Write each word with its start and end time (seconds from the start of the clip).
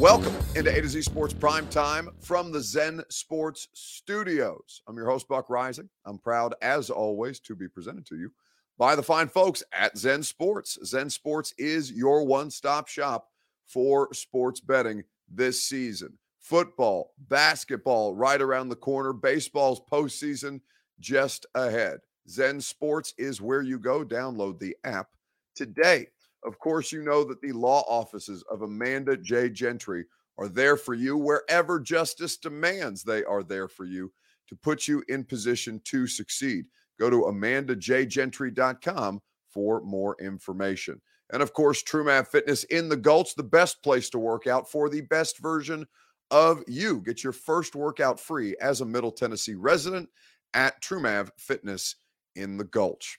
Welcome 0.00 0.34
into 0.54 0.74
A 0.74 0.80
to 0.80 0.88
Z 0.88 1.02
Sports 1.02 1.34
Prime 1.34 1.66
Time 1.66 2.08
from 2.20 2.50
the 2.50 2.62
Zen 2.62 3.02
Sports 3.10 3.68
Studios. 3.74 4.80
I'm 4.88 4.96
your 4.96 5.04
host, 5.04 5.28
Buck 5.28 5.48
Reising. 5.48 5.90
I'm 6.06 6.16
proud, 6.16 6.54
as 6.62 6.88
always, 6.88 7.40
to 7.40 7.54
be 7.54 7.68
presented 7.68 8.06
to 8.06 8.16
you 8.16 8.32
by 8.78 8.96
the 8.96 9.02
fine 9.02 9.28
folks 9.28 9.62
at 9.72 9.98
Zen 9.98 10.22
Sports. 10.22 10.78
Zen 10.86 11.10
Sports 11.10 11.52
is 11.58 11.92
your 11.92 12.24
one 12.24 12.50
stop 12.50 12.88
shop 12.88 13.28
for 13.66 14.08
sports 14.14 14.60
betting 14.60 15.04
this 15.28 15.62
season. 15.62 16.16
Football, 16.38 17.12
basketball 17.28 18.14
right 18.14 18.40
around 18.40 18.70
the 18.70 18.76
corner, 18.76 19.12
baseball's 19.12 19.82
postseason 19.92 20.62
just 20.98 21.44
ahead. 21.54 21.98
Zen 22.30 22.60
Sports 22.60 23.12
is 23.18 23.40
where 23.40 23.62
you 23.62 23.78
go. 23.78 24.04
Download 24.04 24.58
the 24.58 24.76
app 24.84 25.08
today. 25.54 26.06
Of 26.44 26.58
course, 26.58 26.92
you 26.92 27.02
know 27.02 27.24
that 27.24 27.40
the 27.40 27.52
law 27.52 27.84
offices 27.88 28.44
of 28.50 28.62
Amanda 28.62 29.16
J. 29.16 29.50
Gentry 29.50 30.06
are 30.38 30.48
there 30.48 30.76
for 30.76 30.94
you 30.94 31.16
wherever 31.16 31.78
justice 31.78 32.36
demands. 32.36 33.02
They 33.02 33.24
are 33.24 33.42
there 33.42 33.68
for 33.68 33.84
you 33.84 34.12
to 34.48 34.56
put 34.56 34.88
you 34.88 35.02
in 35.08 35.24
position 35.24 35.80
to 35.84 36.06
succeed. 36.06 36.64
Go 36.98 37.10
to 37.10 37.22
amandajgentry.com 37.22 39.20
for 39.50 39.80
more 39.82 40.16
information. 40.20 41.00
And 41.32 41.42
of 41.42 41.52
course, 41.52 41.82
TrueMav 41.82 42.28
Fitness 42.28 42.64
in 42.64 42.88
the 42.88 42.96
Gulch, 42.96 43.34
the 43.34 43.42
best 43.42 43.82
place 43.82 44.08
to 44.10 44.18
work 44.18 44.46
out 44.46 44.70
for 44.70 44.88
the 44.88 45.02
best 45.02 45.38
version 45.38 45.86
of 46.30 46.62
you. 46.66 47.00
Get 47.00 47.22
your 47.22 47.32
first 47.32 47.74
workout 47.74 48.18
free 48.18 48.56
as 48.60 48.80
a 48.80 48.86
Middle 48.86 49.12
Tennessee 49.12 49.54
resident 49.54 50.08
at 50.54 50.80
TrueMav 50.82 51.30
Fitness 51.38 51.96
in 52.36 52.56
the 52.56 52.64
Gulch. 52.64 53.18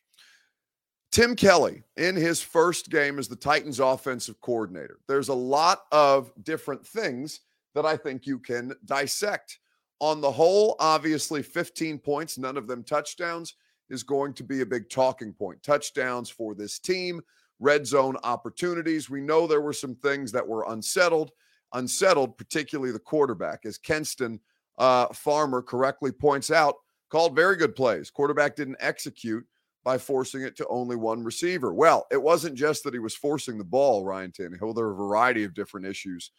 Tim 1.12 1.36
Kelly 1.36 1.84
in 1.98 2.16
his 2.16 2.42
first 2.42 2.90
game 2.90 3.20
as 3.20 3.28
the 3.28 3.36
Titans 3.36 3.80
offensive 3.80 4.40
coordinator. 4.40 5.00
There's 5.08 5.28
a 5.28 5.34
lot 5.34 5.82
of 5.92 6.32
different 6.44 6.88
things 6.88 7.42
that 7.76 7.86
I 7.86 7.98
think 7.98 8.26
you 8.26 8.40
can 8.40 8.74
dissect. 8.86 9.60
On 10.00 10.22
the 10.22 10.32
whole, 10.32 10.76
obviously 10.80 11.44
15 11.44 12.00
points, 12.00 12.38
none 12.38 12.58
of 12.58 12.68
them 12.68 12.84
touchdowns, 12.84 13.56
is 13.90 14.04
going 14.04 14.34
to 14.34 14.44
be 14.44 14.62
a 14.62 14.66
big 14.66 14.90
talking 14.90 15.34
point. 15.34 15.62
Touchdowns 15.62 16.30
for 16.30 16.56
this 16.56 16.80
team, 16.80 17.22
red 17.60 17.86
zone 17.86 18.16
opportunities. 18.24 19.10
We 19.10 19.22
know 19.22 19.46
there 19.46 19.62
were 19.62 19.74
some 19.74 19.96
things 19.96 20.32
that 20.32 20.48
were 20.48 20.66
unsettled, 20.70 21.32
unsettled, 21.74 22.38
particularly 22.38 22.92
the 22.92 23.00
quarterback, 23.00 23.66
as 23.66 23.78
Kenston 23.78 24.40
uh, 24.78 25.08
Farmer 25.08 25.62
correctly 25.62 26.12
points 26.12 26.52
out, 26.52 26.76
called 27.12 27.36
very 27.36 27.56
good 27.56 27.76
plays. 27.76 28.10
Quarterback 28.10 28.56
didn't 28.56 28.78
execute 28.80 29.46
by 29.84 29.98
forcing 29.98 30.44
it 30.44 30.56
to 30.56 30.68
only 30.68 30.96
one 30.96 31.24
receiver. 31.24 31.74
Well, 31.74 32.08
it 32.12 32.22
wasn't 32.22 32.56
just 32.56 32.84
that 32.84 32.94
he 32.94 33.00
was 33.00 33.16
forcing 33.16 33.58
the 33.58 33.64
ball, 33.64 34.06
Ryan 34.06 34.32
Tannehill. 34.32 34.76
There 34.76 34.86
were 34.86 34.94
a 34.94 34.96
variety 34.96 35.44
of 35.44 35.54
different 35.54 35.88
issues 35.88 36.32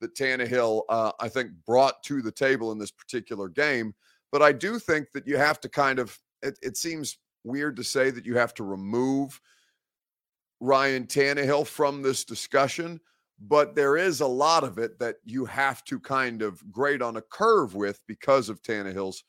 that 0.00 0.14
Tannehill, 0.14 0.82
uh, 0.88 1.12
I 1.20 1.28
think, 1.28 1.52
brought 1.66 2.02
to 2.04 2.22
the 2.22 2.32
table 2.32 2.72
in 2.72 2.78
this 2.78 2.90
particular 2.90 3.48
game. 3.48 3.94
But 4.30 4.42
I 4.42 4.52
do 4.52 4.78
think 4.78 5.10
that 5.12 5.26
you 5.26 5.36
have 5.36 5.60
to 5.60 5.68
kind 5.68 5.98
of, 5.98 6.18
it, 6.42 6.58
it 6.62 6.76
seems 6.76 7.18
weird 7.44 7.76
to 7.76 7.84
say 7.84 8.10
that 8.10 8.26
you 8.26 8.36
have 8.36 8.54
to 8.54 8.64
remove 8.64 9.40
Ryan 10.60 11.06
Tannehill 11.06 11.66
from 11.66 12.02
this 12.02 12.24
discussion, 12.24 13.00
but 13.40 13.74
there 13.74 13.96
is 13.96 14.20
a 14.20 14.26
lot 14.26 14.64
of 14.64 14.78
it 14.78 14.98
that 15.00 15.16
you 15.24 15.44
have 15.46 15.82
to 15.84 15.98
kind 15.98 16.42
of 16.42 16.62
grade 16.70 17.02
on 17.02 17.16
a 17.16 17.22
curve 17.22 17.74
with 17.74 18.00
because 18.06 18.48
of 18.48 18.62
Tannehill's 18.62 19.24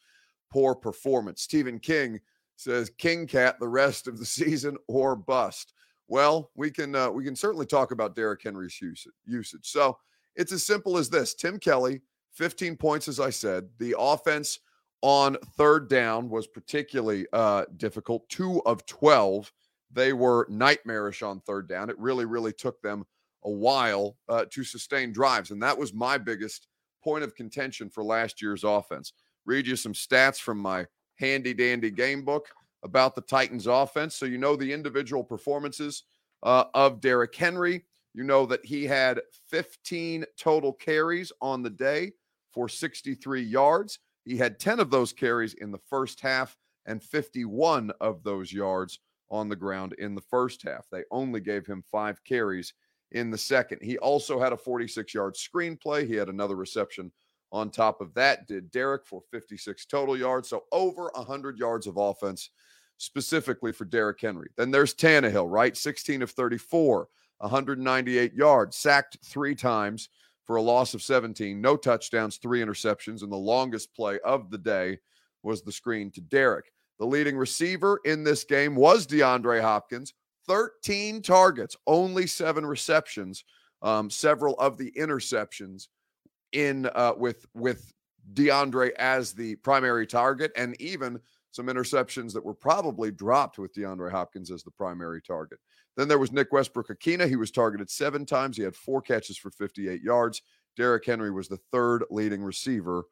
poor 0.54 0.76
performance. 0.76 1.42
Stephen 1.42 1.80
King 1.80 2.20
says 2.56 2.92
King 3.00 3.26
Cat 3.26 3.60
the 3.60 3.68
rest 3.68 4.08
of 4.08 4.20
the 4.20 4.26
season 4.40 4.78
or 4.88 5.16
bust. 5.16 5.74
Well, 6.08 6.52
we 6.56 6.70
can 6.70 6.96
uh, 6.96 7.10
we 7.10 7.24
can 7.24 7.36
certainly 7.36 7.66
talk 7.66 7.92
about 7.92 8.16
Derrick 8.16 8.44
Henry's 8.44 8.80
usage. 9.26 9.62
So 9.64 9.98
it's 10.36 10.52
as 10.52 10.64
simple 10.64 10.98
as 10.98 11.10
this: 11.10 11.34
Tim 11.34 11.58
Kelly, 11.58 12.02
15 12.34 12.78
points, 12.78 13.08
as 13.08 13.20
I 13.20 13.32
said. 13.32 13.68
The 13.80 13.96
offense 13.98 14.60
on 15.02 15.38
third 15.58 15.90
down 15.90 16.30
was 16.30 16.46
particularly 16.46 17.26
uh, 17.34 17.66
difficult. 17.78 18.30
Two 18.30 18.62
of 18.66 18.86
12, 18.86 19.52
they 19.92 20.14
were 20.14 20.48
nightmarish 20.50 21.24
on 21.24 21.42
third 21.42 21.68
down. 21.68 21.90
It 21.90 22.00
really, 22.00 22.26
really 22.26 22.54
took 22.54 22.82
them 22.82 23.06
a 23.44 23.52
while 23.52 24.18
uh, 24.30 24.46
to 24.52 24.64
sustain 24.64 25.12
drives, 25.12 25.52
and 25.52 25.62
that 25.64 25.78
was 25.78 25.94
my 25.94 26.18
biggest 26.18 26.68
point 27.04 27.24
of 27.24 27.36
contention 27.36 27.90
for 27.90 28.04
last 28.04 28.42
year's 28.42 28.64
offense. 28.64 29.14
Read 29.46 29.68
you 29.68 29.76
some 29.76 29.94
stats 29.94 30.40
from 30.40 30.58
my 30.58 30.86
handy 31.16 31.54
dandy 31.54 31.92
game 31.92 32.24
book 32.24 32.48
about 32.84 33.16
the 33.16 33.22
Titans 33.22 33.68
offense. 33.68 34.16
So 34.16 34.26
you 34.26 34.38
know 34.38 34.56
the 34.56 34.72
individual 34.72 35.24
performances 35.24 36.04
uh, 36.44 36.66
of 36.74 37.02
Derrick 37.02 37.36
Henry. 37.36 37.86
You 38.14 38.24
know 38.24 38.46
that 38.46 38.64
he 38.66 38.86
had 38.86 39.22
15 39.50 40.26
total 40.38 40.74
carries 40.74 41.32
on 41.42 41.64
the 41.64 41.70
day 41.70 42.12
for 42.52 42.70
63 42.70 43.42
yards. 43.42 44.00
He 44.26 44.38
had 44.38 44.60
10 44.60 44.80
of 44.80 44.92
those 44.92 45.12
carries 45.12 45.56
in 45.56 45.72
the 45.72 45.80
first 45.90 46.22
half 46.22 46.56
and 46.86 47.02
51 47.02 47.92
of 48.02 48.24
those 48.24 48.54
yards 48.54 49.00
on 49.30 49.50
the 49.50 49.56
ground 49.56 49.94
in 49.94 50.14
the 50.14 50.22
first 50.22 50.62
half. 50.62 50.86
They 50.92 51.04
only 51.12 51.40
gave 51.40 51.66
him 51.66 51.84
five 51.90 52.24
carries 52.24 52.74
in 53.12 53.32
the 53.32 53.38
second. 53.38 53.80
He 53.82 53.98
also 53.98 54.40
had 54.40 54.54
a 54.54 54.58
46 54.58 55.14
yard 55.14 55.36
screenplay. 55.36 56.08
He 56.08 56.16
had 56.16 56.30
another 56.30 56.56
reception 56.56 57.12
on 57.54 57.70
top 57.70 58.02
of 58.02 58.14
that, 58.16 58.48
did 58.48 58.72
Derrick 58.72 59.06
for 59.06 59.22
56 59.32 59.86
total 59.86 60.18
yards. 60.18 60.50
So 60.50 60.64
over 60.72 61.12
100 61.14 61.58
yards 61.58 61.86
of 61.86 61.98
offense 61.98 62.50
specifically 62.98 63.72
for 63.72 63.86
Derrick 63.86 64.20
Henry. 64.20 64.50
Then 64.58 64.72
there's 64.72 64.96
Tannehill, 64.96 65.50
right? 65.50 65.78
16 65.78 66.24
of 66.24 66.32
34, 66.32 67.08
198 67.38 68.34
yards, 68.34 68.78
sacked 68.78 69.20
three 69.24 69.54
times 69.54 70.10
for 70.46 70.56
a 70.56 70.62
loss 70.62 70.94
of 70.94 71.02
17, 71.02 71.62
no 71.62 71.78
touchdowns, 71.78 72.38
three 72.38 72.60
interceptions. 72.60 73.22
And 73.22 73.32
the 73.32 73.38
longest 73.38 73.96
play 73.96 74.20
of 74.26 74.50
the 74.50 74.58
day 74.58 74.98
was 75.44 75.62
the 75.62 75.72
screen 75.72 76.10
to 76.12 76.22
Derrick. 76.22 76.72
The 77.00 77.06
leading 77.06 77.38
receiver 77.38 78.00
in 78.04 78.24
this 78.24 78.44
game 78.44 78.76
was 78.76 79.06
DeAndre 79.06 79.62
Hopkins, 79.62 80.14
13 80.48 81.22
targets, 81.22 81.78
only 81.86 82.26
seven 82.28 82.66
receptions. 82.66 83.46
Um, 83.82 84.10
several 84.10 84.56
of 84.60 84.78
the 84.78 84.94
interceptions 84.98 85.90
in 86.54 86.90
uh, 86.96 87.14
with 87.18 87.46
with 87.54 87.94
DeAndre 88.34 88.92
as 88.94 89.34
the 89.34 89.56
primary 89.58 90.08
target, 90.08 90.52
and 90.56 90.80
even 90.80 91.20
some 91.52 91.68
interceptions 91.68 92.34
that 92.34 92.44
were 92.44 92.54
probably 92.54 93.12
dropped 93.12 93.60
with 93.60 93.74
DeAndre 93.76 94.12
Hopkins 94.12 94.50
as 94.50 94.64
the 94.64 94.72
primary 94.72 95.22
target. 95.22 95.60
Then 95.96 96.08
there 96.08 96.18
was 96.18 96.32
Nick 96.32 96.52
Westbrook-Ikhine. 96.52 97.28
He 97.28 97.36
was 97.36 97.52
targeted 97.52 97.92
seven 97.92 98.26
times. 98.26 98.58
He 98.58 98.64
had 98.64 98.76
four 98.76 99.02
catches 99.02 99.38
for 99.38 99.52
58 99.52 100.02
yards. 100.02 100.42
Derrick 100.76 101.06
Henry 101.06 101.30
was 101.30 101.48
the 101.48 101.60
third 101.72 102.04
leading 102.10 102.44
receiver 102.44 103.04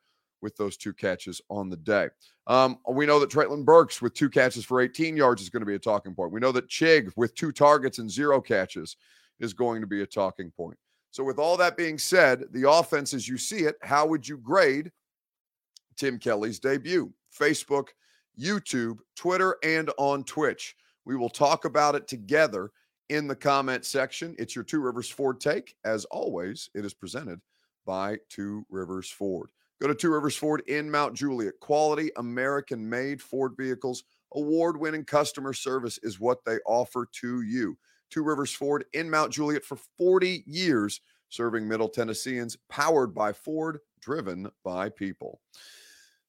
with 0.42 0.58
those 0.58 0.76
two 0.76 0.94
catches 0.94 1.40
on 1.50 1.70
the 1.70 1.78
day. 1.78 2.10
Um, 2.48 2.80
we 2.90 3.06
know 3.06 3.20
that 3.20 3.30
Treylon 3.30 3.64
Burks 3.64 4.02
with 4.02 4.16
two 4.16 4.30
catches 4.30 4.66
for 4.66 4.82
18 4.82 5.16
yards 5.16 5.44
is 5.44 5.50
going 5.50 5.62
to 5.62 5.68
be 5.68 5.76
a 5.76 5.80
talking 5.80 6.16
point. 6.16 6.32
We 6.32 6.40
know 6.40 6.52
that 6.52 6.68
Chig 6.68 7.12
with 7.16 7.36
two 7.36 7.52
targets 7.52 8.00
and 8.00 8.10
zero 8.10 8.42
catches 8.42 8.98
is 9.40 9.54
going 9.54 9.82
to 9.82 9.88
be 9.88 10.02
a 10.02 10.08
talking 10.08 10.50
point. 10.50 10.78
So, 11.12 11.26
with 11.26 11.40
all 11.40 11.58
that 11.58 11.76
being 11.76 11.98
said, 11.98 12.46
the 12.52 12.70
offense 12.70 13.14
as 13.14 13.28
you 13.28 13.38
see 13.38 13.60
it, 13.60 13.76
how 13.82 14.08
would 14.08 14.28
you 14.28 14.38
grade 14.38 14.92
Tim 15.98 16.18
Kelly's 16.18 16.60
debut? 16.60 17.12
Facebook, 17.38 17.90
YouTube, 18.40 19.00
Twitter, 19.16 19.58
and 19.64 19.92
on 19.98 20.24
Twitch. 20.24 20.76
We 21.06 21.18
will 21.18 21.30
talk 21.30 21.66
about 21.66 21.96
it 21.96 22.08
together 22.08 22.72
in 23.10 23.28
the 23.28 23.36
comment 23.36 23.84
section. 23.86 24.36
It's 24.40 24.56
your 24.56 24.64
Two 24.64 24.80
Rivers 24.80 25.10
Ford 25.10 25.42
take. 25.42 25.76
As 25.84 26.06
always, 26.06 26.70
it 26.74 26.86
is 26.86 26.94
presented 26.94 27.42
by 27.86 28.18
Two 28.30 28.66
Rivers 28.70 29.10
Ford. 29.10 29.50
Go 29.82 29.88
to 29.88 29.96
Two 29.96 30.12
Rivers 30.12 30.38
Ford 30.38 30.64
in 30.68 30.90
Mount 30.90 31.14
Juliet. 31.14 31.60
Quality 31.60 32.12
American 32.16 32.88
made 32.88 33.22
Ford 33.22 33.54
vehicles, 33.58 34.06
award 34.34 34.80
winning 34.80 35.04
customer 35.04 35.52
service 35.52 36.00
is 36.04 36.22
what 36.22 36.46
they 36.46 36.60
offer 36.66 37.06
to 37.20 37.42
you. 37.42 37.78
Two 38.12 38.24
Rivers 38.24 38.52
Ford 38.52 38.86
in 38.94 39.10
Mount 39.10 39.32
Juliet 39.32 39.64
for 39.64 39.78
40 39.98 40.44
years, 40.46 41.02
serving 41.30 41.68
Middle 41.68 41.90
Tennesseans, 41.90 42.58
powered 42.70 43.16
by 43.16 43.34
Ford, 43.34 43.80
driven 44.00 44.52
by 44.64 44.90
people. 44.90 45.42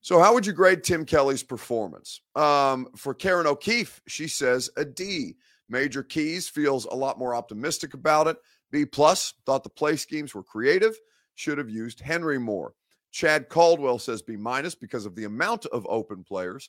So, 0.01 0.19
how 0.19 0.35
would 0.35 0.47
you 0.47 0.53
grade 0.53 0.83
Tim 0.83 1.05
Kelly's 1.05 1.43
performance? 1.43 2.23
Um, 2.35 2.89
for 2.97 3.15
Karen 3.15 3.47
O'Keefe, 3.47 4.01
she 4.09 4.27
says 4.27 4.71
a 4.77 4.85
D. 4.85 5.37
Major 5.69 6.03
Keys 6.03 6.49
feels 6.49 6.87
a 6.87 6.95
lot 6.95 7.19
more 7.19 7.35
optimistic 7.35 7.95
about 7.95 8.27
it. 8.27 8.37
B 8.73 8.85
plus 8.85 9.35
thought 9.47 9.63
the 9.63 9.71
play 9.71 9.97
schemes 9.97 10.35
were 10.35 10.43
creative. 10.43 10.97
Should 11.35 11.59
have 11.59 11.71
used 11.71 12.01
Henry 12.01 12.39
more. 12.39 12.75
Chad 13.13 13.49
Caldwell 13.49 13.99
says 13.99 14.23
B 14.23 14.37
minus 14.37 14.75
because 14.75 15.07
of 15.07 15.15
the 15.15 15.25
amount 15.25 15.67
of 15.67 15.87
open 15.89 16.25
players. 16.25 16.69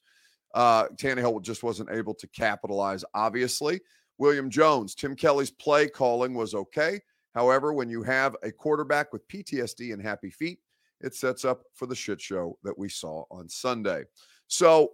Uh, 0.53 0.87
Tannehill 0.89 1.41
just 1.41 1.63
wasn't 1.63 1.89
able 1.89 2.13
to 2.15 2.27
capitalize, 2.27 3.03
obviously. 3.13 3.81
William 4.17 4.49
Jones, 4.49 4.95
Tim 4.95 5.15
Kelly's 5.15 5.51
play 5.51 5.87
calling 5.87 6.33
was 6.33 6.53
okay. 6.53 7.01
However, 7.33 7.73
when 7.73 7.89
you 7.89 8.03
have 8.03 8.35
a 8.43 8.51
quarterback 8.51 9.11
with 9.11 9.27
PTSD 9.27 9.91
and 9.93 10.01
happy 10.01 10.29
feet, 10.29 10.59
it 11.01 11.15
sets 11.15 11.43
up 11.43 11.63
for 11.73 11.85
the 11.85 11.95
shit 11.95 12.21
show 12.21 12.57
that 12.63 12.77
we 12.77 12.89
saw 12.89 13.25
on 13.31 13.49
Sunday. 13.49 14.03
So 14.47 14.91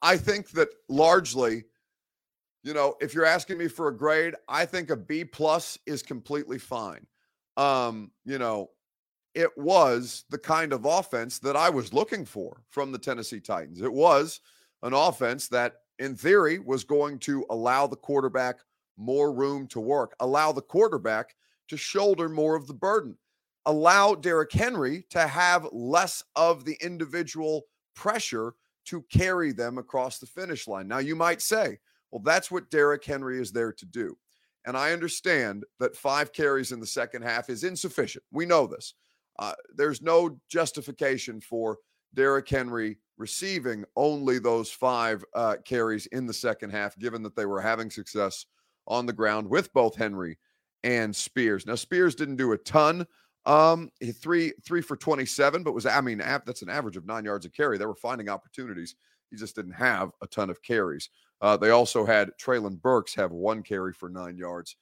I 0.00 0.16
think 0.16 0.50
that 0.50 0.68
largely, 0.88 1.64
you 2.62 2.74
know, 2.74 2.94
if 3.00 3.14
you're 3.14 3.24
asking 3.24 3.58
me 3.58 3.68
for 3.68 3.88
a 3.88 3.96
grade, 3.96 4.34
I 4.48 4.64
think 4.64 4.90
a 4.90 4.96
B 4.96 5.24
plus 5.24 5.78
is 5.86 6.02
completely 6.02 6.58
fine. 6.58 7.06
Um, 7.56 8.10
you 8.24 8.38
know, 8.38 8.70
it 9.34 9.50
was 9.56 10.24
the 10.30 10.38
kind 10.38 10.72
of 10.72 10.84
offense 10.84 11.38
that 11.40 11.56
I 11.56 11.70
was 11.70 11.92
looking 11.92 12.24
for 12.24 12.62
from 12.68 12.92
the 12.92 12.98
Tennessee 12.98 13.40
Titans. 13.40 13.80
It 13.80 13.92
was 13.92 14.40
an 14.82 14.92
offense 14.92 15.48
that, 15.48 15.74
in 16.02 16.16
theory, 16.16 16.58
was 16.58 16.82
going 16.82 17.18
to 17.20 17.46
allow 17.50 17.86
the 17.86 17.96
quarterback 17.96 18.56
more 18.96 19.32
room 19.32 19.66
to 19.68 19.80
work, 19.80 20.14
allow 20.20 20.50
the 20.50 20.60
quarterback 20.60 21.34
to 21.68 21.76
shoulder 21.76 22.28
more 22.28 22.56
of 22.56 22.66
the 22.66 22.74
burden, 22.74 23.16
allow 23.66 24.14
Derrick 24.14 24.52
Henry 24.52 25.06
to 25.10 25.26
have 25.26 25.68
less 25.72 26.22
of 26.34 26.64
the 26.64 26.76
individual 26.82 27.62
pressure 27.94 28.54
to 28.86 29.04
carry 29.12 29.52
them 29.52 29.78
across 29.78 30.18
the 30.18 30.26
finish 30.26 30.66
line. 30.66 30.88
Now, 30.88 30.98
you 30.98 31.14
might 31.14 31.40
say, 31.40 31.78
well, 32.10 32.22
that's 32.24 32.50
what 32.50 32.70
Derrick 32.70 33.04
Henry 33.04 33.40
is 33.40 33.52
there 33.52 33.72
to 33.72 33.86
do. 33.86 34.18
And 34.66 34.76
I 34.76 34.92
understand 34.92 35.64
that 35.78 35.96
five 35.96 36.32
carries 36.32 36.72
in 36.72 36.80
the 36.80 36.86
second 36.86 37.22
half 37.22 37.48
is 37.48 37.64
insufficient. 37.64 38.24
We 38.32 38.44
know 38.44 38.66
this. 38.66 38.94
Uh, 39.38 39.54
there's 39.76 40.02
no 40.02 40.38
justification 40.48 41.40
for 41.40 41.78
Derrick 42.14 42.48
Henry 42.48 42.98
receiving 43.22 43.84
only 43.94 44.40
those 44.40 44.68
five 44.68 45.24
uh, 45.32 45.54
carries 45.64 46.06
in 46.06 46.26
the 46.26 46.34
second 46.34 46.70
half, 46.70 46.98
given 46.98 47.22
that 47.22 47.36
they 47.36 47.46
were 47.46 47.60
having 47.60 47.88
success 47.88 48.46
on 48.88 49.06
the 49.06 49.12
ground 49.12 49.48
with 49.48 49.72
both 49.72 49.94
Henry 49.94 50.36
and 50.82 51.14
Spears. 51.14 51.64
Now, 51.64 51.76
Spears 51.76 52.16
didn't 52.16 52.36
do 52.36 52.50
a 52.50 52.58
ton. 52.58 53.06
Um, 53.46 53.90
three 54.20 54.52
three 54.64 54.82
for 54.82 54.96
27, 54.96 55.62
but 55.62 55.72
was 55.72 55.86
I 55.86 56.00
mean 56.00 56.18
that's 56.18 56.62
an 56.62 56.68
average 56.68 56.96
of 56.96 57.06
nine 57.06 57.24
yards 57.24 57.46
a 57.46 57.50
carry. 57.50 57.78
They 57.78 57.86
were 57.86 57.94
finding 57.94 58.28
opportunities. 58.28 58.96
He 59.30 59.36
just 59.36 59.54
didn't 59.54 59.72
have 59.72 60.10
a 60.20 60.26
ton 60.26 60.50
of 60.50 60.60
carries. 60.62 61.08
Uh, 61.40 61.56
they 61.56 61.70
also 61.70 62.04
had 62.04 62.30
Treylon 62.40 62.80
Burks 62.80 63.14
have 63.14 63.30
one 63.30 63.62
carry 63.62 63.92
for 63.92 64.08
nine 64.08 64.36
yards 64.36 64.76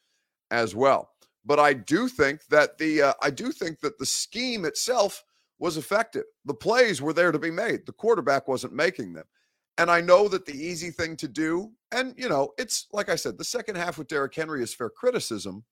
as 0.51 0.75
well. 0.75 1.11
But 1.45 1.59
I 1.59 1.73
do 1.75 2.09
think 2.09 2.45
that 2.49 2.79
the 2.79 3.03
uh, 3.03 3.13
I 3.23 3.31
do 3.31 3.53
think 3.53 3.81
that 3.81 3.99
the 3.99 4.07
scheme 4.07 4.65
itself 4.65 5.25
was 5.61 5.77
effective. 5.77 6.25
The 6.47 6.55
plays 6.55 7.01
were 7.01 7.12
there 7.12 7.31
to 7.31 7.39
be 7.39 7.51
made. 7.51 7.87
The 7.87 7.93
quarterback 7.93 8.49
wasn't 8.49 8.73
making 8.73 9.12
them. 9.12 9.27
And 9.79 9.91
I 9.91 10.01
know 10.01 10.27
that 10.29 10.47
the 10.47 10.55
easy 10.55 10.91
thing 10.91 11.17
to 11.19 11.29
do, 11.29 11.71
and 11.93 12.15
you 12.17 12.29
know, 12.29 12.51
it's 12.59 12.87
like 12.93 13.09
I 13.09 13.17
said, 13.17 13.39
the 13.39 13.45
second 13.45 13.77
half 13.77 13.99
with 13.99 14.09
Derrick 14.09 14.35
Henry 14.35 14.62
is 14.62 14.75
fair 14.75 14.91
criticism. 14.91 15.65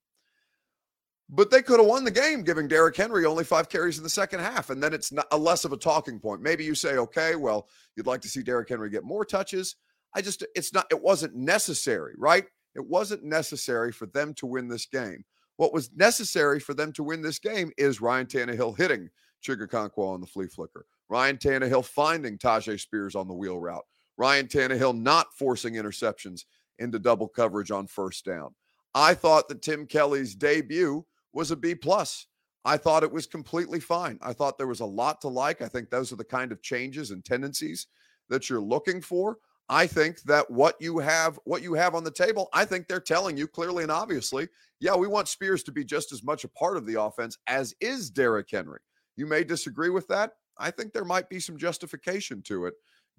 But 1.31 1.51
they 1.51 1.61
could 1.61 1.79
have 1.79 1.89
won 1.89 2.05
the 2.05 2.11
game 2.11 2.43
giving 2.43 2.69
Derrick 2.69 2.97
Henry 2.97 3.27
only 3.27 3.45
five 3.45 3.69
carries 3.69 3.99
in 3.99 4.05
the 4.05 4.09
second 4.09 4.41
half. 4.41 4.71
And 4.71 4.83
then 4.83 4.95
it's 4.95 5.13
not 5.13 5.27
a 5.31 5.37
less 5.37 5.67
of 5.67 5.75
a 5.75 5.77
talking 5.77 6.19
point. 6.19 6.41
Maybe 6.41 6.65
you 6.65 6.75
say, 6.75 6.97
okay, 6.97 7.37
well, 7.37 7.69
you'd 7.97 8.07
like 8.07 8.23
to 8.23 8.29
see 8.29 8.43
Derrick 8.43 8.71
Henry 8.71 8.89
get 8.89 9.05
more 9.05 9.27
touches. 9.27 9.77
I 10.15 10.23
just, 10.23 10.43
it's 10.55 10.73
not, 10.73 10.87
it 10.91 11.03
wasn't 11.03 11.35
necessary, 11.35 12.15
right? 12.17 12.47
It 12.75 12.87
wasn't 12.87 13.25
necessary 13.25 13.93
for 13.93 14.07
them 14.07 14.33
to 14.35 14.47
win 14.47 14.69
this 14.69 14.87
game. 14.87 15.23
What 15.57 15.75
was 15.75 15.93
necessary 15.95 16.61
for 16.61 16.73
them 16.73 16.93
to 16.95 17.03
win 17.03 17.21
this 17.21 17.39
game 17.39 17.73
is 17.77 18.01
Ryan 18.01 18.27
Tannehill 18.27 18.79
hitting 18.79 19.11
Chig 19.45 19.99
on 19.99 20.21
the 20.21 20.27
flea 20.27 20.47
flicker, 20.47 20.87
Ryan 21.09 21.37
Tannehill 21.37 21.85
finding 21.85 22.39
Tyjae 22.39 22.81
Spears 22.81 23.15
on 23.15 23.29
the 23.29 23.35
wheel 23.35 23.59
route, 23.59 23.85
Ryan 24.17 24.47
Tannehill 24.47 24.99
not 24.99 25.35
forcing 25.35 25.75
interceptions 25.75 26.45
into 26.79 26.99
double 26.99 27.29
coverage 27.29 27.71
on 27.71 27.87
first 27.87 28.25
down. 28.25 28.55
I 28.95 29.15
thought 29.15 29.49
that 29.49 29.63
Tim 29.63 29.87
Kelly's 29.87 30.35
debut 30.35 31.05
was 31.33 31.51
a 31.51 31.57
B 31.57 31.75
plus. 31.75 32.27
I 32.65 32.77
thought 32.77 33.03
it 33.03 33.13
was 33.13 33.27
completely 33.27 33.81
fine. 33.81 34.19
I 34.23 34.33
thought 34.33 34.59
there 34.59 34.67
was 34.67 34.81
a 34.81 34.87
lot 34.87 35.21
to 35.23 35.29
like. 35.29 35.63
I 35.63 35.69
think 35.69 35.91
those 35.91 36.13
are 36.13 36.17
the 36.17 36.25
kind 36.25 36.53
of 36.53 36.63
changes 36.63 37.11
and 37.11 37.25
tendencies 37.25 37.87
that 38.29 38.51
you're 38.51 38.61
looking 38.61 39.01
for. 39.01 39.39
I 39.71 39.87
think 39.87 40.23
that 40.23 40.51
what 40.51 40.77
you 40.81 40.99
have, 40.99 41.39
what 41.45 41.63
you 41.63 41.75
have 41.75 41.95
on 41.95 42.03
the 42.03 42.11
table, 42.11 42.49
I 42.55 42.65
think 42.65 42.89
they're 42.89 43.01
telling 43.01 43.37
you 43.37 43.47
clearly 43.47 43.83
and 43.83 43.93
obviously, 43.93 44.49
yeah, 44.81 44.97
we 44.97 45.07
want 45.07 45.29
Spears 45.29 45.63
to 45.65 45.73
be 45.73 45.85
just 45.85 46.11
as 46.11 46.23
much 46.23 46.45
a 46.45 46.49
part 46.49 46.77
of 46.77 46.87
the 46.87 47.01
offense 47.01 47.37
as 47.47 47.75
is 47.81 48.11
Derrick 48.11 48.49
Henry. 48.51 48.81
You 49.19 49.27
may 49.27 49.43
disagree 49.43 49.91
with 49.91 50.07
that. 50.09 50.35
I 50.59 50.71
think 50.71 50.93
there 50.93 51.05
might 51.05 51.29
be 51.29 51.41
some 51.41 51.59
justification 51.59 52.41
to 52.43 52.67
it 52.67 52.75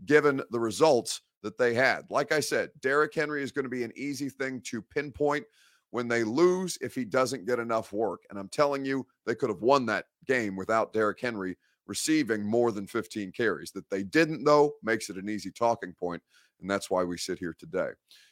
given 0.05 0.41
the 0.49 0.59
results 0.59 1.21
that 1.43 1.57
they 1.57 1.73
had. 1.73 2.03
Like 2.09 2.31
I 2.31 2.39
said, 2.39 2.69
Derrick 2.79 3.13
Henry 3.13 3.43
is 3.43 3.51
going 3.51 3.63
to 3.63 3.69
be 3.69 3.83
an 3.83 3.91
easy 3.97 4.29
thing 4.29 4.61
to 4.67 4.81
pinpoint 4.81 5.43
when 5.91 6.07
they 6.07 6.23
lose 6.23 6.77
if 6.79 6.95
he 6.95 7.03
doesn't 7.03 7.45
get 7.45 7.59
enough 7.59 7.91
work. 7.91 8.21
And 8.29 8.39
I'm 8.39 8.47
telling 8.47 8.85
you, 8.85 9.05
they 9.25 9.35
could 9.35 9.49
have 9.49 9.61
won 9.61 9.85
that 9.87 10.05
game 10.25 10.55
without 10.55 10.93
Derrick 10.93 11.19
Henry 11.19 11.57
receiving 11.85 12.45
more 12.45 12.71
than 12.71 12.87
15 12.87 13.33
carries. 13.33 13.71
That 13.71 13.89
they 13.89 14.03
didn't, 14.03 14.45
though, 14.45 14.75
makes 14.81 15.09
it 15.09 15.17
an 15.17 15.27
easy 15.27 15.51
talking 15.51 15.91
point, 15.91 16.23
and 16.61 16.69
that's 16.71 16.89
why 16.89 17.03
we 17.03 17.17
sit 17.17 17.39
here 17.39 17.55
today. 17.59 17.89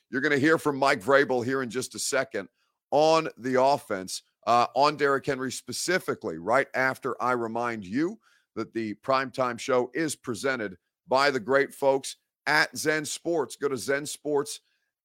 You're 0.10 0.22
going 0.22 0.32
to 0.32 0.40
hear 0.40 0.58
from 0.58 0.78
Mike 0.78 1.02
Vrabel 1.02 1.44
here 1.44 1.64
in 1.64 1.70
just 1.70 1.96
a 1.96 2.00
second 2.00 2.48
on 2.92 3.28
the 3.38 3.62
offense, 3.62 4.22
uh, 4.48 4.66
on 4.76 4.96
Derrick 4.96 5.26
Henry 5.26 5.52
specifically, 5.52 6.38
right 6.38 6.68
after 6.74 7.22
I 7.22 7.34
remind 7.34 7.86
you 7.86 8.18
that 8.56 8.74
the 8.74 8.96
primetime 8.96 9.60
show 9.60 9.92
is 9.94 10.16
presented 10.16 10.78
by 11.08 11.30
the 11.30 11.40
great 11.40 11.74
folks 11.74 12.16
at 12.48 12.76
Zen 12.76 13.06
Sports. 13.06 13.58
Go 13.58 13.68
to 13.68 13.78
Zen 13.78 14.06
Sports 14.06 14.62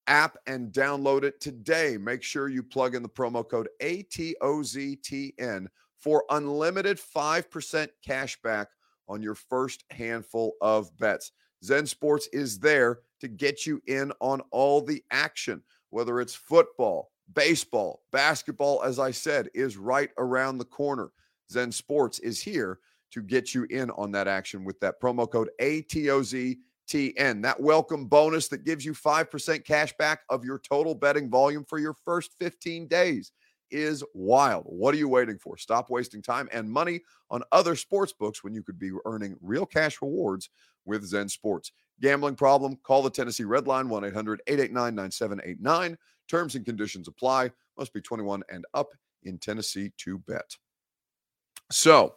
app 0.06 0.36
and 0.46 0.72
download 0.72 1.24
it 1.24 1.40
today. 1.40 1.96
Make 1.98 2.22
sure 2.22 2.48
you 2.48 2.62
plug 2.62 2.94
in 2.94 3.02
the 3.02 3.08
promo 3.08 3.46
code 3.46 3.68
ATOZTN 3.82 5.66
for 5.98 6.24
unlimited 6.30 6.98
5% 6.98 7.88
cash 8.04 8.40
back 8.42 8.68
on 9.08 9.22
your 9.22 9.34
first 9.34 9.84
handful 9.90 10.52
of 10.60 10.96
bets. 10.98 11.32
Zen 11.64 11.86
Sports 11.86 12.28
is 12.32 12.58
there 12.58 13.00
to 13.20 13.28
get 13.28 13.66
you 13.66 13.80
in 13.86 14.12
on 14.20 14.40
all 14.50 14.80
the 14.80 15.02
action, 15.10 15.62
whether 15.90 16.20
it's 16.20 16.34
football, 16.34 17.11
baseball, 17.34 18.02
basketball, 18.12 18.82
as 18.82 18.98
I 18.98 19.10
said, 19.10 19.48
is 19.54 19.76
right 19.76 20.10
around 20.18 20.58
the 20.58 20.64
corner. 20.64 21.12
Zen 21.50 21.72
Sports 21.72 22.18
is 22.20 22.40
here 22.40 22.78
to 23.12 23.22
get 23.22 23.54
you 23.54 23.64
in 23.64 23.90
on 23.90 24.10
that 24.12 24.28
action 24.28 24.64
with 24.64 24.80
that 24.80 25.00
promo 25.00 25.30
code 25.30 25.50
ATOZTN. 25.60 27.42
That 27.42 27.60
welcome 27.60 28.06
bonus 28.06 28.48
that 28.48 28.64
gives 28.64 28.84
you 28.84 28.92
5% 28.92 29.64
cash 29.64 29.92
back 29.98 30.20
of 30.30 30.44
your 30.44 30.58
total 30.58 30.94
betting 30.94 31.30
volume 31.30 31.64
for 31.64 31.78
your 31.78 31.94
first 32.04 32.32
15 32.40 32.88
days 32.88 33.32
is 33.70 34.04
wild. 34.14 34.64
What 34.66 34.94
are 34.94 34.98
you 34.98 35.08
waiting 35.08 35.38
for? 35.38 35.56
Stop 35.56 35.90
wasting 35.90 36.22
time 36.22 36.48
and 36.52 36.70
money 36.70 37.00
on 37.30 37.42
other 37.52 37.74
sports 37.74 38.12
books 38.12 38.44
when 38.44 38.54
you 38.54 38.62
could 38.62 38.78
be 38.78 38.90
earning 39.06 39.36
real 39.40 39.66
cash 39.66 40.00
rewards 40.02 40.50
with 40.84 41.04
Zen 41.04 41.28
Sports. 41.28 41.72
Gambling 42.00 42.36
problem? 42.36 42.76
Call 42.82 43.02
the 43.02 43.10
Tennessee 43.10 43.44
Red 43.44 43.66
Line 43.66 43.88
1 43.88 44.04
800 44.04 44.42
889 44.46 44.94
9789. 44.94 45.98
Terms 46.32 46.54
and 46.54 46.64
conditions 46.64 47.08
apply. 47.08 47.50
Must 47.76 47.92
be 47.92 48.00
21 48.00 48.42
and 48.50 48.64
up 48.72 48.88
in 49.24 49.36
Tennessee 49.36 49.92
to 49.98 50.16
bet. 50.16 50.56
So, 51.70 52.14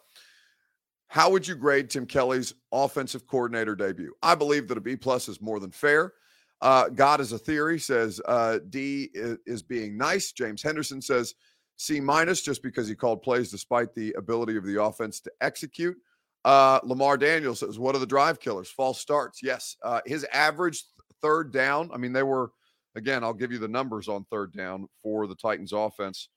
how 1.08 1.30
would 1.30 1.46
you 1.46 1.56
grade 1.56 1.90
Tim 1.90 2.06
Kelly's 2.06 2.54
offensive 2.72 3.28
coordinator 3.28 3.76
debut? 3.76 4.14
I 4.24 4.36
believe 4.36 4.70
that 4.70 4.78
a 4.78 4.82
B 4.82 4.96
plus 4.96 5.28
is 5.28 5.42
more 5.42 5.60
than 5.60 5.70
fair. 5.70 6.14
Uh, 6.62 6.88
God 6.88 7.20
is 7.20 7.34
a 7.34 7.38
theory 7.38 7.78
says 7.78 8.22
uh, 8.26 8.60
D 8.70 9.10
is, 9.14 9.62
being 9.62 9.98
nice. 9.98 10.32
James 10.32 10.64
Henderson 10.64 11.02
says 11.02 11.36
C 11.76 12.00
minus 12.00 12.42
just 12.42 12.64
because 12.64 12.88
he 12.88 12.96
called 12.96 13.22
plays 13.22 13.52
despite 13.52 13.94
the 13.96 14.14
ability 14.14 14.56
of 14.56 14.64
the 14.64 14.82
offense 14.82 15.20
to 15.20 15.32
execute. 15.42 15.98
Uh, 16.46 16.80
Lamar 16.84 17.18
Daniels 17.18 17.60
says, 17.60 17.78
What 17.78 17.96
are 17.96 18.00
the 18.00 18.06
drive 18.06 18.40
killers? 18.40 18.70
False 18.70 19.02
starts. 19.02 19.44
Yes. 19.44 19.76
Uh, 19.84 20.00
his 20.06 20.26
average 20.32 20.86
third 21.22 21.52
down, 21.52 21.90
I 21.94 21.98
mean, 21.98 22.14
they 22.14 22.24
were, 22.24 22.52
again, 22.96 23.24
I'll 23.24 23.34
give 23.34 23.52
you 23.52 23.60
the 23.60 23.68
numbers 23.68 24.08
on 24.08 24.24
third 24.26 24.54
down 24.54 24.88
for 25.04 25.28
the 25.28 25.36
Titans 25.36 25.74
offense 25.74 26.30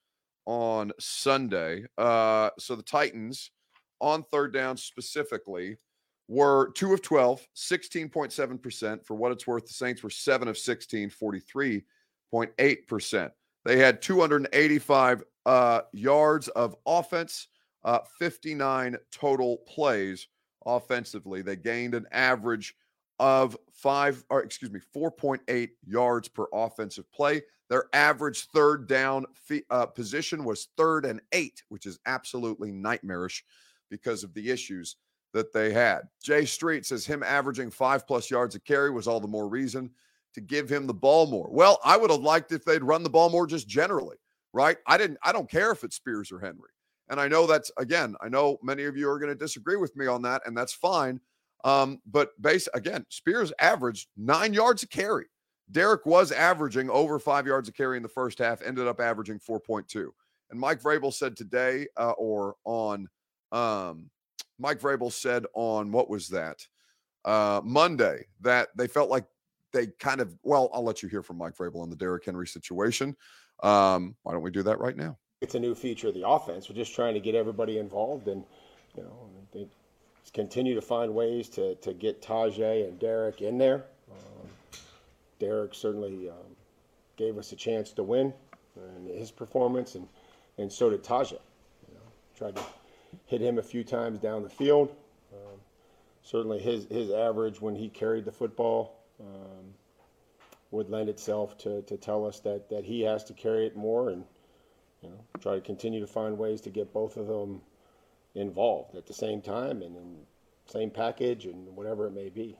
on 0.46 0.92
Sunday. 0.98 1.84
Uh, 1.96 2.50
so 2.58 2.74
the 2.74 2.82
Titans 2.82 3.52
on 4.00 4.24
third 4.24 4.52
down 4.52 4.76
specifically 4.76 5.76
were 6.28 6.72
2 6.72 6.92
of 6.92 7.02
12, 7.02 7.46
16.7%. 7.56 9.04
For 9.04 9.14
what 9.14 9.30
it's 9.32 9.46
worth, 9.46 9.66
the 9.66 9.72
Saints 9.72 10.02
were 10.02 10.10
7 10.10 10.48
of 10.48 10.58
16, 10.58 11.10
43.8%. 11.10 13.30
They 13.64 13.78
had 13.78 14.02
285 14.02 15.24
uh, 15.46 15.80
yards 15.92 16.48
of 16.48 16.74
offense, 16.86 17.48
uh, 17.84 18.00
59 18.18 18.96
total 19.10 19.58
plays 19.58 20.26
offensively. 20.66 21.42
They 21.42 21.54
gained 21.56 21.94
an 21.94 22.06
average 22.12 22.74
of 23.18 23.56
five, 23.72 24.24
or 24.30 24.42
excuse 24.42 24.70
me, 24.70 24.80
4.8 24.94 25.70
yards 25.86 26.28
per 26.28 26.46
offensive 26.52 27.10
play. 27.12 27.42
Their 27.68 27.84
average 27.92 28.46
third 28.46 28.88
down 28.88 29.26
uh, 29.70 29.86
position 29.86 30.44
was 30.44 30.68
third 30.76 31.04
and 31.04 31.20
eight, 31.32 31.62
which 31.68 31.86
is 31.86 31.98
absolutely 32.06 32.72
nightmarish 32.72 33.44
because 33.90 34.24
of 34.24 34.32
the 34.34 34.50
issues 34.50 34.96
that 35.34 35.52
they 35.52 35.72
had. 35.72 36.02
Jay 36.22 36.44
Street 36.44 36.86
says 36.86 37.04
him 37.04 37.22
averaging 37.22 37.70
five 37.70 38.06
plus 38.06 38.30
yards 38.30 38.54
a 38.54 38.60
carry 38.60 38.90
was 38.90 39.06
all 39.06 39.20
the 39.20 39.28
more 39.28 39.48
reason 39.48 39.90
to 40.34 40.40
give 40.40 40.68
him 40.68 40.86
the 40.86 40.94
ball 40.94 41.26
more. 41.26 41.48
Well, 41.50 41.78
I 41.84 41.96
would 41.96 42.10
have 42.10 42.20
liked 42.20 42.52
if 42.52 42.64
they'd 42.64 42.82
run 42.82 43.02
the 43.02 43.10
ball 43.10 43.28
more 43.28 43.46
just 43.46 43.68
generally, 43.68 44.16
right? 44.52 44.78
I 44.86 44.96
didn't, 44.96 45.18
I 45.22 45.32
don't 45.32 45.50
care 45.50 45.70
if 45.70 45.84
it's 45.84 45.96
Spears 45.96 46.32
or 46.32 46.38
Henry. 46.38 46.70
And 47.10 47.20
I 47.20 47.28
know 47.28 47.46
that's 47.46 47.70
again, 47.78 48.14
I 48.20 48.28
know 48.28 48.58
many 48.62 48.84
of 48.84 48.96
you 48.96 49.08
are 49.08 49.18
going 49.18 49.32
to 49.32 49.38
disagree 49.38 49.76
with 49.76 49.96
me 49.96 50.06
on 50.06 50.22
that, 50.22 50.42
and 50.46 50.56
that's 50.56 50.74
fine. 50.74 51.20
Um, 51.64 52.00
but 52.06 52.40
base 52.40 52.68
again, 52.74 53.04
Spears 53.08 53.52
averaged 53.60 54.08
nine 54.16 54.52
yards 54.52 54.82
a 54.82 54.88
carry. 54.88 55.26
Derrick 55.70 56.06
was 56.06 56.32
averaging 56.32 56.88
over 56.90 57.18
five 57.18 57.46
yards 57.46 57.68
a 57.68 57.72
carry 57.72 57.96
in 57.96 58.02
the 58.02 58.08
first 58.08 58.38
half, 58.38 58.62
ended 58.62 58.86
up 58.86 59.00
averaging 59.00 59.38
4.2. 59.38 60.08
And 60.50 60.58
Mike 60.58 60.80
Vrabel 60.80 61.12
said 61.12 61.36
today, 61.36 61.86
uh, 61.96 62.12
or 62.12 62.54
on 62.64 63.06
um, 63.52 64.10
Mike 64.58 64.80
Vrabel 64.80 65.12
said 65.12 65.44
on 65.54 65.92
what 65.92 66.08
was 66.08 66.28
that 66.28 66.66
uh, 67.24 67.60
Monday 67.62 68.26
that 68.40 68.68
they 68.76 68.86
felt 68.86 69.10
like 69.10 69.26
they 69.72 69.88
kind 69.98 70.20
of 70.20 70.34
well, 70.42 70.70
I'll 70.72 70.84
let 70.84 71.02
you 71.02 71.08
hear 71.08 71.22
from 71.22 71.36
Mike 71.36 71.54
Vrabel 71.56 71.82
on 71.82 71.90
the 71.90 71.96
Derrick 71.96 72.24
Henry 72.24 72.46
situation. 72.46 73.14
Um, 73.62 74.16
why 74.22 74.32
don't 74.32 74.42
we 74.42 74.50
do 74.50 74.62
that 74.62 74.78
right 74.78 74.96
now? 74.96 75.18
It's 75.40 75.54
a 75.54 75.60
new 75.60 75.74
feature 75.74 76.08
of 76.08 76.14
the 76.14 76.26
offense. 76.26 76.68
We're 76.68 76.76
just 76.76 76.94
trying 76.94 77.14
to 77.14 77.20
get 77.20 77.34
everybody 77.34 77.78
involved, 77.78 78.28
and 78.28 78.44
you 78.96 79.02
know, 79.02 79.12
I 79.12 79.58
they 79.58 79.68
continue 80.32 80.74
to 80.74 80.82
find 80.82 81.14
ways 81.14 81.48
to 81.50 81.74
to 81.76 81.92
get 81.92 82.22
Tyjae 82.22 82.86
and 82.86 82.98
Derrick 82.98 83.40
in 83.40 83.58
there. 83.58 83.84
Um, 84.10 84.48
Derrick 85.38 85.74
certainly 85.74 86.28
um, 86.28 86.56
gave 87.16 87.38
us 87.38 87.52
a 87.52 87.56
chance 87.56 87.92
to 87.92 88.02
win 88.02 88.32
in 88.96 89.06
his 89.14 89.30
performance, 89.30 89.94
and 89.94 90.08
and 90.58 90.72
so 90.72 90.90
did 90.90 91.02
Tyjae. 91.02 91.32
You 91.32 91.94
know, 91.94 92.00
tried 92.36 92.56
to 92.56 92.62
hit 93.26 93.40
him 93.40 93.58
a 93.58 93.62
few 93.62 93.84
times 93.84 94.18
down 94.18 94.42
the 94.42 94.50
field. 94.50 94.94
Um, 95.32 95.60
certainly, 96.22 96.58
his 96.58 96.86
his 96.86 97.10
average 97.10 97.60
when 97.60 97.74
he 97.74 97.88
carried 97.88 98.24
the 98.24 98.32
football 98.32 98.98
um, 99.20 99.74
would 100.70 100.90
lend 100.90 101.08
itself 101.08 101.56
to, 101.58 101.82
to 101.82 101.96
tell 101.96 102.26
us 102.26 102.40
that, 102.40 102.68
that 102.68 102.84
he 102.84 103.00
has 103.02 103.24
to 103.24 103.32
carry 103.32 103.66
it 103.66 103.76
more 103.76 104.10
and 104.10 104.24
you 105.02 105.08
know 105.08 105.18
try 105.40 105.54
to 105.54 105.60
continue 105.60 106.00
to 106.00 106.06
find 106.06 106.36
ways 106.36 106.60
to 106.60 106.70
get 106.70 106.92
both 106.92 107.16
of 107.16 107.26
them 107.26 107.60
involved 108.38 108.96
at 108.96 109.06
the 109.06 109.14
same 109.14 109.42
time 109.42 109.82
and 109.82 109.96
in 109.96 110.16
same 110.66 110.90
package 110.90 111.46
and 111.46 111.66
whatever 111.76 112.06
it 112.06 112.12
may 112.12 112.28
be. 112.28 112.56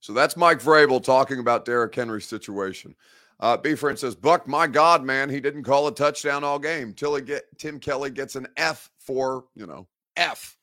So 0.00 0.12
that's 0.12 0.36
Mike 0.36 0.60
Vrabel 0.60 1.02
talking 1.02 1.38
about 1.38 1.64
Derrick 1.64 1.94
Henry's 1.94 2.26
situation. 2.26 2.94
Uh, 3.38 3.56
B 3.56 3.74
friend 3.74 3.98
says, 3.98 4.14
Buck, 4.14 4.46
my 4.46 4.66
God, 4.66 5.02
man, 5.02 5.30
he 5.30 5.40
didn't 5.40 5.62
call 5.62 5.86
a 5.86 5.94
touchdown 5.94 6.44
all 6.44 6.58
game. 6.58 6.92
Till 6.92 7.14
he 7.14 7.22
get 7.22 7.44
Tim 7.58 7.78
Kelly 7.78 8.10
gets 8.10 8.36
an 8.36 8.46
F 8.56 8.90
for, 8.98 9.44
you 9.54 9.66
know, 9.66 9.86
F. 10.16 10.56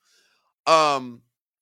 Um, 0.68 1.22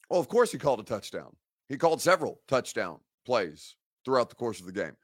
well, 0.09 0.19
of 0.19 0.27
course 0.27 0.51
he 0.51 0.57
called 0.57 0.79
a 0.79 0.83
touchdown. 0.83 1.35
He 1.69 1.77
called 1.77 2.01
several 2.01 2.41
touchdown 2.47 2.99
plays 3.25 3.75
throughout 4.03 4.29
the 4.29 4.35
course 4.35 4.59
of 4.59 4.65
the 4.65 4.71
game. 4.71 4.95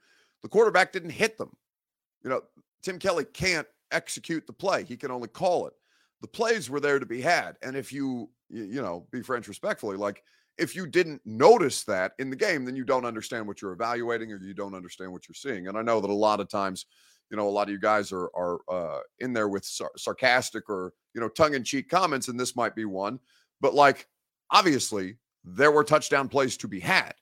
The 0.42 0.48
quarterback 0.48 0.92
didn't 0.92 1.10
hit 1.10 1.38
them. 1.38 1.56
You 2.22 2.30
know, 2.30 2.42
Tim 2.82 2.98
Kelly 2.98 3.24
can't 3.24 3.66
execute 3.90 4.46
the 4.46 4.52
play. 4.52 4.84
He 4.84 4.96
can 4.96 5.10
only 5.10 5.28
call 5.28 5.66
it. 5.66 5.74
The 6.22 6.28
plays 6.28 6.70
were 6.70 6.80
there 6.80 6.98
to 6.98 7.06
be 7.06 7.20
had. 7.20 7.56
And 7.62 7.76
if 7.76 7.92
you, 7.92 8.30
you 8.48 8.80
know, 8.80 9.06
be 9.10 9.22
French 9.22 9.48
respectfully, 9.48 9.96
like 9.96 10.22
if 10.58 10.74
you 10.76 10.86
didn't 10.86 11.20
notice 11.24 11.84
that 11.84 12.12
in 12.18 12.30
the 12.30 12.36
game, 12.36 12.64
then 12.64 12.76
you 12.76 12.84
don't 12.84 13.04
understand 13.04 13.46
what 13.46 13.60
you're 13.60 13.72
evaluating 13.72 14.32
or 14.32 14.38
you 14.38 14.54
don't 14.54 14.74
understand 14.74 15.12
what 15.12 15.28
you're 15.28 15.34
seeing. 15.34 15.68
And 15.68 15.76
I 15.76 15.82
know 15.82 16.00
that 16.00 16.10
a 16.10 16.14
lot 16.14 16.40
of 16.40 16.48
times, 16.48 16.86
you 17.30 17.36
know, 17.36 17.48
a 17.48 17.50
lot 17.50 17.68
of 17.68 17.72
you 17.72 17.80
guys 17.80 18.12
are 18.12 18.30
are 18.36 18.58
uh, 18.68 19.00
in 19.20 19.32
there 19.32 19.48
with 19.48 19.64
sar- 19.64 19.92
sarcastic 19.96 20.68
or 20.68 20.92
you 21.14 21.20
know 21.20 21.28
tongue 21.28 21.54
in 21.54 21.64
cheek 21.64 21.88
comments, 21.88 22.28
and 22.28 22.38
this 22.38 22.56
might 22.56 22.74
be 22.74 22.84
one. 22.84 23.18
But 23.60 23.74
like, 23.74 24.06
obviously, 24.50 25.16
there 25.44 25.70
were 25.70 25.84
touchdown 25.84 26.28
plays 26.28 26.56
to 26.58 26.68
be 26.68 26.80
had. 26.80 27.14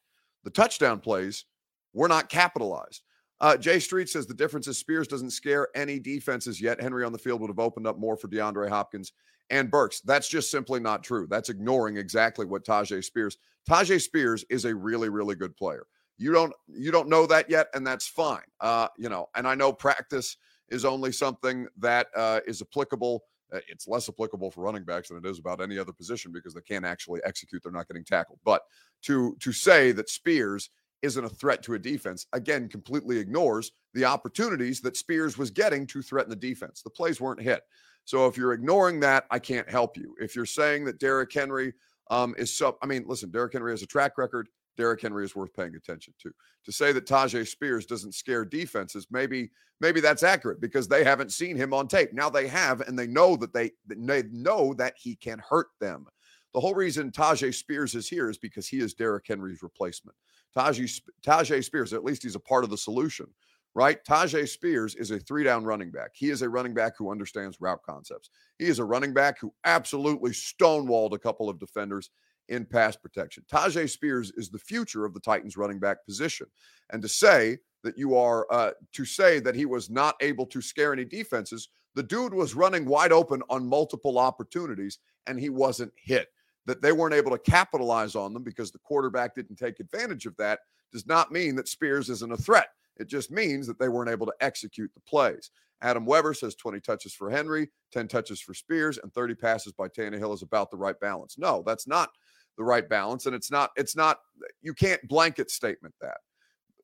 The 0.45 0.51
touchdown 0.51 1.01
plays 1.01 1.45
were 1.93 2.09
not 2.09 2.29
capitalized. 2.29 3.03
Uh, 3.41 3.57
Jay 3.57 3.79
Street 3.79 4.09
says 4.09 4.27
the 4.27 4.35
difference 4.35 4.67
is 4.67 4.79
Spears 4.79 5.09
doesn't 5.09 5.31
scare 5.31 5.69
any 5.75 5.99
defenses 5.99 6.61
yet. 6.61 6.81
Henry 6.81 7.05
on 7.05 7.13
the 7.13 7.19
field 7.19 7.41
would 7.41 7.51
have 7.51 7.59
opened 7.59 7.87
up 7.87 7.99
more 7.99 8.17
for 8.17 8.29
DeAndre 8.29 8.69
Hopkins 8.69 9.13
and 9.49 9.71
Burks. 9.71 10.01
That's 10.03 10.29
just 10.29 10.51
simply 10.51 10.81
not 10.81 11.03
true. 11.03 11.27
That's 11.29 11.49
ignoring 11.49 11.97
exactly 11.97 12.45
what 12.45 12.65
Tyjae 12.65 13.03
Spears. 13.03 13.39
Tyjae 13.69 14.01
Spears 14.01 14.45
is 14.51 14.65
a 14.65 14.75
really, 14.75 15.09
really 15.09 15.35
good 15.35 15.57
player. 15.57 15.87
You 16.19 16.33
don't 16.33 16.53
you 16.69 16.91
don't 16.91 17.09
know 17.09 17.27
that 17.27 17.49
yet, 17.49 17.69
and 17.73 17.87
that's 17.87 18.07
fine. 18.07 18.45
Uh, 18.61 18.89
you 18.99 19.09
know, 19.09 19.29
and 19.35 19.49
I 19.49 19.55
know 19.55 19.73
practice 19.73 20.37
is 20.69 20.85
only 20.85 21.11
something 21.11 21.67
that 21.79 22.09
uh, 22.15 22.41
is 22.47 22.61
applicable 22.61 23.25
uh, 23.53 23.59
it's 23.69 23.89
less 23.89 24.09
applicable 24.09 24.51
for 24.51 24.63
running 24.63 24.85
backs 24.85 25.09
than 25.09 25.19
it 25.19 25.27
is 25.27 25.39
about 25.39 25.61
any 25.61 25.79
other 25.79 25.93
position 25.93 26.33
because 26.33 26.55
they 26.55 26.61
can't 26.61 26.85
actually 26.85 27.21
execute. 27.25 27.63
They're 27.63 27.73
not 27.73 27.89
getting 27.89 28.05
tackled. 28.05 28.39
But 28.45 28.63
to 29.03 29.37
to 29.41 29.53
say 29.53 29.93
that 29.93 30.09
Spears 30.09 30.71
isn't 31.03 31.25
a 31.25 31.29
threat 31.29 31.63
to 31.63 31.75
a 31.75 31.79
defense 31.79 32.27
again 32.33 32.69
completely 32.69 33.19
ignores 33.19 33.73
the 33.95 34.05
opportunities 34.05 34.81
that 34.81 34.97
Spears 34.97 35.39
was 35.39 35.51
getting 35.51 35.87
to 35.89 36.03
threaten 36.03 36.31
the 36.31 36.37
defense. 36.37 36.83
The 36.83 36.91
plays 36.91 37.21
weren't 37.21 37.41
hit. 37.41 37.63
So 38.05 38.27
if 38.27 38.37
you're 38.37 38.53
ignoring 38.53 39.01
that, 39.01 39.25
I 39.31 39.39
can't 39.39 39.69
help 39.69 39.97
you. 39.97 40.15
If 40.21 40.35
you're 40.35 40.47
saying 40.47 40.85
that 40.87 40.99
Derrick 40.99 41.33
Henry 41.33 41.73
um, 42.11 42.35
is 42.39 42.53
so, 42.53 42.77
I 42.83 42.87
mean, 42.87 43.05
listen, 43.07 43.31
Derrick 43.31 43.53
Henry 43.53 43.73
has 43.73 43.83
a 43.83 43.87
track 43.87 44.19
record. 44.19 44.49
Derrick 44.77 45.03
Henry 45.03 45.25
is 45.25 45.37
worth 45.37 45.53
paying 45.55 45.75
attention 45.75 46.15
to. 46.23 46.33
To 46.65 46.73
say 46.73 46.93
that 46.93 47.07
Tyjae 47.07 47.47
Spears 47.47 47.87
doesn't 47.87 48.15
scare 48.15 48.45
defenses, 48.45 49.07
maybe 49.11 49.51
maybe 49.81 50.01
that's 50.01 50.23
accurate 50.23 50.61
because 50.61 50.89
they 50.89 51.05
haven't 51.05 51.33
seen 51.33 51.57
him 51.57 51.75
on 51.75 51.89
tape. 51.89 52.13
Now 52.13 52.31
they 52.31 52.47
have, 52.49 52.81
and 52.81 52.99
they 52.99 53.07
know 53.07 53.37
that 53.37 53.53
they 53.53 53.73
they 53.87 54.23
know 54.31 54.75
that 54.75 54.95
he 54.97 55.17
can 55.17 55.41
hurt 55.49 55.69
them. 55.81 56.07
The 56.55 56.61
whole 56.61 56.75
reason 56.75 57.11
Tyjae 57.11 57.55
Spears 57.55 57.95
is 57.95 58.09
here 58.09 58.29
is 58.31 58.39
because 58.39 58.67
he 58.67 58.79
is 58.79 58.95
Derrick 58.95 59.27
Henry's 59.27 59.63
replacement. 59.63 60.17
Tyjae, 60.57 61.01
Tyjae 61.23 61.65
Spears, 61.65 61.93
at 61.93 62.05
least 62.05 62.23
he's 62.23 62.35
a 62.35 62.41
part 62.41 62.65
of 62.65 62.71
the 62.71 62.79
solution, 62.79 63.27
right? 63.75 64.05
Tyjae 64.05 64.49
Spears 64.49 64.95
is 64.97 65.11
a 65.11 65.19
three 65.19 65.45
down 65.45 65.65
running 65.65 65.91
back. 65.91 66.11
He 66.15 66.31
is 66.31 66.43
a 66.43 66.49
running 66.49 66.75
back 66.75 66.95
who 66.99 67.11
understands 67.11 67.61
route 67.61 67.83
concepts. 67.85 68.31
He 68.59 68.67
is 68.67 68.79
a 68.79 68.85
running 68.85 69.13
back 69.13 69.39
who 69.41 69.53
absolutely 69.65 70.33
stonewalled 70.33 71.13
a 71.13 71.19
couple 71.19 71.49
of 71.49 71.59
defenders 71.59 72.11
in 72.49 72.67
pass 72.67 72.97
protection. 72.97 73.45
Tyjae 73.51 73.89
Spears 73.89 74.33
is 74.37 74.51
the 74.51 74.59
future 74.59 75.05
of 75.05 75.15
the 75.15 75.21
Titans 75.21 75.57
running 75.57 75.79
back 75.79 76.05
position. 76.05 76.49
And 76.93 77.01
to 77.01 77.09
say 77.09 77.59
that 77.85 77.97
you 77.97 78.17
are, 78.17 78.47
uh, 78.51 78.73
to 78.93 79.05
say 79.05 79.41
that 79.41 79.55
he 79.55 79.67
was 79.67 79.89
not 79.89 80.17
able 80.21 80.47
to 80.47 80.61
scare 80.61 80.93
any 80.93 81.05
defenses, 81.05 81.69
the 81.95 82.03
dude 82.03 82.35
was 82.35 82.55
running 82.55 82.87
wide 82.87 83.13
open 83.13 83.43
on 83.49 83.69
multiple 83.69 84.19
opportunities 84.19 84.99
and 85.27 85.39
he 85.39 85.49
wasn't 85.49 85.93
hit. 85.97 86.29
That 86.67 86.83
they 86.83 86.93
weren't 86.93 87.15
able 87.15 87.31
to 87.31 87.39
capitalize 87.39 88.15
on 88.15 88.33
them 88.35 88.43
because 88.43 88.71
the 88.71 88.79
quarterback 88.79 89.35
didn't 89.35 89.57
take 89.57 89.81
advantage 89.81 90.27
of 90.27 90.37
that 90.37 90.61
does 90.93 91.07
not 91.07 91.33
mean 91.33 91.55
that 91.57 91.69
Spears 91.69 92.11
isn't 92.11 92.33
a 92.33 92.37
threat. 92.37 92.69
It 92.99 93.09
just 93.09 93.31
means 93.31 93.67
that 93.67 93.79
they 93.79 93.89
weren't 93.89 94.11
able 94.11 94.27
to 94.27 94.35
execute 94.41 94.91
the 94.95 95.01
plays. 95.01 95.51
Adam 95.83 96.05
Weber 96.05 96.35
says 96.35 96.55
20 96.55 96.81
touches 96.81 97.15
for 97.15 97.31
Henry, 97.31 97.71
10 97.93 98.09
touches 98.09 98.41
for 98.41 98.53
Spears, 98.53 98.99
and 98.99 99.13
30 99.15 99.35
passes 99.35 99.73
by 99.73 99.89
Tannehill 99.89 100.35
is 100.35 100.43
about 100.43 100.71
the 100.71 100.77
right 100.77 100.99
balance. 101.01 101.39
No, 101.39 101.63
that's 101.65 101.87
not 101.87 102.11
the 102.59 102.65
right 102.65 102.87
balance. 102.87 103.27
And 103.27 103.35
it's 103.35 103.51
not, 103.51 103.71
it's 103.77 103.97
not, 103.97 104.19
you 104.61 104.75
can't 104.75 105.01
blanket 105.09 105.51
statement 105.51 105.95
that. 106.01 106.19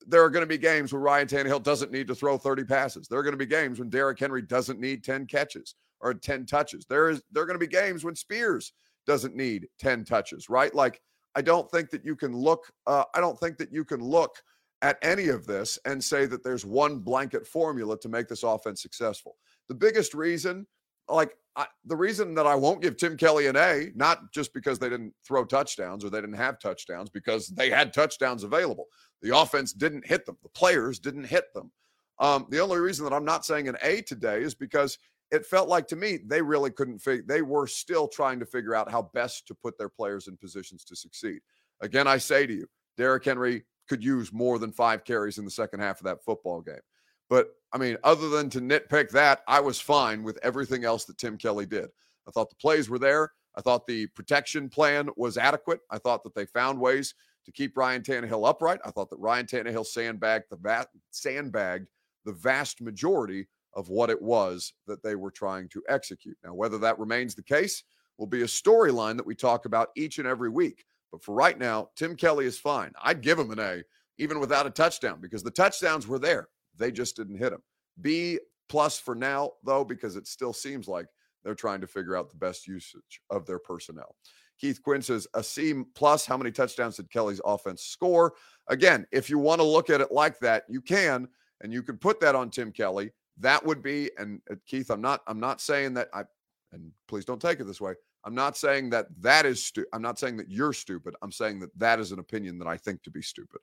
There 0.07 0.23
are 0.23 0.31
going 0.31 0.45
to 0.45 0.49
be 0.49 0.57
games 0.57 0.93
where 0.93 1.03
Ryan 1.03 1.27
Tannehill 1.27 1.63
doesn't 1.63 1.91
need 1.91 2.07
to 2.07 2.15
throw 2.15 2.39
30 2.39 2.65
passes. 2.65 3.09
There 3.09 3.19
are 3.19 3.25
going 3.25 3.33
to 3.33 3.39
be 3.39 3.45
games 3.45 3.79
when 3.79 3.91
Derrick 3.91 4.19
Henry 4.19 4.41
doesn't 4.41 4.81
need 4.81 5.05
10 5.05 5.27
catches 5.27 5.75
or 6.01 6.15
10 6.15 6.47
touches. 6.47 6.87
There 6.87 7.11
is 7.11 7.23
there 7.33 7.43
are 7.43 7.47
going 7.47 7.59
to 7.59 7.67
be 7.67 7.71
games 7.71 8.05
when 8.05 8.15
Spears 8.15 8.73
doesn't 9.07 9.35
need 9.35 9.69
10 9.79 10.05
touches, 10.05 10.49
right? 10.49 10.75
Like 10.75 11.01
I 11.35 11.43
don't 11.43 11.71
think 11.71 11.91
that 11.91 12.05
you 12.05 12.17
can 12.17 12.35
look 12.37 12.71
uh, 12.87 13.05
I 13.15 13.21
don't 13.21 13.39
think 13.39 13.59
that 13.59 13.73
you 13.73 13.85
can 13.85 14.01
look 14.01 14.37
at 14.83 14.99
any 15.03 15.29
of 15.29 15.47
this 15.47 15.79
and 15.85 16.03
say 16.03 16.27
that 16.27 16.45
there's 16.45 16.65
one 16.67 16.99
blanket 16.99 17.47
formula 17.47 17.99
to 18.01 18.09
make 18.09 18.29
this 18.29 18.43
offense 18.43 18.83
successful. 18.83 19.37
The 19.69 19.75
biggest 19.75 20.15
reason 20.15 20.67
like 21.09 21.37
I, 21.57 21.67
the 21.87 21.97
reason 21.97 22.35
that 22.35 22.47
I 22.47 22.55
won't 22.55 22.83
give 22.83 22.97
Tim 22.97 23.17
Kelly 23.17 23.47
an 23.47 23.57
A, 23.57 23.91
not 23.95 24.33
just 24.33 24.53
because 24.53 24.79
they 24.79 24.91
didn't 24.91 25.15
throw 25.27 25.45
touchdowns 25.45 26.05
or 26.05 26.11
they 26.11 26.21
didn't 26.21 26.37
have 26.37 26.59
touchdowns, 26.59 27.09
because 27.09 27.49
they 27.49 27.71
had 27.71 27.95
touchdowns 27.95 28.45
available. 28.45 28.87
The 29.23 29.37
offense 29.37 29.73
didn't 29.73 30.07
hit 30.07 30.27
them. 30.27 30.37
The 30.43 30.51
players 30.51 30.99
didn't 30.99 31.25
hit 31.25 31.45
them. 31.55 31.73
Um, 32.19 32.47
the 32.51 32.61
only 32.61 32.79
reason 32.79 33.05
that 33.05 33.15
I'm 33.15 33.25
not 33.25 33.47
saying 33.47 33.69
an 33.69 33.77
A 33.83 34.03
today 34.03 34.43
is 34.43 34.55
because 34.55 34.99
it 35.31 35.47
felt 35.47 35.69
like 35.69 35.87
to 35.89 35.97
me 35.97 36.19
they 36.27 36.41
really 36.41 36.71
couldn't 36.71 36.99
figure. 36.99 37.25
They 37.27 37.43
were 37.43 37.67
still 37.67 38.09
trying 38.09 38.39
to 38.41 38.47
figure 38.47 38.75
out 38.75 38.91
how 38.91 39.11
best 39.15 39.47
to 39.49 39.55
put 39.55 39.77
their 39.79 39.89
players 39.89 40.29
in 40.29 40.37
positions 40.37 40.85
to 40.85 40.97
succeed. 40.97 41.41
Again, 41.81 42.07
I 42.07 42.19
say 42.19 42.47
to 42.47 42.53
you, 42.53 42.67
Derrick 42.97 43.25
Henry 43.25 43.65
could 43.89 44.03
use 44.03 44.33
more 44.33 44.59
than 44.59 44.73
five 44.73 45.05
carries 45.05 45.39
in 45.39 45.45
the 45.45 45.51
second 45.51 45.81
half 45.81 46.01
of 46.01 46.05
that 46.05 46.25
football 46.25 46.61
game. 46.61 46.81
But 47.29 47.49
I 47.73 47.79
mean, 47.79 47.97
other 48.05 48.29
than 48.29 48.49
to 48.51 48.61
nitpick 48.61 49.11
that, 49.11 49.41
I 49.49 49.61
was 49.61 49.81
fine 49.81 50.23
with 50.23 50.39
everything 50.43 50.85
else 50.85 51.05
that 51.05 51.19
Tim 51.19 51.37
Kelly 51.37 51.67
did. 51.67 51.89
I 52.27 52.31
thought 52.31 52.51
the 52.51 52.57
plays 52.57 52.89
were 52.89 52.99
there. 52.99 53.33
I 53.57 53.61
thought 53.61 53.87
the 53.87 54.07
protection 54.09 54.69
plan 54.69 55.09
was 55.17 55.39
adequate. 55.39 55.81
I 55.91 55.99
thought 55.99 56.23
that 56.25 56.35
they 56.35 56.47
found 56.47 56.79
ways 56.79 57.15
to 57.47 57.53
keep 57.53 57.77
Ryan 57.77 58.03
Tannehill 58.03 58.49
upright. 58.49 58.81
I 58.85 58.91
thought 58.91 59.11
that 59.11 59.19
Ryan 59.19 59.47
Tannehill 59.47 59.87
sandbagged 59.87 60.47
the 60.51 60.57
va- 60.57 60.87
sandbagged 61.11 61.89
the 62.25 62.33
vast 62.33 62.81
majority 62.81 63.47
of 63.77 63.89
what 63.89 64.11
it 64.11 64.21
was 64.21 64.73
that 64.87 65.03
they 65.03 65.15
were 65.15 65.31
trying 65.31 65.69
to 65.69 65.83
execute. 65.89 66.37
Now, 66.43 66.55
whether 66.55 66.79
that 66.79 66.99
remains 66.99 67.35
the 67.35 67.43
case 67.43 67.85
will 68.19 68.27
be 68.27 68.43
a 68.43 68.47
storyline 68.47 69.17
that 69.17 69.27
we 69.27 69.35
talk 69.35 69.67
about 69.67 69.91
each 69.97 70.19
and 70.19 70.27
every 70.27 70.49
week. 70.49 70.87
But 71.13 71.23
for 71.23 71.35
right 71.35 71.59
now, 71.59 71.91
Tim 71.95 72.17
Kelly 72.17 72.47
is 72.47 72.59
fine. 72.59 72.93
I'd 73.03 73.21
give 73.21 73.39
him 73.39 73.51
an 73.53 73.61
A 73.61 73.83
even 74.19 74.41
without 74.41 74.67
a 74.67 74.71
touchdown 74.71 75.21
because 75.21 75.43
the 75.43 75.51
touchdowns 75.51 76.09
were 76.09 76.19
there. 76.19 76.49
They 76.77 76.91
just 76.91 77.17
didn't 77.17 77.39
hit 77.39 77.53
him. 77.53 77.63
B 78.01 78.39
plus 78.69 78.99
for 78.99 79.15
now, 79.15 79.53
though, 79.63 79.85
because 79.85 80.17
it 80.17 80.27
still 80.27 80.53
seems 80.53 80.89
like 80.89 81.07
they're 81.45 81.55
trying 81.55 81.81
to 81.83 81.87
figure 81.87 82.17
out 82.17 82.31
the 82.31 82.37
best 82.37 82.67
usage 82.67 83.21
of 83.31 83.47
their 83.47 83.59
personnel. 83.59 84.17
Keith 84.59 84.83
Quinn 84.83 85.03
says 85.03 85.27
a 85.35 85.43
C 85.43 85.75
plus. 85.95 86.25
How 86.25 86.37
many 86.37 86.51
touchdowns 86.51 86.97
did 86.97 87.11
Kelly's 87.11 87.43
offense 87.45 87.83
score? 87.83 88.33
Again, 88.69 89.07
if 89.13 89.29
you 89.29 89.39
want 89.39 89.61
to 89.61 89.67
look 89.67 89.91
at 89.91 90.01
it 90.01 90.11
like 90.11 90.39
that, 90.41 90.65
you 90.69 90.81
can, 90.81 91.29
and 91.61 91.73
you 91.73 91.83
can 91.83 91.99
put 91.99 92.21
that 92.21 92.35
on 92.35 92.51
Tim 92.51 92.73
Kelly. 92.73 93.11
That 93.39 93.65
would 93.65 93.83
be, 93.83 94.11
and 94.19 94.41
uh, 94.51 94.55
Keith, 94.67 94.91
I'm 94.91 95.01
not, 95.01 95.23
I'm 95.27 95.41
not 95.41 95.61
saying 95.61 95.95
that 95.95 96.09
I, 96.15 96.25
and 96.73 96.91
please 97.09 97.25
don't 97.25 97.41
take 97.41 97.61
it 97.61 97.65
this 97.67 97.81
way. 97.81 97.95
I'm 98.25 98.35
not 98.35 98.57
saying 98.57 98.91
that 98.91 99.07
that 99.21 99.47
is 99.47 99.65
stu- 99.65 99.87
I'm 99.93 100.03
not 100.03 100.19
saying 100.19 100.37
that 100.39 100.51
you're 100.51 100.73
stupid. 100.73 101.15
I'm 101.23 101.33
saying 101.33 101.61
that 101.61 101.79
that 101.79 102.01
is 102.01 102.13
an 102.13 102.19
opinion 102.19 102.59
that 102.59 102.67
I 102.67 102.77
think 102.77 103.03
to 103.05 103.11
be 103.11 103.23
stupid. 103.23 103.61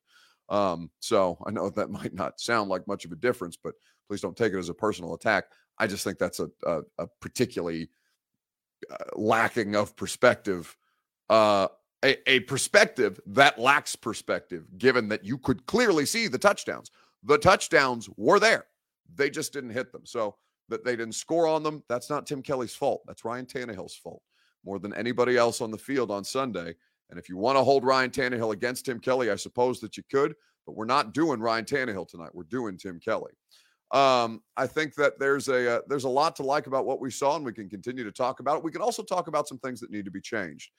Um, 0.49 0.89
so 0.99 1.37
I 1.45 1.51
know 1.51 1.69
that 1.71 1.89
might 1.91 2.13
not 2.13 2.39
sound 2.39 2.69
like 2.69 2.87
much 2.87 3.05
of 3.05 3.11
a 3.11 3.17
difference, 3.17 3.57
but 3.61 3.73
please 4.07 4.21
don't 4.21 4.37
take 4.37 4.53
it 4.53 4.59
as 4.59 4.69
a 4.69 4.73
personal 4.73 5.13
attack. 5.15 5.45
I 5.77 5.87
just 5.87 6.03
think 6.03 6.17
that's 6.17 6.39
a, 6.39 6.49
a, 6.65 6.81
a 6.99 7.07
particularly 7.19 7.89
uh, 8.91 8.95
lacking 9.15 9.75
of 9.75 9.95
perspective, 9.95 10.75
uh, 11.29 11.67
a, 12.03 12.31
a 12.31 12.39
perspective 12.41 13.19
that 13.27 13.59
lacks 13.59 13.95
perspective, 13.95 14.65
given 14.77 15.09
that 15.09 15.25
you 15.25 15.37
could 15.37 15.65
clearly 15.65 16.05
see 16.05 16.27
the 16.27 16.37
touchdowns. 16.37 16.91
The 17.23 17.37
touchdowns 17.37 18.09
were 18.17 18.39
there, 18.39 18.65
they 19.15 19.29
just 19.29 19.53
didn't 19.53 19.71
hit 19.71 19.91
them. 19.91 20.05
So 20.05 20.35
that 20.69 20.83
they 20.83 20.95
didn't 20.95 21.15
score 21.15 21.47
on 21.47 21.63
them, 21.63 21.83
that's 21.89 22.09
not 22.09 22.25
Tim 22.25 22.41
Kelly's 22.41 22.73
fault. 22.73 23.01
That's 23.05 23.25
Ryan 23.25 23.45
Tannehill's 23.45 23.95
fault 23.95 24.21
more 24.65 24.79
than 24.79 24.93
anybody 24.93 25.37
else 25.37 25.61
on 25.61 25.71
the 25.71 25.77
field 25.77 26.09
on 26.09 26.23
Sunday. 26.23 26.73
And 27.09 27.19
if 27.19 27.29
you 27.29 27.37
want 27.37 27.57
to 27.57 27.63
hold 27.63 27.83
Ryan 27.83 28.09
Tannehill 28.09 28.53
against 28.53 28.85
Tim 28.85 28.99
Kelly, 28.99 29.29
I 29.29 29.35
suppose 29.35 29.79
that 29.81 29.97
you 29.97 30.03
could, 30.09 30.33
but 30.65 30.75
we're 30.75 30.85
not 30.85 31.13
doing 31.13 31.39
Ryan 31.39 31.65
Tannehill 31.65 32.07
tonight. 32.07 32.33
We're 32.33 32.43
doing 32.43 32.77
Tim 32.77 32.99
Kelly. 32.99 33.33
Um, 33.91 34.41
I 34.57 34.65
think 34.65 34.95
that 34.95 35.19
there's 35.19 35.49
a 35.49 35.75
uh, 35.75 35.81
there's 35.87 36.05
a 36.05 36.09
lot 36.09 36.35
to 36.37 36.43
like 36.43 36.65
about 36.65 36.85
what 36.85 36.99
we 36.99 37.11
saw, 37.11 37.35
and 37.35 37.45
we 37.45 37.53
can 37.53 37.69
continue 37.69 38.03
to 38.03 38.11
talk 38.11 38.39
about 38.39 38.57
it. 38.57 38.63
We 38.63 38.71
can 38.71 38.81
also 38.81 39.03
talk 39.03 39.27
about 39.27 39.47
some 39.47 39.59
things 39.59 39.79
that 39.81 39.91
need 39.91 40.05
to 40.05 40.11
be 40.11 40.21
changed 40.21 40.71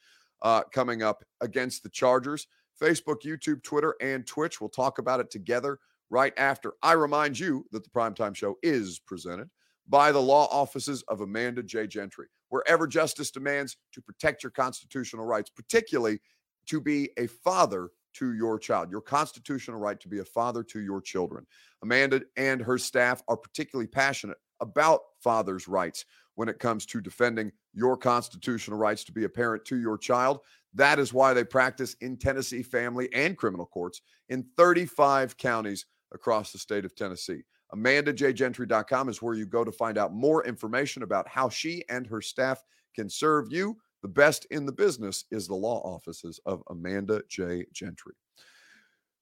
uh, 0.43 0.63
coming 0.73 1.03
up 1.03 1.23
against 1.41 1.85
the 1.85 1.91
Chargers. 1.91 2.49
Facebook, 2.83 3.23
YouTube, 3.25 3.63
Twitter, 3.63 3.95
and 4.01 4.27
Twitch. 4.27 4.61
We'll 4.61 4.69
talk 4.69 4.99
about 4.99 5.21
it 5.21 5.31
together 5.31 5.79
right 6.11 6.33
after. 6.37 6.75
I 6.83 6.93
remind 6.93 7.39
you 7.39 7.67
that 7.73 7.85
the 7.85 7.91
primetime 7.91 8.35
show 8.35 8.57
is 8.63 8.99
presented 8.99 9.49
by 9.89 10.13
the 10.13 10.23
law 10.23 10.49
offices 10.51 11.03
of 11.09 11.21
Amanda 11.21 11.63
J. 11.63 11.87
Gentry, 11.87 12.27
wherever 12.49 12.87
justice 12.87 13.31
demands 13.31 13.77
to 13.93 14.01
protect 14.01 14.43
your 14.43 14.51
constitutional 14.51 15.27
rights, 15.27 15.51
particularly 15.51 16.21
to 16.67 16.81
be 16.81 17.11
a 17.19 17.27
father 17.27 17.91
to 18.15 18.33
your 18.35 18.59
child, 18.59 18.91
your 18.91 19.01
constitutional 19.01 19.79
right 19.79 20.01
to 20.01 20.09
be 20.09 20.21
a 20.21 20.25
father 20.25 20.63
to 20.63 20.81
your 20.81 21.01
children. 21.01 21.47
Amanda 21.83 22.23
and 22.37 22.61
her 22.61 22.79
staff 22.79 23.23
are 23.29 23.37
particularly 23.37 23.89
passionate 23.89 24.39
about 24.61 25.01
fathers' 25.21 25.69
rights 25.69 26.05
when 26.37 26.49
it 26.49 26.59
comes 26.59 26.87
to 26.87 27.01
defending 27.01 27.53
your 27.73 27.97
constitutional 27.97 28.79
rights 28.79 29.05
to 29.05 29.13
be 29.13 29.25
a 29.25 29.29
parent 29.29 29.65
to 29.67 29.77
your 29.77 29.99
child. 29.99 30.41
That 30.75 30.99
is 30.99 31.13
why 31.13 31.35
they 31.35 31.45
practice 31.45 31.95
in 32.01 32.17
Tennessee 32.17 32.63
family 32.63 33.13
and 33.13 33.37
criminal 33.37 33.67
courts 33.67 34.01
in 34.29 34.47
35 34.57 35.37
counties 35.37 35.87
across 36.15 36.53
the 36.53 36.59
state 36.59 36.85
of 36.85 36.95
Tennessee. 36.95 37.43
AmandaJGentry.com 37.75 39.09
is 39.09 39.21
where 39.21 39.35
you 39.35 39.47
go 39.47 39.65
to 39.65 39.73
find 39.73 39.99
out 39.99 40.15
more 40.15 40.47
information 40.47 41.03
about 41.03 41.29
how 41.29 41.49
she 41.49 41.85
and 41.89 42.07
her 42.07 42.21
staff 42.21 42.63
can 42.95 43.11
serve 43.11 43.53
you. 43.53 43.77
The 44.03 44.09
best 44.09 44.47
in 44.51 44.67
the 44.67 44.73
business 44.73 45.25
is 45.31 45.47
the 45.47 45.55
law 45.55 45.81
offices 45.81 46.39
of 46.47 46.63
Amanda 46.71 47.23
J. 47.29 47.67
Gentry. 47.73 48.15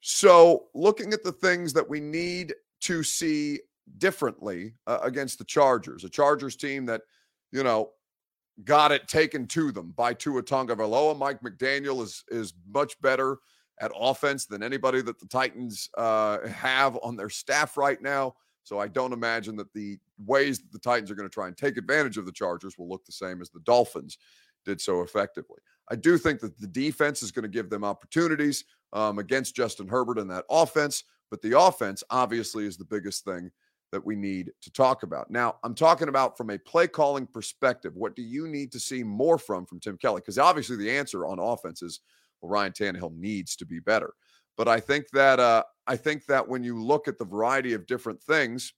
So, 0.01 0.65
looking 0.75 1.13
at 1.13 1.23
the 1.23 1.33
things 1.33 1.73
that 1.75 1.89
we 1.89 2.01
need 2.01 2.55
to 2.81 3.05
see 3.05 3.61
differently 3.99 4.75
uh, 4.89 4.99
against 5.03 5.39
the 5.39 5.45
Chargers, 5.45 6.03
a 6.03 6.09
Chargers 6.09 6.57
team 6.57 6.85
that, 6.87 7.03
you 7.53 7.63
know, 7.63 7.91
got 8.65 8.93
it 8.93 9.07
taken 9.09 9.47
to 9.47 9.71
them 9.71 9.93
by 9.97 10.13
Tua 10.13 10.43
Tagovailoa. 10.43 11.17
Mike 11.17 11.41
McDaniel 11.43 12.03
is 12.03 12.25
is 12.29 12.53
much 12.69 13.01
better 13.01 13.39
at 13.81 13.91
offense 13.99 14.47
than 14.47 14.63
anybody 14.63 15.03
that 15.03 15.19
the 15.19 15.27
Titans 15.27 15.91
uh, 15.97 16.47
have 16.49 16.99
on 17.03 17.17
their 17.17 17.31
staff 17.31 17.77
right 17.77 18.01
now. 18.01 18.35
So 18.65 18.79
I 18.79 18.89
don't 18.89 19.13
imagine 19.13 19.57
that 19.57 19.73
the 19.73 19.99
ways 20.25 20.61
that 20.61 20.71
the 20.73 20.79
Titans 20.79 21.11
are 21.11 21.15
going 21.15 21.29
to 21.29 21.33
try 21.33 21.49
and 21.49 21.57
take 21.57 21.77
advantage 21.77 22.17
of 22.17 22.27
the 22.27 22.33
Chargers 22.33 22.79
will 22.79 22.89
look 22.89 23.05
the 23.05 23.13
same 23.13 23.41
as 23.41 23.51
the 23.51 23.61
Dolphins 23.61 24.19
did 24.65 24.81
so 24.81 25.01
effectively. 25.01 25.59
I 25.91 25.97
do 25.97 26.17
think 26.17 26.41
that 26.41 26.59
the 26.59 26.69
defense 26.69 27.23
is 27.23 27.33
going 27.33 27.43
to 27.43 27.49
give 27.49 27.71
them 27.71 27.83
opportunities 27.83 28.65
um, 28.93 29.19
against 29.19 29.57
Justin 29.57 29.89
Herbert 29.89 30.19
and 30.19 30.31
that 30.31 30.45
offense, 30.49 31.05
but 31.31 31.43
the 31.43 31.59
offense 31.59 32.05
obviously 32.11 32.67
is 32.67 32.77
the 32.77 32.85
biggest 32.85 33.25
thing 33.25 33.51
that 33.91 34.05
we 34.05 34.17
need 34.17 34.51
to 34.63 34.73
talk 34.73 35.03
about. 35.03 35.31
Now, 35.31 35.57
I'm 35.65 35.75
talking 35.75 36.09
about 36.09 36.37
from 36.37 36.51
a 36.51 36.59
play 36.59 36.89
calling 36.89 37.27
perspective. 37.27 37.95
What 37.95 38.17
do 38.17 38.23
you 38.23 38.49
need 38.49 38.73
to 38.73 38.81
see 38.81 39.03
more 39.03 39.39
from 39.39 39.67
from 39.67 39.81
Tim 39.81 39.99
Kelly? 39.99 40.21
Because 40.21 40.39
obviously 40.39 40.77
the 40.77 40.91
answer 40.91 41.27
on 41.27 41.39
offense 41.39 41.83
is 41.83 42.01
well, 42.43 42.51
Ryan 42.51 42.73
Tannehill 42.73 43.17
needs 43.17 43.57
to 43.57 43.65
be 43.65 43.81
better. 43.81 44.13
But 44.57 44.69
I 44.69 44.81
think 44.81 45.09
that 45.13 45.41
uh, 45.41 45.63
I 45.87 45.97
think 45.97 46.27
that 46.27 46.47
when 46.47 46.63
you 46.63 46.83
look 46.83 47.09
at 47.09 47.19
the 47.19 47.25
variety 47.25 47.73
of 47.73 47.87
different 47.87 48.23
things, 48.23 48.75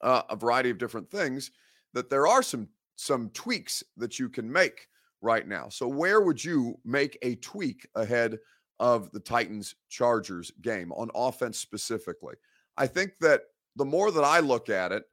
uh, 0.00 0.22
a 0.30 0.36
variety 0.36 0.70
of 0.70 0.78
different 0.78 1.10
things, 1.10 1.50
that 1.92 2.08
there 2.08 2.26
are 2.26 2.42
some 2.42 2.68
some 2.96 3.30
tweaks 3.30 3.82
that 3.96 4.18
you 4.18 4.28
can 4.28 4.50
make 4.50 4.86
right 5.20 5.46
now. 5.46 5.68
So 5.68 5.86
where 5.86 6.20
would 6.20 6.42
you 6.42 6.78
make 6.84 7.18
a 7.22 7.34
tweak 7.36 7.86
ahead 7.94 8.38
of 8.78 9.10
the 9.12 9.20
Titans 9.20 9.74
Chargers 9.88 10.50
game 10.62 10.92
on 10.92 11.10
offense 11.14 11.58
specifically? 11.58 12.34
I 12.76 12.86
think 12.86 13.12
that 13.20 13.42
the 13.76 13.84
more 13.84 14.10
that 14.10 14.24
I 14.24 14.40
look 14.40 14.68
at 14.68 14.92
it, 14.92 15.04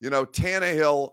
you 0.00 0.10
know, 0.10 0.26
Tannehill 0.26 1.12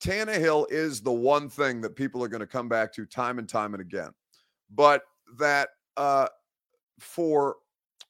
Tannehill 0.00 0.66
is 0.70 1.00
the 1.00 1.12
one 1.12 1.48
thing 1.48 1.80
that 1.80 1.96
people 1.96 2.22
are 2.22 2.28
going 2.28 2.40
to 2.40 2.46
come 2.46 2.68
back 2.68 2.92
to 2.92 3.04
time 3.04 3.38
and 3.38 3.48
time 3.48 3.74
and 3.74 3.80
again. 3.80 4.10
But 4.70 5.02
that 5.38 5.70
uh, 5.96 6.28
for 6.98 7.56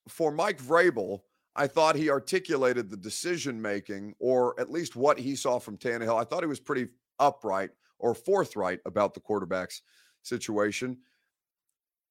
for 0.09 0.31
Mike 0.31 0.61
Vrabel, 0.63 1.21
I 1.57 1.67
thought 1.67 1.97
he 1.97 2.11
articulated 2.11 2.89
the 2.89 2.97
decision 2.97 3.61
making, 3.61 4.15
or 4.19 4.59
at 4.61 4.71
least 4.71 4.97
what 4.97 5.19
he 5.19 5.37
saw 5.37 5.59
from 5.59 5.77
Tannehill. 5.77 6.21
I 6.21 6.25
thought 6.25 6.43
he 6.43 6.49
was 6.49 6.61
pretty 6.61 6.89
upright 7.19 7.71
or 7.99 8.15
forthright 8.15 8.81
about 8.87 9.15
the 9.15 9.21
quarterback's 9.21 9.83
situation. 10.23 10.99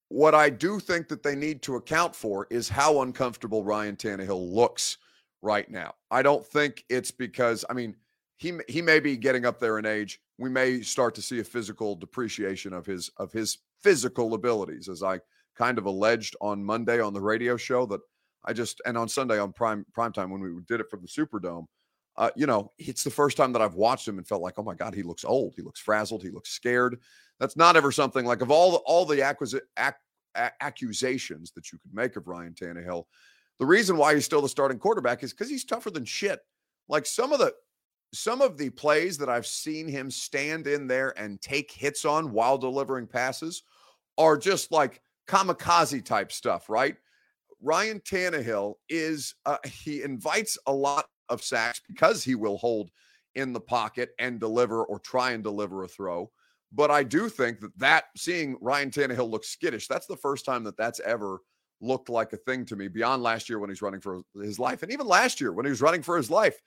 What 0.09 0.35
I 0.35 0.49
do 0.49 0.79
think 0.79 1.07
that 1.09 1.23
they 1.23 1.35
need 1.35 1.61
to 1.63 1.75
account 1.75 2.15
for 2.15 2.47
is 2.49 2.69
how 2.69 3.01
uncomfortable 3.01 3.63
Ryan 3.63 3.95
Tannehill 3.95 4.53
looks 4.53 4.97
right 5.41 5.69
now. 5.69 5.93
I 6.11 6.21
don't 6.21 6.45
think 6.45 6.83
it's 6.89 7.11
because 7.11 7.65
I 7.69 7.73
mean 7.73 7.95
he 8.37 8.59
he 8.67 8.81
may 8.81 8.99
be 8.99 9.17
getting 9.17 9.45
up 9.45 9.59
there 9.59 9.79
in 9.79 9.85
age. 9.85 10.19
We 10.37 10.49
may 10.49 10.81
start 10.81 11.15
to 11.15 11.21
see 11.21 11.39
a 11.39 11.43
physical 11.43 11.95
depreciation 11.95 12.73
of 12.73 12.85
his 12.85 13.11
of 13.17 13.31
his 13.31 13.57
physical 13.81 14.33
abilities, 14.33 14.89
as 14.89 15.03
I 15.03 15.19
kind 15.57 15.77
of 15.77 15.85
alleged 15.85 16.35
on 16.41 16.63
Monday 16.63 17.01
on 17.01 17.13
the 17.13 17.21
radio 17.21 17.57
show 17.57 17.85
that 17.87 18.01
I 18.45 18.53
just 18.53 18.81
and 18.85 18.97
on 18.97 19.09
Sunday 19.09 19.39
on 19.39 19.51
prime 19.53 19.85
prime 19.93 20.13
time 20.13 20.29
when 20.29 20.41
we 20.41 20.49
did 20.67 20.79
it 20.79 20.89
from 20.89 21.01
the 21.01 21.07
Superdome. 21.07 21.65
Uh, 22.15 22.31
you 22.35 22.47
know, 22.47 22.71
it's 22.79 23.03
the 23.03 23.11
first 23.11 23.37
time 23.37 23.53
that 23.53 23.61
I've 23.61 23.75
watched 23.75 24.07
him 24.07 24.17
and 24.17 24.27
felt 24.27 24.41
like, 24.41 24.55
oh 24.57 24.63
my 24.63 24.73
God, 24.73 24.95
he 24.95 25.03
looks 25.03 25.23
old. 25.23 25.53
He 25.55 25.61
looks 25.61 25.79
frazzled. 25.79 26.23
He 26.23 26.31
looks 26.31 26.49
scared. 26.49 26.99
That's 27.39 27.55
not 27.55 27.75
ever 27.77 27.91
something 27.91 28.25
like 28.25 28.41
of 28.41 28.49
all 28.49 28.71
the, 28.71 28.77
all 28.77 29.05
the 29.05 29.17
acquisi- 29.17 29.61
ac- 29.77 30.51
accusations 30.59 31.51
that 31.51 31.71
you 31.71 31.77
could 31.77 31.93
make 31.93 32.15
of 32.15 32.27
Ryan 32.27 32.53
Tannehill. 32.53 33.03
The 33.59 33.65
reason 33.67 33.97
why 33.97 34.15
he's 34.15 34.25
still 34.25 34.41
the 34.41 34.49
starting 34.49 34.79
quarterback 34.79 35.21
is 35.23 35.31
because 35.31 35.49
he's 35.49 35.63
tougher 35.65 35.91
than 35.91 36.05
shit. 36.05 36.39
Like 36.89 37.05
some 37.05 37.33
of 37.33 37.39
the 37.39 37.53
some 38.13 38.41
of 38.41 38.57
the 38.57 38.69
plays 38.69 39.17
that 39.17 39.29
I've 39.29 39.47
seen 39.47 39.87
him 39.87 40.09
stand 40.09 40.67
in 40.67 40.87
there 40.87 41.13
and 41.17 41.41
take 41.41 41.71
hits 41.71 42.05
on 42.05 42.31
while 42.31 42.57
delivering 42.57 43.07
passes 43.07 43.63
are 44.17 44.37
just 44.37 44.71
like 44.71 45.01
kamikaze 45.27 46.03
type 46.03 46.31
stuff, 46.31 46.69
right? 46.69 46.95
Ryan 47.61 47.99
Tannehill 47.99 48.75
is 48.89 49.35
uh, 49.45 49.57
he 49.65 50.03
invites 50.03 50.57
a 50.67 50.73
lot 50.73 51.05
of 51.29 51.43
sacks 51.43 51.81
because 51.87 52.23
he 52.23 52.35
will 52.35 52.57
hold 52.57 52.91
in 53.35 53.53
the 53.53 53.59
pocket 53.59 54.11
and 54.19 54.39
deliver 54.39 54.83
or 54.85 54.99
try 54.99 55.31
and 55.31 55.43
deliver 55.43 55.83
a 55.83 55.87
throw. 55.87 56.31
But 56.71 56.91
I 56.91 57.03
do 57.03 57.29
think 57.29 57.59
that 57.61 57.77
that 57.77 58.05
seeing 58.15 58.57
Ryan 58.61 58.91
Tannehill 58.91 59.29
look 59.29 59.45
skittish, 59.45 59.87
that's 59.87 60.07
the 60.07 60.17
first 60.17 60.45
time 60.45 60.63
that 60.65 60.77
that's 60.77 60.99
ever 61.01 61.39
looked 61.79 62.09
like 62.09 62.33
a 62.33 62.37
thing 62.37 62.65
to 62.65 62.75
me 62.75 62.87
beyond 62.87 63.23
last 63.23 63.49
year 63.49 63.59
when 63.59 63.69
he's 63.69 63.81
running 63.81 64.01
for 64.01 64.21
his 64.41 64.59
life. 64.59 64.83
And 64.83 64.91
even 64.91 65.07
last 65.07 65.39
year 65.39 65.53
when 65.53 65.65
he 65.65 65.69
was 65.69 65.81
running 65.81 66.01
for 66.01 66.17
his 66.17 66.29
life, 66.31 66.59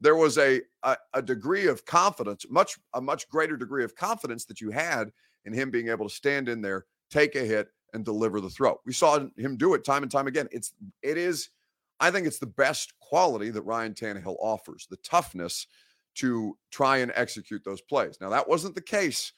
there 0.00 0.16
was 0.16 0.38
a, 0.38 0.60
a, 0.82 0.96
a 1.14 1.22
degree 1.22 1.66
of 1.66 1.84
confidence, 1.84 2.44
much 2.50 2.78
a 2.94 3.00
much 3.00 3.28
greater 3.28 3.56
degree 3.56 3.84
of 3.84 3.94
confidence 3.94 4.44
that 4.46 4.60
you 4.60 4.70
had 4.70 5.10
in 5.44 5.52
him 5.52 5.70
being 5.70 5.88
able 5.88 6.08
to 6.08 6.14
stand 6.14 6.48
in 6.48 6.60
there, 6.60 6.84
take 7.10 7.34
a 7.34 7.44
hit, 7.44 7.68
and 7.92 8.04
deliver 8.04 8.40
the 8.40 8.50
throw. 8.50 8.78
We 8.84 8.92
saw 8.92 9.20
him 9.36 9.56
do 9.56 9.74
it 9.74 9.84
time 9.84 10.02
and 10.02 10.12
time 10.12 10.26
again. 10.26 10.48
It's 10.50 10.74
it 11.02 11.16
is, 11.16 11.50
I 11.98 12.10
think 12.10 12.26
it's 12.26 12.38
the 12.38 12.46
best 12.46 12.92
quality 13.00 13.50
that 13.50 13.62
Ryan 13.62 13.94
Tannehill 13.94 14.36
offers, 14.38 14.86
the 14.90 14.98
toughness 14.98 15.66
to 16.16 16.56
try 16.70 16.98
and 16.98 17.12
execute 17.14 17.64
those 17.64 17.80
plays. 17.80 18.18
Now 18.20 18.28
that 18.30 18.48
wasn't 18.48 18.74
the 18.74 18.82
case 18.82 19.32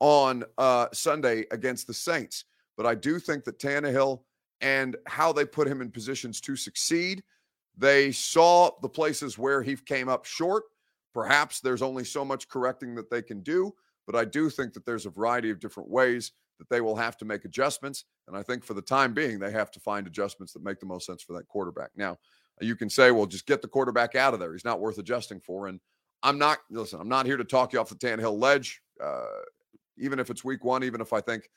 on 0.00 0.44
uh, 0.58 0.88
Sunday 0.92 1.46
against 1.50 1.86
the 1.86 1.94
Saints, 1.94 2.44
but 2.76 2.86
I 2.86 2.94
do 2.94 3.18
think 3.18 3.44
that 3.44 3.58
Tannehill 3.58 4.22
and 4.60 4.96
how 5.06 5.32
they 5.32 5.44
put 5.44 5.68
him 5.68 5.80
in 5.80 5.90
positions 5.90 6.40
to 6.42 6.56
succeed 6.56 7.22
they 7.76 8.12
saw 8.12 8.70
the 8.82 8.88
places 8.88 9.38
where 9.38 9.62
he 9.62 9.76
came 9.76 10.08
up 10.08 10.24
short. 10.24 10.64
Perhaps 11.12 11.60
there's 11.60 11.82
only 11.82 12.04
so 12.04 12.24
much 12.24 12.48
correcting 12.48 12.94
that 12.94 13.10
they 13.10 13.22
can 13.22 13.40
do, 13.40 13.72
but 14.06 14.16
I 14.16 14.24
do 14.24 14.50
think 14.50 14.72
that 14.74 14.84
there's 14.84 15.06
a 15.06 15.10
variety 15.10 15.50
of 15.50 15.60
different 15.60 15.88
ways 15.88 16.32
that 16.58 16.68
they 16.68 16.80
will 16.80 16.96
have 16.96 17.16
to 17.18 17.24
make 17.24 17.44
adjustments. 17.44 18.04
And 18.28 18.36
I 18.36 18.42
think 18.42 18.64
for 18.64 18.74
the 18.74 18.82
time 18.82 19.12
being, 19.12 19.38
they 19.38 19.50
have 19.50 19.70
to 19.72 19.80
find 19.80 20.06
adjustments 20.06 20.52
that 20.52 20.64
make 20.64 20.80
the 20.80 20.86
most 20.86 21.06
sense 21.06 21.22
for 21.22 21.32
that 21.34 21.48
quarterback. 21.48 21.90
Now, 21.96 22.16
you 22.60 22.76
can 22.76 22.88
say, 22.88 23.10
well, 23.10 23.26
just 23.26 23.46
get 23.46 23.60
the 23.60 23.68
quarterback 23.68 24.14
out 24.14 24.34
of 24.34 24.40
there. 24.40 24.52
He's 24.52 24.64
not 24.64 24.80
worth 24.80 24.98
adjusting 24.98 25.40
for. 25.40 25.66
And 25.66 25.80
I'm 26.22 26.38
not, 26.38 26.58
listen, 26.70 27.00
I'm 27.00 27.08
not 27.08 27.26
here 27.26 27.36
to 27.36 27.44
talk 27.44 27.72
you 27.72 27.80
off 27.80 27.88
the 27.88 27.96
Tannehill 27.96 28.40
ledge, 28.40 28.80
uh, 29.02 29.26
even 29.98 30.18
if 30.18 30.30
it's 30.30 30.44
week 30.44 30.64
one, 30.64 30.84
even 30.84 31.00
if 31.00 31.12
I 31.12 31.20
think, 31.20 31.50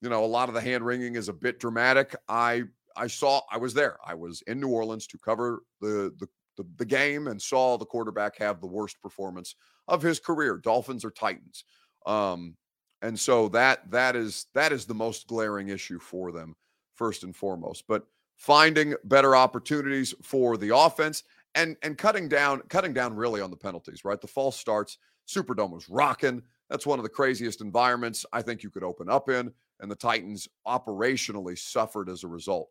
you 0.00 0.08
know, 0.08 0.24
a 0.24 0.26
lot 0.26 0.48
of 0.48 0.54
the 0.54 0.60
hand 0.60 0.86
wringing 0.86 1.16
is 1.16 1.28
a 1.28 1.32
bit 1.32 1.58
dramatic. 1.58 2.14
I 2.28 2.64
I 2.96 3.06
saw 3.06 3.40
I 3.50 3.56
was 3.58 3.74
there. 3.74 3.96
I 4.04 4.14
was 4.14 4.42
in 4.46 4.60
New 4.60 4.68
Orleans 4.68 5.06
to 5.08 5.18
cover 5.18 5.62
the, 5.80 6.14
the 6.18 6.28
the 6.56 6.66
the, 6.76 6.84
game 6.84 7.28
and 7.28 7.40
saw 7.40 7.78
the 7.78 7.86
quarterback 7.86 8.36
have 8.36 8.60
the 8.60 8.66
worst 8.66 9.00
performance 9.00 9.54
of 9.88 10.02
his 10.02 10.18
career. 10.18 10.58
Dolphins 10.58 11.04
or 11.04 11.10
Titans. 11.10 11.64
Um, 12.06 12.56
and 13.02 13.18
so 13.18 13.48
that 13.48 13.90
that 13.90 14.16
is 14.16 14.46
that 14.54 14.72
is 14.72 14.84
the 14.84 14.94
most 14.94 15.26
glaring 15.26 15.68
issue 15.68 15.98
for 15.98 16.32
them 16.32 16.54
first 16.94 17.24
and 17.24 17.34
foremost. 17.34 17.84
But 17.88 18.04
finding 18.36 18.94
better 19.04 19.36
opportunities 19.36 20.14
for 20.22 20.56
the 20.56 20.74
offense 20.74 21.24
and 21.54 21.76
and 21.82 21.96
cutting 21.96 22.28
down 22.28 22.60
cutting 22.68 22.92
down 22.92 23.14
really 23.14 23.40
on 23.40 23.50
the 23.50 23.56
penalties, 23.56 24.04
right? 24.04 24.20
The 24.20 24.26
false 24.26 24.58
starts, 24.58 24.98
Superdome 25.28 25.72
was 25.72 25.88
rocking. 25.88 26.42
That's 26.68 26.86
one 26.86 26.98
of 26.98 27.02
the 27.02 27.08
craziest 27.08 27.60
environments 27.60 28.24
I 28.32 28.42
think 28.42 28.62
you 28.62 28.70
could 28.70 28.84
open 28.84 29.08
up 29.08 29.28
in, 29.28 29.52
and 29.80 29.90
the 29.90 29.96
Titans 29.96 30.48
operationally 30.66 31.58
suffered 31.58 32.08
as 32.08 32.22
a 32.22 32.28
result 32.28 32.68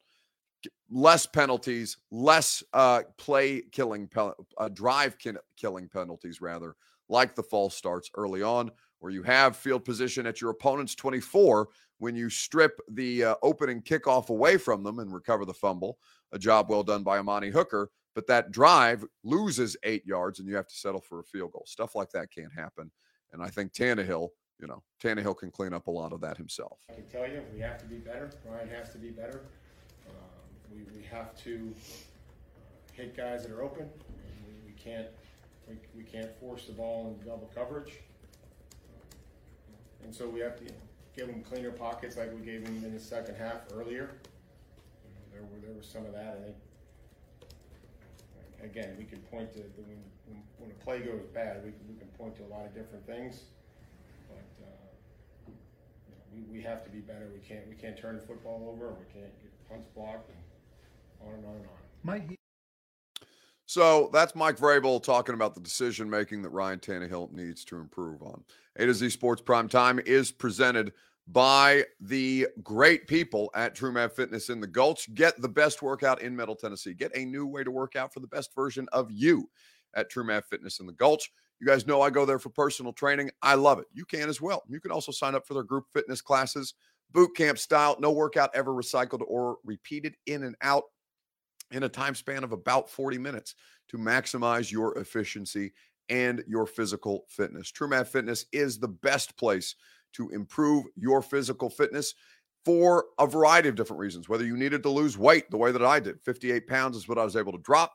less 0.90 1.26
penalties, 1.26 1.98
less 2.12 2.64
uh, 2.74 3.04
play 3.18 3.62
killing, 3.72 4.10
uh, 4.16 4.70
drive 4.70 5.18
killing 5.58 5.90
penalties, 5.90 6.42
rather, 6.42 6.76
like 7.08 7.36
the 7.36 7.44
false 7.44 7.76
starts 7.76 8.10
early 8.16 8.42
on, 8.42 8.72
where 9.00 9.12
you 9.12 9.24
have 9.24 9.56
field 9.56 9.86
position 9.86 10.26
at 10.26 10.42
your 10.42 10.52
opponent's 10.52 10.96
24 10.96 11.70
when 12.00 12.16
you 12.16 12.30
strip 12.30 12.80
the 12.92 13.24
uh, 13.24 13.36
opening 13.44 13.82
kickoff 13.82 14.30
away 14.30 14.58
from 14.58 14.84
them 14.84 15.00
and 15.00 15.14
recover 15.14 15.46
the 15.46 15.54
fumble. 15.54 15.98
A 16.32 16.40
job 16.40 16.70
well 16.70 16.84
done 16.84 17.04
by 17.04 17.18
Amani 17.20 17.50
Hooker, 17.50 17.92
but 18.16 18.28
that 18.28 18.52
drive 18.52 19.06
loses 19.24 19.78
eight 19.84 20.06
yards 20.06 20.40
and 20.40 20.48
you 20.48 20.56
have 20.56 20.68
to 20.68 20.76
settle 20.76 21.02
for 21.02 21.20
a 21.20 21.24
field 21.24 21.52
goal. 21.52 21.64
Stuff 21.66 21.96
like 21.96 22.12
that 22.12 22.32
can't 22.32 22.54
happen. 22.54 22.92
And 23.34 23.42
I 23.42 23.48
think 23.48 23.74
Tannehill, 23.74 24.30
you 24.60 24.68
know, 24.68 24.84
Tannehill 25.02 25.38
can 25.38 25.52
clean 25.52 25.74
up 25.74 25.88
a 25.88 25.92
lot 25.92 26.14
of 26.14 26.22
that 26.22 26.38
himself. 26.38 26.80
I 26.90 26.94
can 26.94 27.08
tell 27.08 27.30
you, 27.30 27.42
we 27.54 27.60
have 27.62 27.78
to 27.80 27.86
be 27.86 27.98
better. 27.98 28.32
Ryan 28.46 28.70
has 28.70 28.92
to 28.92 28.98
be 28.98 29.10
better. 29.10 29.44
We, 30.72 30.84
we 30.96 31.04
have 31.12 31.36
to 31.44 31.74
hit 32.94 33.16
guys 33.16 33.44
that 33.44 33.52
are 33.52 33.62
open. 33.62 33.90
We, 34.46 34.72
we 34.72 34.74
can't 34.74 35.08
we, 35.68 35.76
we 35.96 36.04
can't 36.04 36.32
force 36.40 36.66
the 36.66 36.74
ball 36.74 37.08
in 37.08 37.26
double 37.26 37.50
coverage. 37.54 37.94
And 40.04 40.14
so 40.14 40.28
we 40.28 40.40
have 40.40 40.58
to 40.58 40.66
give 41.16 41.28
them 41.28 41.44
cleaner 41.44 41.72
pockets 41.72 42.18
like 42.18 42.34
we 42.34 42.42
gave 42.42 42.66
them 42.66 42.84
in 42.84 42.94
the 42.94 43.00
second 43.00 43.36
half 43.36 43.62
earlier. 43.74 44.12
There 45.32 45.42
were 45.42 45.60
there 45.62 45.76
was 45.76 45.88
some 45.88 46.06
of 46.06 46.14
that. 46.14 46.40
I 46.40 46.44
think. 46.44 46.56
Again, 48.62 48.96
we 48.98 49.06
can 49.06 49.20
point 49.32 49.54
to 49.54 49.60
the, 49.60 49.82
when, 49.88 50.04
when, 50.28 50.44
when 50.58 50.72
a 50.72 50.84
play 50.84 51.00
goes 51.00 51.24
bad, 51.34 51.64
we, 51.64 51.72
we 51.88 51.98
can 51.98 52.10
point 52.18 52.36
to 52.36 52.44
a 52.44 52.50
lot 52.52 52.66
of 52.66 52.74
different 52.76 53.06
things. 53.06 53.44
But 54.28 54.66
uh, 54.66 55.48
you 55.48 55.54
know, 56.12 56.22
we, 56.34 56.58
we 56.58 56.62
have 56.64 56.84
to 56.84 56.90
be 56.90 57.00
better. 57.00 57.30
We 57.34 57.40
can't 57.40 57.68
we 57.70 57.76
can't 57.76 57.98
turn 57.98 58.16
the 58.16 58.22
football 58.22 58.70
over. 58.74 58.90
We 58.90 59.06
can't 59.14 59.32
get 59.42 59.70
punts 59.70 59.88
blocked. 59.96 60.30
And, 61.22 61.30
on 61.30 61.36
and 61.36 61.46
on 61.46 61.56
and 61.56 61.66
on. 61.66 61.70
Might 62.04 62.30
he? 62.30 62.36
So 63.66 64.10
that's 64.12 64.34
Mike 64.34 64.58
Vrabel 64.58 65.02
talking 65.02 65.36
about 65.36 65.54
the 65.54 65.62
decision 65.62 66.10
making 66.10 66.42
that 66.42 66.50
Ryan 66.50 66.80
Tannehill 66.80 67.32
needs 67.32 67.64
to 67.66 67.78
improve 67.78 68.24
on. 68.24 68.44
A 68.78 68.88
to 68.88 68.94
Z 68.94 69.12
Sports 69.12 69.44
Prime 69.44 69.68
Time 69.68 70.00
is 70.00 70.32
presented 70.32 70.92
by 71.28 71.84
the 72.00 72.48
great 72.64 73.06
people 73.08 73.52
at 73.54 73.76
TrueMap 73.76 74.14
Fitness 74.14 74.50
in 74.50 74.60
the 74.60 74.66
Gulch. 74.66 75.14
Get 75.14 75.40
the 75.40 75.50
best 75.50 75.84
workout 75.84 76.22
in 76.24 76.36
Middle 76.36 76.56
Tennessee. 76.56 76.96
Get 76.96 77.16
a 77.16 77.26
new 77.26 77.46
way 77.46 77.64
to 77.64 77.70
work 77.70 77.96
out 77.96 78.12
for 78.12 78.20
the 78.20 78.28
best 78.28 78.56
version 78.56 78.88
of 78.92 79.12
you 79.12 79.48
at 79.94 80.12
TrueMap 80.12 80.46
Fitness 80.46 80.80
in 80.80 80.88
the 80.88 80.94
Gulch. 80.94 81.32
You 81.60 81.68
guys 81.68 81.86
know 81.86 82.02
I 82.02 82.10
go 82.10 82.26
there 82.26 82.40
for 82.40 82.50
personal 82.50 82.94
training. 82.94 83.30
I 83.44 83.54
love 83.54 83.80
it. 83.80 83.86
You 83.94 84.06
can 84.06 84.30
as 84.30 84.42
well. 84.42 84.64
You 84.68 84.80
can 84.80 84.92
also 84.92 85.12
sign 85.12 85.36
up 85.36 85.46
for 85.46 85.54
their 85.54 85.64
group 85.64 85.86
fitness 85.94 86.22
classes, 86.22 86.74
boot 87.12 87.36
camp 87.36 87.60
style, 87.60 87.98
no 88.00 88.12
workout 88.12 88.50
ever 88.56 88.72
recycled 88.72 89.22
or 89.28 89.58
repeated 89.64 90.16
in 90.26 90.44
and 90.44 90.56
out 90.62 90.86
in 91.72 91.84
a 91.84 91.90
time 91.90 92.16
span 92.16 92.44
of 92.44 92.52
about 92.52 92.90
40 92.90 93.18
minutes 93.18 93.56
to 93.90 93.98
maximize 93.98 94.72
your 94.72 94.98
efficiency 94.98 95.74
and 96.10 96.44
your 96.48 96.66
physical 96.66 97.26
fitness. 97.28 97.72
TrueMap 97.72 98.08
Fitness 98.08 98.46
is 98.52 98.80
the 98.80 98.88
best 98.88 99.38
place 99.38 99.76
to 100.14 100.30
improve 100.30 100.86
your 100.96 101.22
physical 101.22 101.70
fitness 101.70 102.16
for 102.66 103.06
a 103.20 103.28
variety 103.28 103.70
of 103.70 103.76
different 103.76 104.00
reasons. 104.00 104.28
Whether 104.28 104.46
you 104.46 104.58
needed 104.58 104.84
to 104.84 104.90
lose 104.90 105.18
weight 105.18 105.50
the 105.50 105.58
way 105.58 105.72
that 105.72 105.86
I 105.86 106.00
did, 106.00 106.22
58 106.22 106.68
pounds 106.68 106.98
is 106.98 107.08
what 107.08 107.18
I 107.18 107.24
was 107.24 107.36
able 107.36 107.52
to 107.52 107.60
drop. 107.60 107.94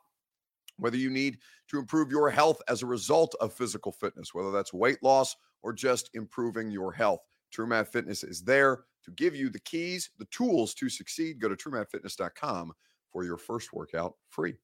Whether 0.77 0.97
you 0.97 1.11
need 1.11 1.39
to 1.69 1.79
improve 1.79 2.11
your 2.11 2.31
health 2.31 2.61
as 2.69 2.83
a 2.83 2.87
result 2.87 3.35
of 3.41 3.53
physical 3.53 3.93
fitness, 3.93 4.35
whether 4.35 4.51
that's 4.51 4.73
weight 4.73 5.03
loss 5.03 5.37
or 5.63 5.73
just 5.73 6.11
improving 6.15 6.71
your 6.71 6.93
health, 6.93 7.21
TrueMap 7.55 7.89
Fitness 7.89 8.25
is 8.25 8.43
there 8.43 8.85
to 9.05 9.11
give 9.13 9.37
you 9.37 9.51
the 9.51 9.61
keys, 9.61 10.11
the 10.19 10.25
tools 10.27 10.75
to 10.75 10.89
succeed. 10.89 11.39
Go 11.39 11.49
to 11.49 11.57
truemapfitness.com 11.57 12.73
for 13.15 13.25
your 13.25 13.39
first 13.39 13.73
workout 13.73 14.17
free. 14.29 14.55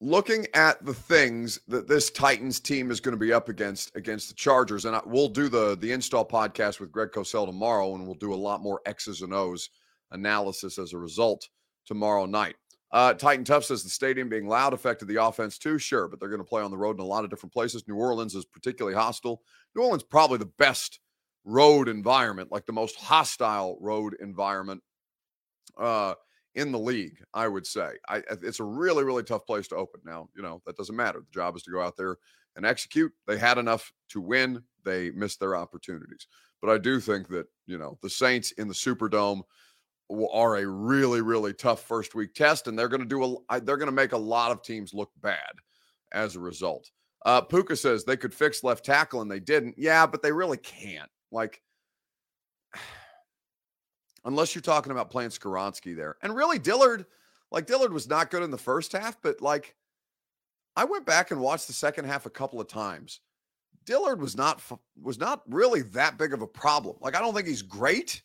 Looking 0.00 0.46
at 0.54 0.82
the 0.82 0.94
things 0.94 1.60
that 1.68 1.86
this 1.86 2.10
Titans 2.10 2.58
team 2.58 2.90
is 2.90 3.00
going 3.00 3.12
to 3.12 3.20
be 3.20 3.34
up 3.34 3.50
against 3.50 3.94
against 3.94 4.30
the 4.30 4.34
Chargers, 4.34 4.86
and 4.86 4.96
I, 4.96 5.02
we'll 5.04 5.28
do 5.28 5.50
the 5.50 5.76
the 5.78 5.92
install 5.92 6.26
podcast 6.26 6.80
with 6.80 6.90
Greg 6.90 7.10
Cosell 7.10 7.44
tomorrow, 7.44 7.94
and 7.94 8.06
we'll 8.06 8.14
do 8.14 8.32
a 8.32 8.34
lot 8.34 8.62
more 8.62 8.80
X's 8.86 9.20
and 9.20 9.34
O's 9.34 9.68
analysis 10.10 10.78
as 10.78 10.94
a 10.94 10.98
result 10.98 11.46
tomorrow 11.84 12.24
night. 12.24 12.56
Uh, 12.92 13.12
Titan 13.12 13.44
Tough 13.44 13.66
says 13.66 13.84
the 13.84 13.90
stadium 13.90 14.30
being 14.30 14.48
loud 14.48 14.72
affected 14.72 15.06
the 15.06 15.22
offense 15.22 15.58
too. 15.58 15.76
Sure, 15.76 16.08
but 16.08 16.18
they're 16.18 16.30
going 16.30 16.40
to 16.40 16.48
play 16.48 16.62
on 16.62 16.70
the 16.70 16.78
road 16.78 16.96
in 16.96 17.02
a 17.02 17.06
lot 17.06 17.24
of 17.24 17.30
different 17.30 17.52
places. 17.52 17.86
New 17.86 17.94
Orleans 17.94 18.34
is 18.34 18.46
particularly 18.46 18.96
hostile. 18.96 19.42
New 19.76 19.82
Orleans 19.82 20.02
probably 20.02 20.38
the 20.38 20.46
best 20.58 20.98
road 21.44 21.88
environment, 21.88 22.50
like 22.50 22.64
the 22.64 22.72
most 22.72 22.96
hostile 22.96 23.76
road 23.82 24.16
environment 24.18 24.82
uh, 25.78 26.14
in 26.54 26.72
the 26.72 26.78
league, 26.78 27.22
I 27.32 27.48
would 27.48 27.66
say. 27.66 27.92
I, 28.08 28.22
it's 28.42 28.60
a 28.60 28.64
really, 28.64 29.04
really 29.04 29.22
tough 29.22 29.46
place 29.46 29.68
to 29.68 29.76
open. 29.76 30.00
Now, 30.04 30.28
you 30.34 30.42
know, 30.42 30.60
that 30.66 30.76
doesn't 30.76 30.96
matter. 30.96 31.20
The 31.20 31.32
job 31.32 31.56
is 31.56 31.62
to 31.64 31.70
go 31.70 31.80
out 31.80 31.96
there 31.96 32.16
and 32.56 32.66
execute. 32.66 33.12
They 33.26 33.38
had 33.38 33.58
enough 33.58 33.92
to 34.10 34.20
win, 34.20 34.62
they 34.84 35.10
missed 35.10 35.40
their 35.40 35.56
opportunities. 35.56 36.26
But 36.60 36.70
I 36.70 36.78
do 36.78 37.00
think 37.00 37.28
that, 37.28 37.46
you 37.66 37.78
know, 37.78 37.98
the 38.02 38.10
Saints 38.10 38.52
in 38.52 38.68
the 38.68 38.74
Superdome 38.74 39.42
are 40.32 40.56
a 40.56 40.66
really, 40.66 41.20
really 41.20 41.52
tough 41.52 41.82
first 41.82 42.14
week 42.14 42.34
test, 42.34 42.66
and 42.66 42.78
they're 42.78 42.88
going 42.88 43.00
to 43.00 43.06
do 43.06 43.38
a, 43.48 43.60
they're 43.60 43.76
going 43.76 43.86
to 43.86 43.92
make 43.92 44.12
a 44.12 44.18
lot 44.18 44.50
of 44.50 44.62
teams 44.62 44.92
look 44.92 45.10
bad 45.22 45.52
as 46.12 46.34
a 46.34 46.40
result. 46.40 46.90
Uh, 47.24 47.40
Puka 47.40 47.76
says 47.76 48.04
they 48.04 48.16
could 48.16 48.34
fix 48.34 48.64
left 48.64 48.84
tackle 48.84 49.20
and 49.20 49.30
they 49.30 49.40
didn't. 49.40 49.76
Yeah, 49.78 50.06
but 50.06 50.22
they 50.22 50.32
really 50.32 50.56
can't. 50.56 51.10
Like, 51.30 51.62
unless 54.24 54.54
you're 54.54 54.62
talking 54.62 54.92
about 54.92 55.10
playing 55.10 55.30
Skoronski 55.30 55.96
there. 55.96 56.16
And 56.22 56.34
really, 56.34 56.58
Dillard, 56.58 57.06
like 57.50 57.66
Dillard 57.66 57.92
was 57.92 58.08
not 58.08 58.30
good 58.30 58.42
in 58.42 58.50
the 58.50 58.58
first 58.58 58.92
half, 58.92 59.20
but 59.22 59.40
like 59.40 59.74
I 60.76 60.84
went 60.84 61.06
back 61.06 61.30
and 61.30 61.40
watched 61.40 61.66
the 61.66 61.72
second 61.72 62.04
half 62.06 62.26
a 62.26 62.30
couple 62.30 62.60
of 62.60 62.68
times. 62.68 63.20
Dillard 63.86 64.20
was 64.20 64.36
not 64.36 64.62
was 65.00 65.18
not 65.18 65.42
really 65.48 65.82
that 65.82 66.18
big 66.18 66.32
of 66.32 66.42
a 66.42 66.46
problem. 66.46 66.96
Like 67.00 67.16
I 67.16 67.20
don't 67.20 67.34
think 67.34 67.48
he's 67.48 67.62
great, 67.62 68.22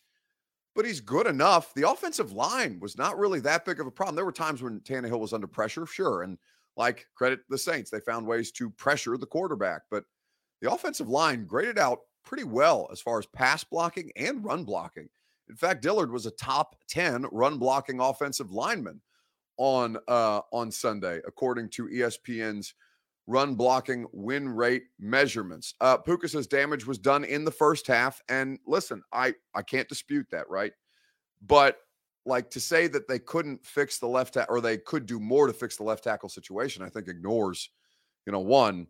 but 0.74 0.84
he's 0.84 1.00
good 1.00 1.26
enough. 1.26 1.72
The 1.74 1.88
offensive 1.88 2.32
line 2.32 2.78
was 2.80 2.98
not 2.98 3.18
really 3.18 3.40
that 3.40 3.64
big 3.64 3.80
of 3.80 3.86
a 3.86 3.90
problem. 3.90 4.16
There 4.16 4.24
were 4.24 4.32
times 4.32 4.62
when 4.62 4.80
Tannehill 4.80 5.18
was 5.18 5.32
under 5.32 5.46
pressure, 5.46 5.86
sure, 5.86 6.22
and 6.22 6.38
like 6.76 7.06
credit 7.14 7.40
the 7.48 7.58
Saints, 7.58 7.90
they 7.90 8.00
found 8.00 8.26
ways 8.26 8.52
to 8.52 8.70
pressure 8.70 9.16
the 9.16 9.26
quarterback, 9.26 9.82
but 9.90 10.04
the 10.60 10.70
offensive 10.70 11.08
line 11.08 11.46
graded 11.46 11.78
out 11.78 12.00
pretty 12.24 12.44
well 12.44 12.88
as 12.92 13.00
far 13.00 13.18
as 13.18 13.26
pass 13.26 13.64
blocking 13.64 14.10
and 14.16 14.44
run 14.44 14.64
blocking. 14.64 15.08
In 15.48 15.56
fact, 15.56 15.82
Dillard 15.82 16.10
was 16.10 16.26
a 16.26 16.32
top 16.32 16.76
10 16.88 17.26
run 17.32 17.58
blocking 17.58 18.00
offensive 18.00 18.50
lineman 18.50 19.00
on 19.56 19.96
uh, 20.08 20.40
on 20.52 20.70
Sunday, 20.70 21.20
according 21.26 21.70
to 21.70 21.86
ESPN's 21.86 22.74
run 23.26 23.54
blocking 23.54 24.06
win 24.12 24.48
rate 24.48 24.84
measurements. 24.98 25.74
Uh, 25.80 25.96
Puka 25.96 26.28
says 26.28 26.46
damage 26.46 26.86
was 26.86 26.98
done 26.98 27.24
in 27.24 27.44
the 27.44 27.50
first 27.50 27.86
half, 27.86 28.22
and 28.28 28.58
listen, 28.66 29.02
I 29.12 29.34
I 29.54 29.62
can't 29.62 29.88
dispute 29.88 30.26
that, 30.30 30.48
right? 30.48 30.72
But 31.46 31.78
like 32.24 32.50
to 32.50 32.60
say 32.60 32.88
that 32.88 33.06
they 33.06 33.18
couldn't 33.18 33.64
fix 33.64 33.98
the 33.98 34.08
left 34.08 34.34
ta- 34.34 34.46
or 34.48 34.60
they 34.60 34.78
could 34.78 35.06
do 35.06 35.20
more 35.20 35.46
to 35.46 35.52
fix 35.52 35.76
the 35.76 35.84
left 35.84 36.04
tackle 36.04 36.28
situation, 36.28 36.82
I 36.82 36.88
think 36.88 37.08
ignores, 37.08 37.70
you 38.26 38.32
know, 38.32 38.40
one, 38.40 38.88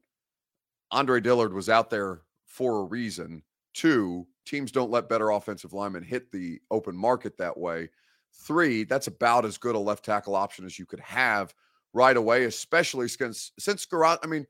Andre 0.90 1.20
Dillard 1.20 1.52
was 1.52 1.68
out 1.68 1.90
there 1.90 2.22
for 2.46 2.80
a 2.80 2.84
reason. 2.84 3.42
Two, 3.76 4.26
teams 4.46 4.72
don't 4.72 4.90
let 4.90 5.10
better 5.10 5.28
offensive 5.28 5.74
linemen 5.74 6.02
hit 6.02 6.32
the 6.32 6.58
open 6.70 6.96
market 6.96 7.36
that 7.36 7.58
way. 7.58 7.90
Three, 8.32 8.84
that's 8.84 9.06
about 9.06 9.44
as 9.44 9.58
good 9.58 9.74
a 9.74 9.78
left 9.78 10.02
tackle 10.02 10.34
option 10.34 10.64
as 10.64 10.78
you 10.78 10.86
could 10.86 11.00
have 11.00 11.54
right 11.92 12.16
away, 12.16 12.44
especially 12.44 13.06
since 13.06 13.52
since 13.58 13.84
Skaran. 13.84 14.16
I 14.22 14.28
mean, 14.28 14.46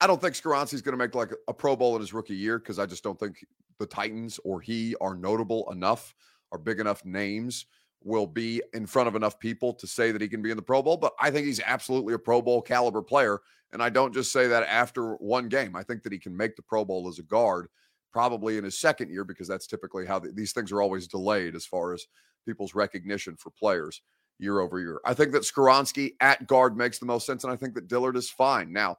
I 0.00 0.06
don't 0.06 0.20
think 0.20 0.34
Skoronski's 0.34 0.80
going 0.80 0.94
to 0.94 1.04
make 1.04 1.14
like 1.14 1.32
a 1.46 1.52
Pro 1.52 1.76
Bowl 1.76 1.94
in 1.94 2.00
his 2.00 2.14
rookie 2.14 2.34
year 2.34 2.58
because 2.58 2.78
I 2.78 2.86
just 2.86 3.02
don't 3.02 3.20
think 3.20 3.44
the 3.78 3.86
Titans 3.86 4.40
or 4.44 4.62
he 4.62 4.94
are 5.00 5.14
notable 5.14 5.70
enough, 5.70 6.14
are 6.52 6.58
big 6.58 6.80
enough 6.80 7.04
names, 7.04 7.66
will 8.02 8.26
be 8.26 8.62
in 8.72 8.86
front 8.86 9.08
of 9.08 9.16
enough 9.16 9.38
people 9.38 9.74
to 9.74 9.86
say 9.86 10.10
that 10.10 10.22
he 10.22 10.28
can 10.28 10.40
be 10.40 10.50
in 10.50 10.56
the 10.56 10.62
Pro 10.62 10.82
Bowl. 10.82 10.96
But 10.96 11.12
I 11.20 11.30
think 11.30 11.46
he's 11.46 11.60
absolutely 11.60 12.14
a 12.14 12.18
Pro 12.18 12.40
Bowl 12.40 12.62
caliber 12.62 13.02
player. 13.02 13.40
And 13.72 13.82
I 13.82 13.90
don't 13.90 14.14
just 14.14 14.32
say 14.32 14.46
that 14.46 14.62
after 14.64 15.16
one 15.16 15.48
game. 15.48 15.74
I 15.74 15.82
think 15.82 16.02
that 16.02 16.12
he 16.12 16.18
can 16.18 16.36
make 16.36 16.56
the 16.56 16.62
Pro 16.62 16.84
Bowl 16.84 17.08
as 17.08 17.18
a 17.18 17.22
guard, 17.22 17.68
probably 18.16 18.56
in 18.56 18.64
his 18.64 18.78
second 18.78 19.10
year, 19.10 19.24
because 19.24 19.46
that's 19.46 19.66
typically 19.66 20.06
how 20.06 20.18
the, 20.18 20.32
these 20.32 20.52
things 20.54 20.72
are 20.72 20.80
always 20.80 21.06
delayed 21.06 21.54
as 21.54 21.66
far 21.66 21.92
as 21.92 22.06
people's 22.46 22.74
recognition 22.74 23.36
for 23.36 23.50
players 23.50 24.00
year 24.38 24.60
over 24.60 24.80
year. 24.80 25.02
I 25.04 25.12
think 25.12 25.32
that 25.32 25.42
Skoronski 25.42 26.12
at 26.22 26.46
guard 26.46 26.78
makes 26.78 26.98
the 26.98 27.04
most 27.04 27.26
sense, 27.26 27.44
and 27.44 27.52
I 27.52 27.56
think 27.56 27.74
that 27.74 27.88
Dillard 27.88 28.16
is 28.16 28.30
fine. 28.30 28.72
Now, 28.72 28.96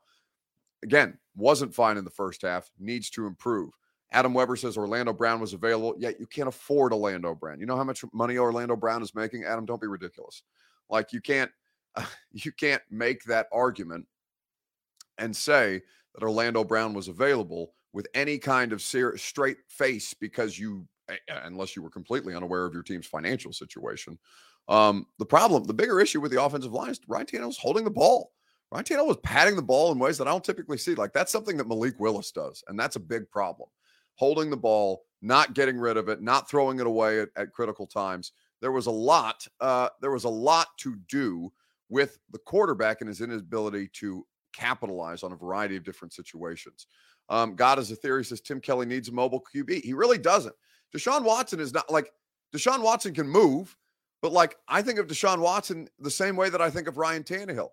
again, 0.83 1.17
wasn't 1.35 1.73
fine 1.73 1.97
in 1.97 2.03
the 2.03 2.11
first 2.11 2.43
half, 2.43 2.69
needs 2.77 3.09
to 3.09 3.25
improve. 3.25 3.71
Adam 4.11 4.35
Weber 4.35 4.55
says 4.55 4.77
Orlando 4.77 5.13
Brown 5.13 5.39
was 5.39 5.53
available, 5.53 5.95
yet 5.97 6.19
you 6.19 6.27
can't 6.27 6.47
afford 6.47 6.93
Orlando 6.93 7.33
Brown. 7.33 7.59
You 7.59 7.65
know 7.65 7.75
how 7.75 7.83
much 7.83 8.05
money 8.13 8.37
Orlando 8.37 8.75
Brown 8.75 9.01
is 9.01 9.15
making? 9.15 9.45
Adam, 9.45 9.65
don't 9.65 9.81
be 9.81 9.87
ridiculous. 9.87 10.43
Like 10.91 11.11
you 11.11 11.21
can't 11.21 11.49
you 12.31 12.51
can't 12.51 12.83
make 12.91 13.23
that 13.23 13.47
argument 13.51 14.05
and 15.17 15.35
say 15.35 15.81
that 16.13 16.23
Orlando 16.23 16.63
Brown 16.63 16.93
was 16.93 17.07
available 17.07 17.73
with 17.97 18.07
any 18.13 18.37
kind 18.37 18.73
of 18.73 18.81
ser- 18.81 19.17
straight 19.17 19.57
face 19.69 20.13
because 20.13 20.59
you 20.59 20.87
unless 21.43 21.75
you 21.75 21.81
were 21.81 21.89
completely 21.89 22.35
unaware 22.35 22.63
of 22.63 22.73
your 22.75 22.83
team's 22.83 23.07
financial 23.07 23.51
situation. 23.51 24.19
Um, 24.67 25.07
the 25.17 25.25
problem, 25.25 25.63
the 25.63 25.73
bigger 25.73 25.99
issue 25.99 26.21
with 26.21 26.31
the 26.31 26.43
offensive 26.43 26.73
line 26.73 26.91
is 26.91 26.99
Ryan 27.07 27.25
Tannehill 27.25 27.47
was 27.47 27.57
holding 27.57 27.85
the 27.85 27.89
ball. 27.89 28.33
Ryan 28.71 28.85
Tannehill 28.85 29.07
was 29.07 29.17
patting 29.23 29.55
the 29.55 29.63
ball 29.63 29.91
in 29.91 29.97
ways 29.97 30.19
that 30.19 30.27
I 30.27 30.31
don't 30.31 30.43
typically 30.43 30.77
see. 30.77 30.93
Like 30.93 31.11
that's 31.11 31.31
something 31.31 31.57
that 31.57 31.67
Malik 31.67 31.99
Willis 31.99 32.31
does, 32.31 32.63
and 32.67 32.79
that's 32.79 32.97
a 32.97 32.99
big 32.99 33.31
problem. 33.31 33.67
Holding 34.13 34.51
the 34.51 34.57
ball, 34.57 35.01
not 35.23 35.55
getting 35.55 35.79
rid 35.79 35.97
of 35.97 36.07
it, 36.07 36.21
not 36.21 36.47
throwing 36.47 36.79
it 36.79 36.85
away 36.85 37.21
at, 37.21 37.29
at 37.35 37.51
critical 37.51 37.87
times. 37.87 38.31
There 38.61 38.71
was 38.71 38.85
a 38.85 38.91
lot. 38.91 39.47
Uh, 39.59 39.89
there 40.01 40.11
was 40.11 40.25
a 40.25 40.29
lot 40.29 40.67
to 40.81 40.97
do 41.09 41.51
with 41.89 42.19
the 42.29 42.39
quarterback 42.39 43.01
and 43.01 43.07
his 43.07 43.21
inability 43.21 43.89
to 43.93 44.23
capitalize 44.53 45.23
on 45.23 45.31
a 45.31 45.35
variety 45.35 45.75
of 45.77 45.83
different 45.83 46.13
situations. 46.13 46.85
Um, 47.29 47.55
God 47.55 47.79
is 47.79 47.91
a 47.91 47.95
theory 47.95 48.23
says 48.23 48.41
Tim 48.41 48.61
Kelly 48.61 48.85
needs 48.85 49.09
a 49.09 49.11
mobile 49.11 49.43
QB. 49.53 49.83
He 49.83 49.93
really 49.93 50.17
doesn't. 50.17 50.55
Deshaun 50.95 51.23
Watson 51.23 51.59
is 51.59 51.73
not 51.73 51.91
like 51.91 52.11
Deshaun 52.55 52.81
Watson 52.81 53.13
can 53.13 53.27
move, 53.27 53.75
but 54.21 54.31
like 54.31 54.55
I 54.67 54.81
think 54.81 54.99
of 54.99 55.07
Deshaun 55.07 55.39
Watson 55.39 55.87
the 55.99 56.11
same 56.11 56.35
way 56.35 56.49
that 56.49 56.61
I 56.61 56.69
think 56.69 56.87
of 56.87 56.97
Ryan 56.97 57.23
Tannehill. 57.23 57.69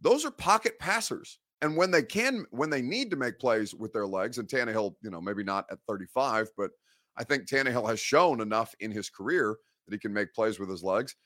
Those 0.00 0.24
are 0.24 0.30
pocket 0.30 0.78
passers. 0.78 1.38
And 1.62 1.76
when 1.76 1.90
they 1.90 2.02
can, 2.02 2.44
when 2.50 2.68
they 2.68 2.82
need 2.82 3.10
to 3.10 3.16
make 3.16 3.38
plays 3.38 3.74
with 3.74 3.92
their 3.92 4.06
legs, 4.06 4.38
and 4.38 4.48
Tannehill, 4.48 4.94
you 5.02 5.10
know, 5.10 5.20
maybe 5.20 5.42
not 5.42 5.64
at 5.70 5.78
35, 5.88 6.50
but 6.56 6.70
I 7.16 7.24
think 7.24 7.46
Tannehill 7.46 7.88
has 7.88 7.98
shown 7.98 8.40
enough 8.40 8.74
in 8.80 8.90
his 8.90 9.08
career 9.08 9.56
that 9.86 9.94
he 9.94 9.98
can 9.98 10.12
make 10.12 10.34
plays 10.34 10.58
with 10.58 10.68
his 10.68 10.82
legs. 10.82 11.16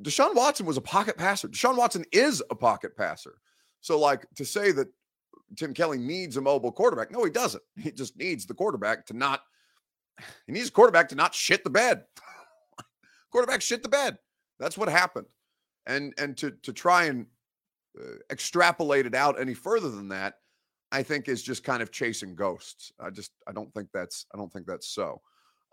Deshaun 0.00 0.34
Watson 0.34 0.66
was 0.66 0.76
a 0.76 0.82
pocket 0.82 1.16
passer. 1.16 1.48
Deshaun 1.48 1.76
Watson 1.76 2.04
is 2.10 2.42
a 2.50 2.54
pocket 2.54 2.96
passer. 2.96 3.36
So, 3.80 3.98
like 3.98 4.26
to 4.36 4.44
say 4.44 4.72
that 4.72 4.88
Tim 5.54 5.74
Kelly 5.74 5.98
needs 5.98 6.36
a 6.36 6.40
mobile 6.40 6.72
quarterback, 6.72 7.10
no, 7.10 7.24
he 7.24 7.30
doesn't. 7.30 7.62
He 7.76 7.90
just 7.90 8.16
needs 8.16 8.46
the 8.46 8.54
quarterback 8.54 9.06
to 9.06 9.14
not 9.14 9.42
he 10.46 10.52
needs 10.52 10.68
a 10.68 10.72
quarterback 10.72 11.08
to 11.10 11.14
not 11.14 11.34
shit 11.34 11.64
the 11.64 11.70
bed. 11.70 12.04
quarterback 13.32 13.62
shit 13.62 13.82
the 13.82 13.88
bed. 13.88 14.18
That's 14.58 14.78
what 14.78 14.88
happened. 14.88 15.26
And 15.86 16.14
and 16.18 16.36
to 16.38 16.52
to 16.62 16.72
try 16.72 17.04
and 17.04 17.26
uh, 17.98 18.16
extrapolate 18.30 19.06
it 19.06 19.14
out 19.14 19.40
any 19.40 19.54
further 19.54 19.90
than 19.90 20.08
that, 20.08 20.34
I 20.92 21.02
think 21.02 21.28
is 21.28 21.42
just 21.42 21.64
kind 21.64 21.82
of 21.82 21.92
chasing 21.92 22.34
ghosts. 22.34 22.92
I 23.00 23.10
just 23.10 23.32
I 23.46 23.52
don't 23.52 23.72
think 23.74 23.88
that's 23.92 24.26
I 24.34 24.38
don't 24.38 24.52
think 24.52 24.66
that's 24.66 24.88
so. 24.88 25.20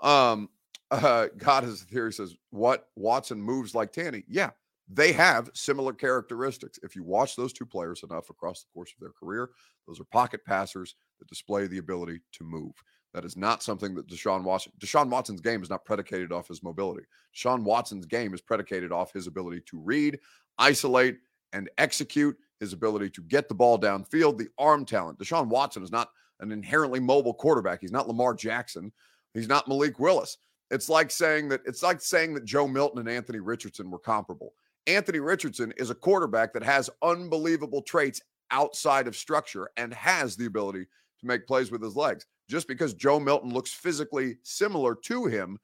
Um 0.02 0.50
uh 0.92 1.28
God 1.38 1.64
has 1.64 1.82
a 1.82 1.86
theory 1.86 2.12
says 2.12 2.36
what 2.50 2.88
Watson 2.96 3.42
moves 3.42 3.74
like 3.74 3.94
Tanny. 3.94 4.24
Yeah, 4.28 4.50
they 4.94 5.14
have 5.14 5.50
similar 5.54 5.94
characteristics. 5.94 6.80
If 6.84 6.96
you 6.96 7.04
watch 7.04 7.36
those 7.36 7.54
two 7.54 7.66
players 7.66 8.04
enough 8.04 8.30
across 8.30 8.62
the 8.62 8.70
course 8.74 8.92
of 8.92 9.00
their 9.00 9.12
career, 9.12 9.52
those 9.88 10.00
are 10.00 10.06
pocket 10.06 10.44
passers 10.46 10.96
that 11.20 11.30
display 11.30 11.68
the 11.68 11.78
ability 11.78 12.20
to 12.34 12.44
move. 12.44 12.74
That 13.14 13.26
is 13.26 13.36
not 13.36 13.64
something 13.64 13.94
that 13.96 14.08
Deshaun 14.08 14.44
Watson. 14.44 14.72
Deshaun 14.80 15.10
Watson's 15.10 15.42
game 15.42 15.62
is 15.62 15.70
not 15.70 15.86
predicated 15.86 16.32
off 16.32 16.48
his 16.48 16.64
mobility. 16.64 17.06
Deshaun 17.36 17.64
Watson's 17.64 18.06
game 18.06 18.34
is 18.34 18.42
predicated 18.42 18.92
off 18.92 19.14
his 19.14 19.28
ability 19.28 19.62
to 19.68 19.80
read, 19.80 20.20
isolate, 20.58 21.18
and 21.54 21.70
execute. 21.78 22.38
His 22.60 22.74
ability 22.74 23.10
to 23.12 23.24
get 23.24 23.50
the 23.50 23.56
ball 23.56 23.80
downfield, 23.80 24.38
the 24.38 24.48
arm 24.60 24.86
talent. 24.86 25.18
Deshaun 25.18 25.48
Watson 25.48 25.82
is 25.82 25.92
not 25.92 26.10
an 26.42 26.52
inherently 26.52 27.00
mobile 27.00 27.34
quarterback. 27.34 27.82
He's 27.82 27.92
not 27.92 28.08
Lamar 28.08 28.36
Jackson. 28.36 28.92
He's 29.34 29.48
not 29.48 29.68
Malik 29.68 30.00
Willis. 30.00 30.38
It's 30.70 30.88
like 30.88 31.10
saying 31.12 31.50
that 31.50 31.62
it's 31.66 31.82
like 31.82 32.02
saying 32.02 32.36
that 32.36 32.46
Joe 32.46 32.68
Milton 32.68 33.00
and 33.00 33.10
Anthony 33.10 33.40
Richardson 33.40 33.90
were 33.90 34.00
comparable. 34.00 34.54
Anthony 34.88 35.20
Richardson 35.20 35.74
is 35.78 35.90
a 35.90 35.96
quarterback 35.96 36.54
that 36.54 36.64
has 36.64 36.90
unbelievable 37.02 37.82
traits 37.82 38.22
outside 38.50 39.08
of 39.08 39.16
structure 39.16 39.70
and 39.78 39.94
has 39.94 40.36
the 40.36 40.46
ability 40.46 40.86
to 41.20 41.26
make 41.26 41.48
plays 41.48 41.72
with 41.72 41.82
his 41.82 41.96
legs. 41.96 42.26
Just 42.50 42.68
because 42.68 42.94
Joe 42.94 43.20
Milton 43.20 43.54
looks 43.54 43.72
physically 43.72 44.38
similar 44.44 44.96
to 45.06 45.26
him 45.26 45.58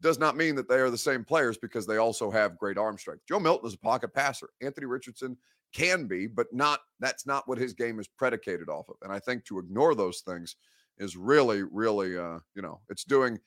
does 0.00 0.18
not 0.18 0.36
mean 0.36 0.54
that 0.54 0.68
they 0.68 0.76
are 0.76 0.90
the 0.90 0.98
same 0.98 1.24
players 1.24 1.58
because 1.58 1.86
they 1.86 1.96
also 1.96 2.30
have 2.30 2.58
great 2.58 2.78
arm 2.78 2.96
strength. 2.96 3.22
Joe 3.28 3.40
Milton 3.40 3.66
is 3.66 3.74
a 3.74 3.78
pocket 3.78 4.14
passer. 4.14 4.50
Anthony 4.60 4.86
Richardson 4.86 5.36
can 5.72 6.06
be, 6.06 6.26
but 6.26 6.46
not 6.52 6.80
that's 7.00 7.26
not 7.26 7.48
what 7.48 7.58
his 7.58 7.72
game 7.72 7.98
is 7.98 8.06
predicated 8.06 8.68
off 8.68 8.88
of. 8.88 8.96
And 9.02 9.12
I 9.12 9.18
think 9.18 9.44
to 9.46 9.58
ignore 9.58 9.94
those 9.94 10.20
things 10.20 10.56
is 10.98 11.16
really, 11.16 11.62
really 11.62 12.16
uh, 12.16 12.38
you 12.54 12.62
know, 12.62 12.80
it's 12.88 13.04
doing 13.04 13.38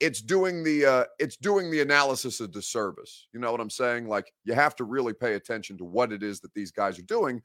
it's 0.00 0.20
doing 0.20 0.62
the 0.62 0.84
uh 0.86 1.04
it's 1.18 1.36
doing 1.36 1.70
the 1.70 1.80
analysis 1.80 2.40
a 2.40 2.48
disservice. 2.48 3.28
You 3.32 3.40
know 3.40 3.50
what 3.50 3.60
I'm 3.60 3.70
saying? 3.70 4.08
Like 4.08 4.32
you 4.44 4.54
have 4.54 4.76
to 4.76 4.84
really 4.84 5.12
pay 5.12 5.34
attention 5.34 5.76
to 5.78 5.84
what 5.84 6.12
it 6.12 6.22
is 6.22 6.40
that 6.40 6.54
these 6.54 6.70
guys 6.70 6.98
are 6.98 7.02
doing. 7.02 7.42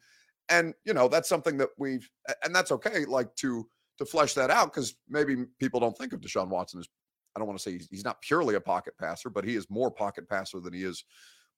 And 0.49 0.73
you 0.85 0.93
know, 0.93 1.07
that's 1.07 1.29
something 1.29 1.57
that 1.57 1.69
we've 1.77 2.09
and 2.43 2.55
that's 2.55 2.71
okay, 2.71 3.05
like 3.05 3.35
to 3.37 3.67
to 3.97 4.05
flesh 4.05 4.33
that 4.33 4.49
out 4.49 4.73
because 4.73 4.95
maybe 5.07 5.45
people 5.59 5.79
don't 5.79 5.97
think 5.97 6.13
of 6.13 6.21
Deshaun 6.21 6.49
Watson 6.49 6.79
as 6.79 6.87
I 7.35 7.39
don't 7.39 7.47
want 7.47 7.59
to 7.59 7.63
say 7.63 7.71
he's, 7.71 7.87
he's, 7.89 8.05
not 8.05 8.21
purely 8.21 8.55
a 8.55 8.61
pocket 8.61 8.93
passer, 8.99 9.29
but 9.29 9.43
he 9.43 9.55
is 9.55 9.69
more 9.69 9.89
pocket 9.89 10.29
passer 10.29 10.59
than 10.59 10.73
he 10.73 10.83
is 10.83 11.03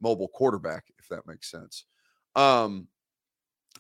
mobile 0.02 0.30
quarterback, 0.30 0.86
if 1.00 1.08
that 1.10 1.28
makes 1.28 1.52
sense. 1.52 1.86
Um, 2.36 2.88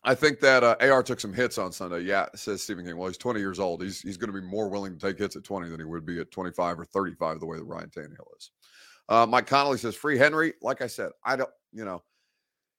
I 0.06 0.13
think 0.13 0.39
that 0.41 0.63
uh, 0.63 0.76
AR 0.82 1.02
took 1.02 1.20
some 1.20 1.34
hits 1.34 1.58
on 1.58 1.72
Sunday. 1.72 2.02
Yeah, 2.02 2.28
says 2.36 2.62
Stephen 2.62 2.86
King. 2.86 2.96
Well, 2.96 3.08
he's 3.08 3.18
20 3.18 3.39
years 3.39 3.60
old. 3.60 3.82
He's 3.82 4.02
he's 4.02 4.18
going 4.18 4.32
to 4.32 4.39
be 4.39 4.46
more 4.46 4.70
willing 4.70 4.98
to 4.98 5.00
take 5.00 5.18
hits 5.18 5.36
at 5.36 5.44
20 5.44 5.70
than 5.70 5.80
he 5.80 5.86
would 5.86 6.06
be 6.06 6.20
at 6.20 6.32
25 6.32 6.80
or 6.80 6.86
35, 6.86 7.39
the 7.39 7.46
way 7.46 7.58
that 7.58 7.63
Ryan 7.63 7.89
Tannehill 7.89 8.38
is. 8.38 8.52
Uh, 9.10 9.26
Mike 9.28 9.48
Connolly 9.48 9.78
says, 9.78 9.96
"Free 9.96 10.18
Henry." 10.18 10.54
Like 10.62 10.82
I 10.82 10.88
said, 10.88 11.12
I 11.24 11.36
don't. 11.36 11.50
You 11.74 11.86
know, 11.86 12.04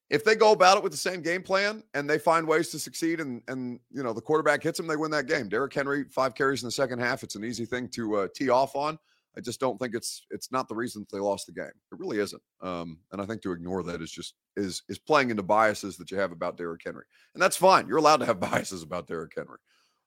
if 0.08 0.24
they 0.24 0.36
go 0.36 0.52
about 0.52 0.76
it 0.78 0.82
with 0.82 0.92
the 0.92 0.98
same 0.98 1.20
game 1.20 1.42
plan 1.42 1.82
and 1.94 2.08
they 2.08 2.18
find 2.18 2.46
ways 2.46 2.68
to 2.70 2.78
succeed 2.78 3.20
and 3.20 3.42
and 3.48 3.80
you 3.90 4.02
know 4.02 4.12
the 4.12 4.20
quarterback 4.20 4.62
hits 4.62 4.78
them, 4.78 4.86
they 4.86 4.96
win 4.96 5.10
that 5.10 5.26
game. 5.26 5.48
Derrick 5.48 5.74
Henry 5.74 6.04
five 6.10 6.34
carries 6.34 6.62
in 6.62 6.68
the 6.68 6.72
second 6.72 7.00
half. 7.00 7.22
It's 7.22 7.34
an 7.34 7.44
easy 7.44 7.66
thing 7.66 7.88
to 7.90 8.16
uh, 8.16 8.28
tee 8.34 8.50
off 8.50 8.76
on. 8.76 8.98
I 9.36 9.40
just 9.42 9.60
don't 9.60 9.78
think 9.78 9.94
it's 9.94 10.24
it's 10.30 10.50
not 10.50 10.68
the 10.68 10.74
reason 10.74 11.02
that 11.02 11.14
they 11.14 11.20
lost 11.20 11.46
the 11.46 11.52
game. 11.52 11.66
It 11.66 11.98
really 11.98 12.18
isn't. 12.18 12.42
Um, 12.62 12.98
and 13.12 13.20
I 13.20 13.26
think 13.26 13.42
to 13.42 13.52
ignore 13.52 13.82
that 13.82 14.00
is 14.00 14.10
just 14.10 14.34
is 14.56 14.82
is 14.88 14.98
playing 14.98 15.30
into 15.30 15.42
biases 15.42 15.96
that 15.98 16.10
you 16.10 16.18
have 16.18 16.32
about 16.32 16.56
Derrick 16.56 16.80
Henry, 16.84 17.04
and 17.34 17.42
that's 17.42 17.56
fine. 17.56 17.86
You're 17.86 17.98
allowed 17.98 18.18
to 18.18 18.26
have 18.26 18.40
biases 18.52 18.82
about 18.82 19.06
Derrick 19.06 19.32
Henry. 19.36 19.58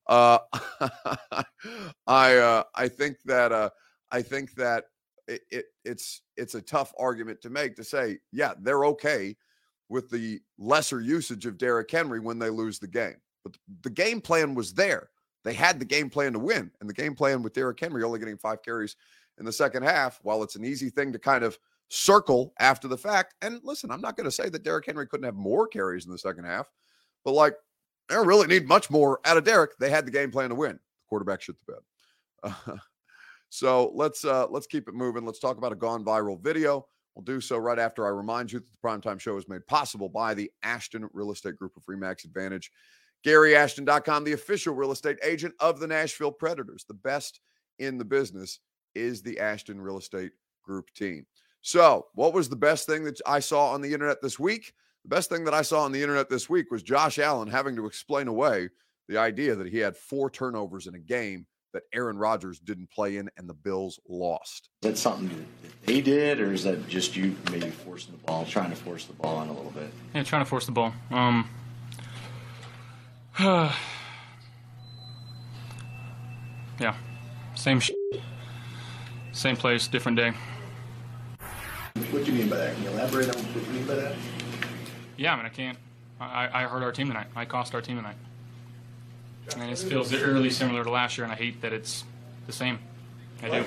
Uh, 0.07 0.39
I 2.07 2.37
uh, 2.37 2.63
I 2.75 2.87
think 2.87 3.17
that 3.25 3.51
uh, 3.51 3.69
I 4.11 4.21
think 4.21 4.55
that 4.55 4.85
it, 5.27 5.41
it 5.51 5.65
it's 5.85 6.21
it's 6.35 6.55
a 6.55 6.61
tough 6.61 6.93
argument 6.97 7.41
to 7.41 7.49
make 7.49 7.75
to 7.75 7.83
say 7.83 8.17
yeah 8.31 8.53
they're 8.59 8.85
okay 8.85 9.35
with 9.89 10.09
the 10.09 10.39
lesser 10.57 11.01
usage 11.01 11.45
of 11.45 11.57
Derrick 11.57 11.89
Henry 11.89 12.19
when 12.19 12.39
they 12.39 12.49
lose 12.49 12.79
the 12.79 12.87
game. 12.87 13.17
But 13.43 13.57
the 13.81 13.89
game 13.89 14.21
plan 14.21 14.53
was 14.53 14.73
there. 14.73 15.09
They 15.43 15.53
had 15.53 15.79
the 15.79 15.85
game 15.85 16.09
plan 16.09 16.33
to 16.33 16.39
win. 16.39 16.69
And 16.79 16.89
the 16.89 16.93
game 16.93 17.15
plan 17.15 17.41
with 17.41 17.53
Derrick 17.53 17.79
Henry 17.79 18.03
only 18.03 18.19
getting 18.19 18.37
five 18.37 18.61
carries 18.61 18.95
in 19.39 19.45
the 19.45 19.52
second 19.52 19.84
half, 19.84 20.19
while 20.23 20.43
it's 20.43 20.56
an 20.56 20.65
easy 20.65 20.89
thing 20.89 21.12
to 21.13 21.19
kind 21.19 21.43
of 21.43 21.58
circle 21.89 22.54
after 22.60 22.88
the 22.88 22.97
fact. 22.97 23.36
And 23.41 23.60
listen, 23.63 23.91
I'm 23.91 24.02
not 24.02 24.15
going 24.15 24.25
to 24.25 24.32
say 24.32 24.49
that 24.49 24.63
Derrick 24.63 24.86
Henry 24.86 25.08
couldn't 25.08 25.25
have 25.25 25.36
more 25.36 25.67
carries 25.67 26.06
in 26.06 26.12
the 26.12 26.17
second 26.17 26.45
half, 26.45 26.69
but 27.25 27.34
like 27.34 27.56
they 28.08 28.15
don't 28.15 28.28
really 28.28 28.47
need 28.47 28.67
much 28.67 28.89
more 28.89 29.19
out 29.25 29.38
of 29.38 29.43
Derrick. 29.43 29.71
They 29.80 29.89
had 29.89 30.06
the 30.06 30.12
game 30.12 30.32
plan 30.32 30.49
to 30.49 30.56
win. 30.56 30.73
The 30.73 31.08
quarterback 31.08 31.41
shit 31.41 31.56
the 31.65 31.73
bed. 31.73 32.54
Uh, 32.67 32.78
so 33.49 33.91
let's 33.95 34.25
uh, 34.25 34.47
let's 34.49 34.67
keep 34.67 34.88
it 34.88 34.93
moving. 34.93 35.25
Let's 35.25 35.39
talk 35.39 35.58
about 35.58 35.71
a 35.71 35.75
gone 35.75 36.04
viral 36.04 36.41
video. 36.41 36.86
We'll 37.15 37.23
do 37.23 37.41
so 37.41 37.58
right 37.58 37.80
after 37.80 38.06
I 38.06 38.10
remind 38.10 38.52
you 38.52 38.60
that 38.60 38.69
the 38.69 38.88
primetime 38.88 39.19
show 39.19 39.36
is 39.38 39.49
made 39.49 39.65
possible 39.67 40.10
by 40.10 40.34
the 40.34 40.49
Ashton 40.63 41.10
Real 41.12 41.32
Estate 41.32 41.58
Group 41.58 41.75
of 41.75 41.84
Remax 41.86 42.23
Advantage. 42.23 42.71
GaryAshton.com, 43.25 44.23
the 44.23 44.32
official 44.32 44.73
real 44.73 44.93
estate 44.93 45.17
agent 45.21 45.54
of 45.60 45.80
the 45.80 45.88
Nashville 45.88 46.32
Predators. 46.32 46.86
The 46.88 46.93
best 46.93 47.41
in 47.78 47.97
the 47.97 48.06
business 48.06 48.60
is 48.95 49.21
the 49.21 49.39
Ashton 49.39 49.82
Real 49.82 49.97
Estate 49.97 50.32
Group 50.63 50.91
team. 50.93 51.25
So, 51.62 52.08
what 52.13 52.34
was 52.34 52.49
the 52.49 52.56
best 52.56 52.88
thing 52.88 53.04
that 53.04 53.19
I 53.25 53.39
saw 53.39 53.71
on 53.71 53.82
the 53.82 53.93
internet 53.93 54.21
this 54.21 54.39
week? 54.39 54.73
The 55.04 55.10
best 55.10 55.30
thing 55.30 55.43
that 55.45 55.54
I 55.54 55.62
saw 55.62 55.84
on 55.84 55.91
the 55.91 56.02
internet 56.02 56.30
this 56.30 56.49
week 56.49 56.71
was 56.71 56.84
Josh 56.84 57.19
Allen 57.19 57.49
having 57.49 57.75
to 57.75 57.86
explain 57.86 58.28
away 58.28 58.69
the 59.08 59.17
idea 59.17 59.56
that 59.56 59.67
he 59.67 59.80
had 59.80 59.97
four 59.97 60.30
turnovers 60.30 60.88
in 60.88 60.95
a 60.95 60.99
game 60.99 61.45
that 61.73 61.84
Aaron 61.93 62.17
Rodgers 62.17 62.60
didn't 62.60 62.89
play 62.91 63.17
in 63.17 63.30
and 63.38 63.47
the 63.47 63.54
Bills 63.54 63.99
lost. 64.08 64.69
Is 64.82 64.89
that 64.89 64.97
something 64.97 65.28
that 65.28 65.86
they 65.86 66.02
did, 66.02 66.39
or 66.39 66.52
is 66.52 66.63
that 66.63 66.88
just 66.88 67.15
you 67.15 67.36
maybe 67.52 67.69
forcing 67.69 68.12
the 68.12 68.17
ball, 68.19 68.45
trying 68.45 68.69
to 68.71 68.75
force 68.75 69.06
the 69.06 69.13
ball 69.13 69.41
in 69.41 69.49
a 69.49 69.54
little 69.54 69.71
bit? 69.71 69.91
Yeah, 70.15 70.23
trying 70.23 70.43
to 70.43 70.49
force 70.49 70.65
the 70.65 70.71
ball. 70.71 70.93
Um, 71.12 71.47
yeah, 73.39 73.75
same 77.56 77.80
sh- 77.80 77.91
same 79.39 79.56
place, 79.56 79.88
different 79.88 80.17
day. 80.17 80.34
What 82.12 82.25
do 82.25 82.32
you 82.32 82.39
mean 82.39 82.49
by 82.49 82.58
that? 82.58 82.75
Can 82.75 82.84
you 82.84 82.89
elaborate 82.89 83.30
on 83.34 83.41
what 83.41 83.67
you 83.67 83.73
mean 83.73 83.88
by 83.88 83.95
that? 83.95 84.15
Yeah, 85.15 85.34
I 85.34 85.38
mean, 85.38 85.45
I 85.45 85.49
can't. 85.49 85.78
I, 86.19 86.49
I 86.52 86.63
hurt 86.63 86.84
our 86.84 86.91
team 86.91 87.08
tonight. 87.08 87.28
I 87.36 87.45
cost 87.45 87.73
our 87.73 87.82
team 87.82 87.95
tonight. 87.95 88.17
And 89.56 89.71
it 89.71 89.78
feels 89.78 90.12
eerily 90.12 90.49
similar 90.49 90.84
to 90.84 90.91
last 90.91 91.17
year, 91.17 91.23
and 91.23 91.32
I 91.32 91.38
hate 91.38 91.62
that 91.62 91.71
it's 91.71 92.04
the 92.47 92.52
same. 92.52 92.80
I 93.41 93.49
do. 93.49 93.65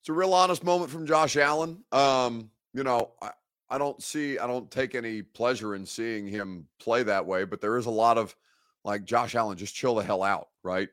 It's 0.00 0.08
a 0.08 0.14
real 0.14 0.32
honest 0.32 0.64
moment 0.64 0.90
from 0.90 1.06
Josh 1.06 1.36
Allen. 1.36 1.84
Um, 1.92 2.50
you 2.72 2.84
know, 2.84 3.10
I, 3.20 3.32
I 3.68 3.76
don't 3.76 4.02
see, 4.02 4.38
I 4.38 4.46
don't 4.46 4.70
take 4.70 4.94
any 4.94 5.20
pleasure 5.20 5.74
in 5.74 5.84
seeing 5.84 6.26
him 6.26 6.68
play 6.78 7.02
that 7.02 7.26
way, 7.26 7.44
but 7.44 7.60
there 7.60 7.76
is 7.76 7.84
a 7.84 7.90
lot 7.90 8.16
of 8.16 8.34
like 8.82 9.04
Josh 9.04 9.34
Allen, 9.34 9.58
just 9.58 9.74
chill 9.74 9.96
the 9.96 10.04
hell 10.04 10.22
out, 10.22 10.48
right? 10.62 10.88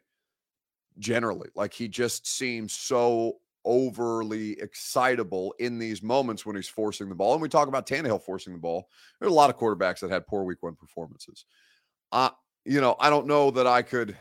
Generally, 0.99 1.49
like 1.55 1.73
he 1.73 1.87
just 1.87 2.27
seems 2.27 2.73
so 2.73 3.37
overly 3.65 4.59
excitable 4.59 5.53
in 5.59 5.79
these 5.79 6.03
moments 6.03 6.45
when 6.45 6.55
he's 6.55 6.67
forcing 6.67 7.09
the 7.09 7.15
ball. 7.15 7.33
And 7.33 7.41
we 7.41 7.49
talk 7.49 7.67
about 7.67 7.87
Tannehill 7.87 8.21
forcing 8.21 8.53
the 8.53 8.59
ball. 8.59 8.89
There 9.19 9.27
are 9.27 9.31
a 9.31 9.33
lot 9.33 9.49
of 9.49 9.57
quarterbacks 9.57 9.99
that 9.99 10.11
had 10.11 10.27
poor 10.27 10.43
week 10.43 10.61
one 10.61 10.75
performances. 10.75 11.45
Uh, 12.11 12.29
you 12.65 12.81
know, 12.81 12.95
I 12.99 13.09
don't 13.09 13.27
know 13.27 13.51
that 13.51 13.67
I 13.67 13.81
could. 13.81 14.17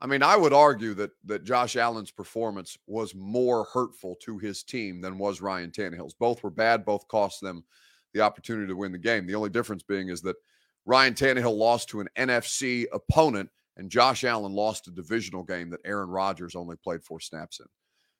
I 0.00 0.06
mean, 0.06 0.22
I 0.22 0.36
would 0.36 0.52
argue 0.52 0.94
that 0.94 1.10
that 1.24 1.44
Josh 1.44 1.76
Allen's 1.76 2.10
performance 2.10 2.76
was 2.86 3.14
more 3.14 3.66
hurtful 3.72 4.16
to 4.22 4.38
his 4.38 4.62
team 4.64 5.00
than 5.00 5.18
was 5.18 5.40
Ryan 5.40 5.70
Tannehill's. 5.70 6.14
Both 6.14 6.42
were 6.42 6.50
bad. 6.50 6.84
Both 6.84 7.06
cost 7.08 7.40
them 7.40 7.64
the 8.12 8.20
opportunity 8.20 8.66
to 8.66 8.76
win 8.76 8.92
the 8.92 8.98
game. 8.98 9.26
The 9.26 9.34
only 9.34 9.50
difference 9.50 9.82
being 9.82 10.08
is 10.08 10.20
that 10.22 10.36
Ryan 10.84 11.14
Tannehill 11.14 11.56
lost 11.56 11.88
to 11.90 12.00
an 12.00 12.08
NFC 12.16 12.86
opponent, 12.92 13.48
and 13.76 13.90
Josh 13.90 14.24
Allen 14.24 14.52
lost 14.52 14.88
a 14.88 14.90
divisional 14.90 15.42
game 15.42 15.70
that 15.70 15.80
Aaron 15.84 16.08
Rodgers 16.08 16.54
only 16.54 16.76
played 16.76 17.02
four 17.02 17.20
snaps 17.20 17.60
in. 17.60 17.66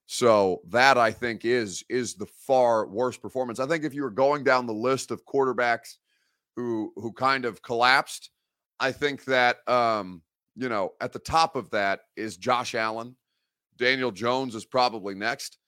So 0.07 0.61
that 0.69 0.99
I 0.99 1.11
think 1.11 1.45
is 1.45 1.85
is 1.89 2.15
the 2.15 2.27
far 2.27 2.87
worst 2.87 3.23
performance. 3.23 3.61
I 3.61 3.67
think 3.67 3.85
if 3.85 3.95
you 3.95 4.03
were 4.03 4.11
going 4.11 4.45
down 4.45 4.67
the 4.67 4.73
list 4.73 5.11
of 5.11 5.25
quarterbacks 5.25 5.97
who 6.57 6.93
who 6.97 7.13
kind 7.13 7.45
of 7.45 7.63
collapsed, 7.63 8.31
I 8.81 8.93
think 8.93 9.25
that 9.27 9.67
um, 9.69 10.23
you 10.57 10.69
know, 10.69 10.93
at 11.01 11.13
the 11.13 11.19
top 11.19 11.57
of 11.57 11.71
that 11.71 12.01
is 12.17 12.37
Josh 12.37 12.75
Allen. 12.75 13.17
Daniel 13.79 14.11
Jones 14.11 14.55
is 14.55 14.65
probably 14.65 15.15
next. 15.15 15.59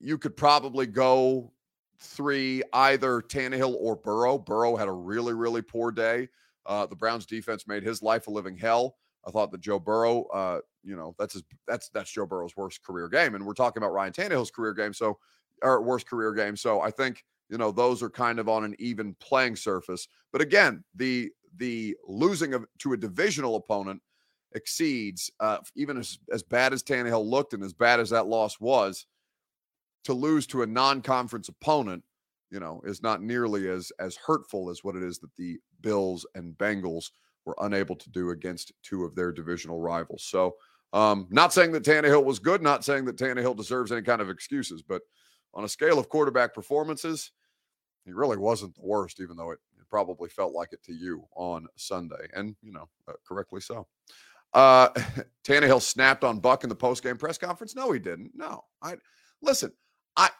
You 0.00 0.16
could 0.16 0.36
probably 0.36 0.86
go 0.86 1.52
three, 1.98 2.62
either 2.72 3.20
Tannehill 3.20 3.74
or 3.78 3.96
Burrow. 3.96 4.38
Burrow 4.38 4.76
had 4.76 4.88
a 4.88 4.92
really, 4.92 5.34
really 5.34 5.62
poor 5.62 5.90
day. 5.90 6.28
Uh, 6.66 6.86
the 6.86 6.96
Browns 6.96 7.26
defense 7.26 7.66
made 7.66 7.82
his 7.82 8.02
life 8.02 8.26
a 8.26 8.30
living 8.30 8.56
hell. 8.56 8.96
I 9.26 9.30
thought 9.30 9.52
that 9.52 9.60
Joe 9.60 9.78
Burrow, 9.78 10.24
uh, 10.24 10.60
you 10.82 10.96
know, 10.96 11.14
that's 11.18 11.34
his, 11.34 11.42
that's 11.66 11.88
that's 11.90 12.10
Joe 12.10 12.26
Burrow's 12.26 12.56
worst 12.56 12.82
career 12.82 13.08
game, 13.08 13.34
and 13.34 13.46
we're 13.46 13.54
talking 13.54 13.82
about 13.82 13.92
Ryan 13.92 14.12
Tannehill's 14.12 14.50
career 14.50 14.74
game, 14.74 14.92
so 14.92 15.18
or 15.62 15.82
worst 15.82 16.08
career 16.08 16.32
game. 16.32 16.56
So 16.56 16.80
I 16.80 16.90
think 16.90 17.24
you 17.48 17.58
know 17.58 17.70
those 17.70 18.02
are 18.02 18.10
kind 18.10 18.38
of 18.38 18.48
on 18.48 18.64
an 18.64 18.74
even 18.78 19.14
playing 19.20 19.56
surface. 19.56 20.08
But 20.32 20.40
again, 20.40 20.82
the 20.94 21.30
the 21.56 21.96
losing 22.06 22.54
of 22.54 22.64
to 22.78 22.94
a 22.94 22.96
divisional 22.96 23.56
opponent 23.56 24.02
exceeds 24.54 25.30
uh, 25.40 25.58
even 25.74 25.96
as 25.96 26.18
as 26.32 26.42
bad 26.42 26.72
as 26.72 26.82
Tannehill 26.82 27.24
looked 27.24 27.54
and 27.54 27.62
as 27.62 27.72
bad 27.72 28.00
as 28.00 28.10
that 28.10 28.26
loss 28.26 28.60
was. 28.60 29.06
To 30.06 30.14
lose 30.14 30.48
to 30.48 30.62
a 30.62 30.66
non-conference 30.66 31.48
opponent, 31.48 32.02
you 32.50 32.58
know, 32.58 32.82
is 32.84 33.04
not 33.04 33.22
nearly 33.22 33.68
as 33.68 33.92
as 34.00 34.16
hurtful 34.16 34.68
as 34.68 34.82
what 34.82 34.96
it 34.96 35.02
is 35.04 35.18
that 35.20 35.34
the 35.36 35.60
Bills 35.80 36.26
and 36.34 36.58
Bengals 36.58 37.10
were 37.44 37.56
unable 37.60 37.96
to 37.96 38.10
do 38.10 38.30
against 38.30 38.72
two 38.82 39.04
of 39.04 39.14
their 39.14 39.32
divisional 39.32 39.80
rivals. 39.80 40.24
So, 40.24 40.56
um, 40.92 41.26
not 41.30 41.52
saying 41.52 41.72
that 41.72 41.84
Tannehill 41.84 42.24
was 42.24 42.38
good, 42.38 42.62
not 42.62 42.84
saying 42.84 43.06
that 43.06 43.16
Tannehill 43.16 43.56
deserves 43.56 43.92
any 43.92 44.02
kind 44.02 44.20
of 44.20 44.28
excuses, 44.28 44.82
but 44.82 45.02
on 45.54 45.64
a 45.64 45.68
scale 45.68 45.98
of 45.98 46.08
quarterback 46.08 46.54
performances, 46.54 47.32
he 48.04 48.12
really 48.12 48.36
wasn't 48.36 48.74
the 48.74 48.82
worst, 48.82 49.20
even 49.20 49.36
though 49.36 49.52
it, 49.52 49.58
probably 49.92 50.30
felt 50.30 50.54
like 50.54 50.72
it 50.72 50.82
to 50.82 50.94
you 50.94 51.22
on 51.36 51.66
Sunday, 51.76 52.26
and 52.32 52.56
you 52.62 52.72
know, 52.72 52.88
uh, 53.06 53.12
correctly 53.28 53.60
so. 53.60 53.86
Uh, 54.54 54.88
Tannehill 55.44 55.82
snapped 55.82 56.24
on 56.24 56.40
Buck 56.40 56.64
in 56.64 56.70
the 56.70 56.74
post-game 56.74 57.18
press 57.18 57.36
conference. 57.36 57.76
No, 57.76 57.92
he 57.92 58.00
didn't. 58.00 58.32
No, 58.34 58.64
I 58.80 58.94
listen. 59.42 59.70
I 60.16 60.30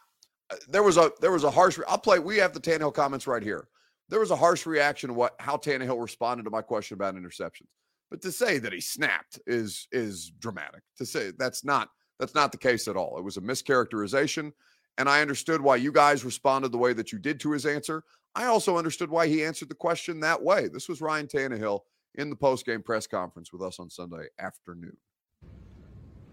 uh, 0.50 0.56
there 0.68 0.82
was 0.82 0.96
a 0.96 1.12
there 1.20 1.32
was 1.32 1.44
a 1.44 1.50
harsh. 1.50 1.78
I'll 1.86 1.98
play. 1.98 2.18
We 2.18 2.38
have 2.38 2.54
the 2.54 2.60
Tannehill 2.60 2.94
comments 2.94 3.26
right 3.26 3.42
here. 3.42 3.68
There 4.08 4.20
was 4.20 4.30
a 4.30 4.36
harsh 4.36 4.66
reaction 4.66 5.08
to 5.08 5.14
what 5.14 5.34
how 5.38 5.56
Tannehill 5.56 6.00
responded 6.00 6.44
to 6.44 6.50
my 6.50 6.62
question 6.62 6.94
about 6.94 7.14
interceptions. 7.14 7.68
But 8.10 8.20
to 8.22 8.32
say 8.32 8.58
that 8.58 8.72
he 8.72 8.80
snapped 8.80 9.40
is 9.46 9.88
is 9.90 10.32
dramatic. 10.38 10.82
To 10.98 11.06
say 11.06 11.32
that's 11.38 11.64
not 11.64 11.88
that's 12.18 12.34
not 12.34 12.52
the 12.52 12.58
case 12.58 12.88
at 12.88 12.96
all. 12.96 13.16
It 13.18 13.24
was 13.24 13.36
a 13.38 13.40
mischaracterization, 13.40 14.52
and 14.98 15.08
I 15.08 15.22
understood 15.22 15.60
why 15.60 15.76
you 15.76 15.92
guys 15.92 16.24
responded 16.24 16.72
the 16.72 16.78
way 16.78 16.92
that 16.92 17.10
you 17.10 17.18
did 17.18 17.40
to 17.40 17.52
his 17.52 17.64
answer. 17.64 18.04
I 18.34 18.46
also 18.46 18.78
understood 18.78 19.10
why 19.10 19.28
he 19.28 19.44
answered 19.44 19.68
the 19.68 19.74
question 19.74 20.20
that 20.20 20.42
way. 20.42 20.68
This 20.68 20.88
was 20.88 21.00
Ryan 21.00 21.26
Tannehill 21.26 21.80
in 22.14 22.30
the 22.30 22.36
post-game 22.36 22.82
press 22.82 23.06
conference 23.06 23.52
with 23.52 23.62
us 23.62 23.78
on 23.78 23.90
Sunday 23.90 24.26
afternoon. 24.38 24.96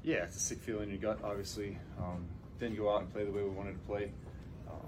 Yeah, 0.04 0.24
it's 0.24 0.38
a 0.38 0.40
sick 0.40 0.60
feeling 0.60 0.90
in 0.90 1.00
your 1.00 1.16
gut. 1.16 1.24
Obviously, 1.24 1.78
um, 1.98 2.26
didn't 2.60 2.78
go 2.78 2.94
out 2.94 3.02
and 3.02 3.12
play 3.12 3.26
the 3.26 3.32
way 3.32 3.44
we 3.44 3.50
wanted 3.50 3.74
to 3.74 3.88
play. 3.88 4.12
Um, 4.70 4.88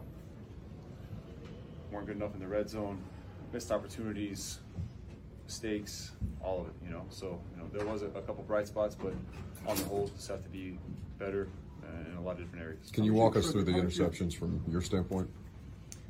weren't 1.91 2.07
good 2.07 2.15
enough 2.15 2.33
in 2.33 2.39
the 2.39 2.47
red 2.47 2.69
zone. 2.69 3.01
Missed 3.53 3.71
opportunities, 3.71 4.59
mistakes, 5.45 6.11
all 6.41 6.61
of 6.61 6.67
it. 6.67 6.73
You 6.83 6.91
know, 6.91 7.05
so 7.09 7.39
you 7.53 7.61
know 7.61 7.69
there 7.73 7.85
was 7.85 8.01
a, 8.01 8.07
a 8.07 8.21
couple 8.21 8.43
bright 8.43 8.67
spots, 8.67 8.95
but 8.95 9.13
on 9.67 9.75
the 9.75 9.83
whole, 9.83 10.07
just 10.15 10.27
have 10.29 10.43
to 10.43 10.49
be 10.49 10.77
better 11.19 11.47
in 12.09 12.17
a 12.17 12.21
lot 12.21 12.33
of 12.33 12.39
different 12.39 12.63
areas. 12.63 12.89
Can 12.91 13.03
you 13.03 13.13
walk 13.13 13.35
us 13.35 13.51
through 13.51 13.63
the 13.63 13.71
interceptions 13.71 14.33
from 14.33 14.63
your 14.67 14.81
standpoint? 14.81 15.29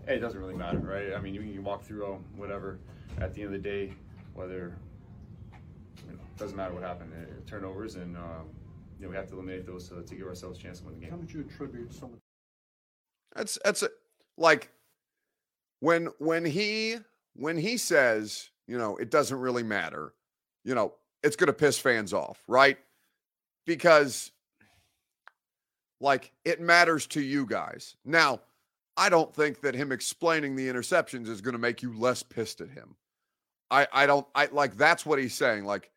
Hey, 0.06 0.18
it 0.18 0.20
doesn't 0.20 0.40
really 0.40 0.56
matter, 0.56 0.80
right? 0.80 1.14
I 1.14 1.20
mean, 1.20 1.34
you 1.34 1.42
can 1.42 1.64
walk 1.64 1.84
through 1.84 2.02
them, 2.02 2.26
whatever. 2.36 2.80
At 3.20 3.34
the 3.34 3.44
end 3.44 3.54
of 3.54 3.62
the 3.62 3.70
day, 3.70 3.94
whether 4.34 4.76
you 6.08 6.14
know, 6.14 6.20
doesn't 6.38 6.56
matter 6.58 6.74
what 6.74 6.84
happened, 6.84 7.12
uh, 7.14 7.50
turnovers, 7.50 7.96
and 7.96 8.16
um, 8.16 8.50
you 9.00 9.06
know 9.06 9.10
we 9.10 9.16
have 9.16 9.28
to 9.28 9.34
eliminate 9.34 9.66
those 9.66 9.90
to, 9.90 10.02
to 10.02 10.16
give 10.16 10.28
ourselves 10.28 10.58
a 10.60 10.62
chance 10.62 10.80
to 10.80 10.86
win 10.86 10.96
the 10.96 11.02
game. 11.02 11.12
How 11.12 11.18
would 11.18 11.32
you 11.32 11.42
attribute 11.42 11.94
some 11.94 12.14
of 12.14 12.20
That's 13.36 13.58
that's 13.64 13.84
a, 13.84 13.90
like 14.38 14.70
when 15.82 16.08
when 16.20 16.46
he 16.46 16.96
when 17.36 17.58
he 17.58 17.76
says, 17.76 18.50
you 18.68 18.78
know, 18.78 18.96
it 18.98 19.12
doesn't 19.12 19.38
really 19.38 19.64
matter, 19.64 20.14
you 20.64 20.74
know, 20.74 20.94
it's 21.24 21.36
going 21.36 21.48
to 21.48 21.54
piss 21.54 21.78
fans 21.78 22.14
off, 22.14 22.42
right? 22.48 22.78
Because 23.66 24.32
like 26.00 26.32
it 26.46 26.62
matters 26.62 27.06
to 27.08 27.22
you 27.22 27.46
guys. 27.46 27.98
Now, 28.06 28.40
I 28.96 29.10
don't 29.10 29.34
think 29.34 29.62
that 29.62 29.76
him 29.76 29.92
explaining 29.92 30.56
the 30.56 30.68
interceptions 30.68 31.28
is 31.28 31.42
going 31.42 31.54
to 31.54 31.60
make 31.60 31.82
you 31.82 31.94
less 31.98 32.24
pissed 32.24 32.62
at 32.62 32.70
him. 32.70 32.96
I 33.70 33.88
I 33.92 34.06
don't 34.06 34.28
I 34.36 34.48
like 34.52 34.78
that's 34.78 35.06
what 35.06 35.20
he's 35.20 35.34
saying 35.34 35.66
like 35.66 35.90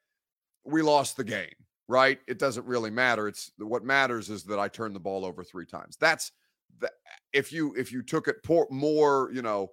we 0.64 0.80
lost 0.80 1.16
the 1.16 1.24
game, 1.24 1.54
right? 1.88 2.18
It 2.26 2.38
doesn't 2.38 2.66
really 2.66 2.90
matter. 2.90 3.28
It's 3.28 3.52
what 3.58 3.84
matters 3.84 4.30
is 4.30 4.44
that 4.44 4.58
I 4.58 4.68
turned 4.68 4.94
the 4.94 5.00
ball 5.00 5.26
over 5.26 5.44
3 5.44 5.66
times. 5.66 5.96
That's 6.00 6.32
if 7.32 7.52
you 7.52 7.74
if 7.76 7.92
you 7.92 8.02
took 8.02 8.28
it 8.28 8.42
por- 8.42 8.68
more, 8.70 9.30
you 9.32 9.42
know, 9.42 9.70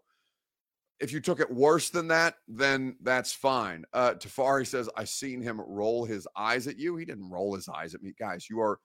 if 0.99 1.12
you 1.12 1.20
took 1.20 1.39
it 1.39 1.52
worse 1.52 1.89
than 1.89 2.08
that, 2.10 2.36
then 2.47 2.95
that's 3.02 3.34
fine. 3.34 3.86
Uh 3.93 4.14
Tafari 4.14 4.66
says 4.66 4.89
I 4.95 5.04
seen 5.04 5.41
him 5.41 5.62
roll 5.62 6.06
his 6.06 6.28
eyes 6.36 6.68
at 6.68 6.78
you. 6.78 6.95
He 6.97 7.06
didn't 7.06 7.30
roll 7.30 7.56
his 7.56 7.70
eyes 7.70 7.93
at 7.95 8.04
me. 8.04 8.14
Guys, 8.18 8.49
you 8.49 8.60
are 8.60 8.80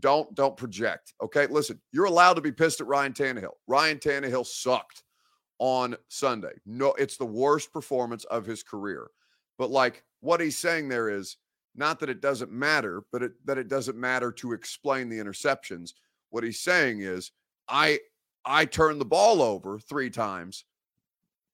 don't 0.00 0.34
don't 0.34 0.56
project. 0.56 1.14
Okay, 1.22 1.46
listen, 1.46 1.80
you're 1.92 2.04
allowed 2.04 2.34
to 2.34 2.40
be 2.40 2.52
pissed 2.52 2.80
at 2.80 2.86
Ryan 2.86 3.12
Tannehill. 3.12 3.54
Ryan 3.66 3.98
Tannehill 3.98 4.46
sucked 4.46 5.02
on 5.58 5.96
Sunday. 6.08 6.52
No, 6.66 6.92
it's 6.94 7.16
the 7.16 7.26
worst 7.26 7.72
performance 7.72 8.24
of 8.24 8.46
his 8.46 8.62
career. 8.62 9.08
But 9.58 9.70
like 9.70 10.04
what 10.20 10.40
he's 10.40 10.58
saying 10.58 10.88
there 10.88 11.08
is 11.08 11.36
not 11.74 12.00
that 12.00 12.10
it 12.10 12.20
doesn't 12.20 12.50
matter, 12.50 13.02
but 13.12 13.22
it, 13.22 13.32
that 13.44 13.58
it 13.58 13.68
doesn't 13.68 13.96
matter 13.96 14.32
to 14.32 14.52
explain 14.52 15.08
the 15.08 15.18
interceptions. 15.18 15.92
What 16.30 16.44
he's 16.44 16.60
saying 16.60 17.00
is, 17.00 17.32
I 17.68 18.00
I 18.44 18.64
turned 18.64 19.00
the 19.00 19.06
ball 19.06 19.42
over 19.42 19.78
three 19.78 20.10
times. 20.10 20.64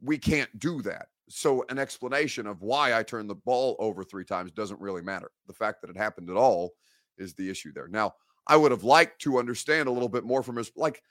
We 0.00 0.18
can't 0.18 0.58
do 0.58 0.82
that. 0.82 1.06
So 1.28 1.64
an 1.70 1.78
explanation 1.78 2.46
of 2.46 2.60
why 2.60 2.96
I 2.96 3.02
turned 3.02 3.30
the 3.30 3.34
ball 3.34 3.76
over 3.78 4.04
three 4.04 4.24
times 4.24 4.52
doesn't 4.52 4.80
really 4.80 5.02
matter. 5.02 5.30
The 5.46 5.54
fact 5.54 5.80
that 5.80 5.90
it 5.90 5.96
happened 5.96 6.28
at 6.28 6.36
all 6.36 6.72
is 7.16 7.34
the 7.34 7.48
issue 7.48 7.72
there. 7.72 7.88
Now, 7.88 8.14
I 8.46 8.56
would 8.56 8.72
have 8.72 8.84
liked 8.84 9.22
to 9.22 9.38
understand 9.38 9.88
a 9.88 9.92
little 9.92 10.08
bit 10.08 10.24
more 10.24 10.42
from 10.42 10.56
his 10.56 10.70
like 10.76 11.02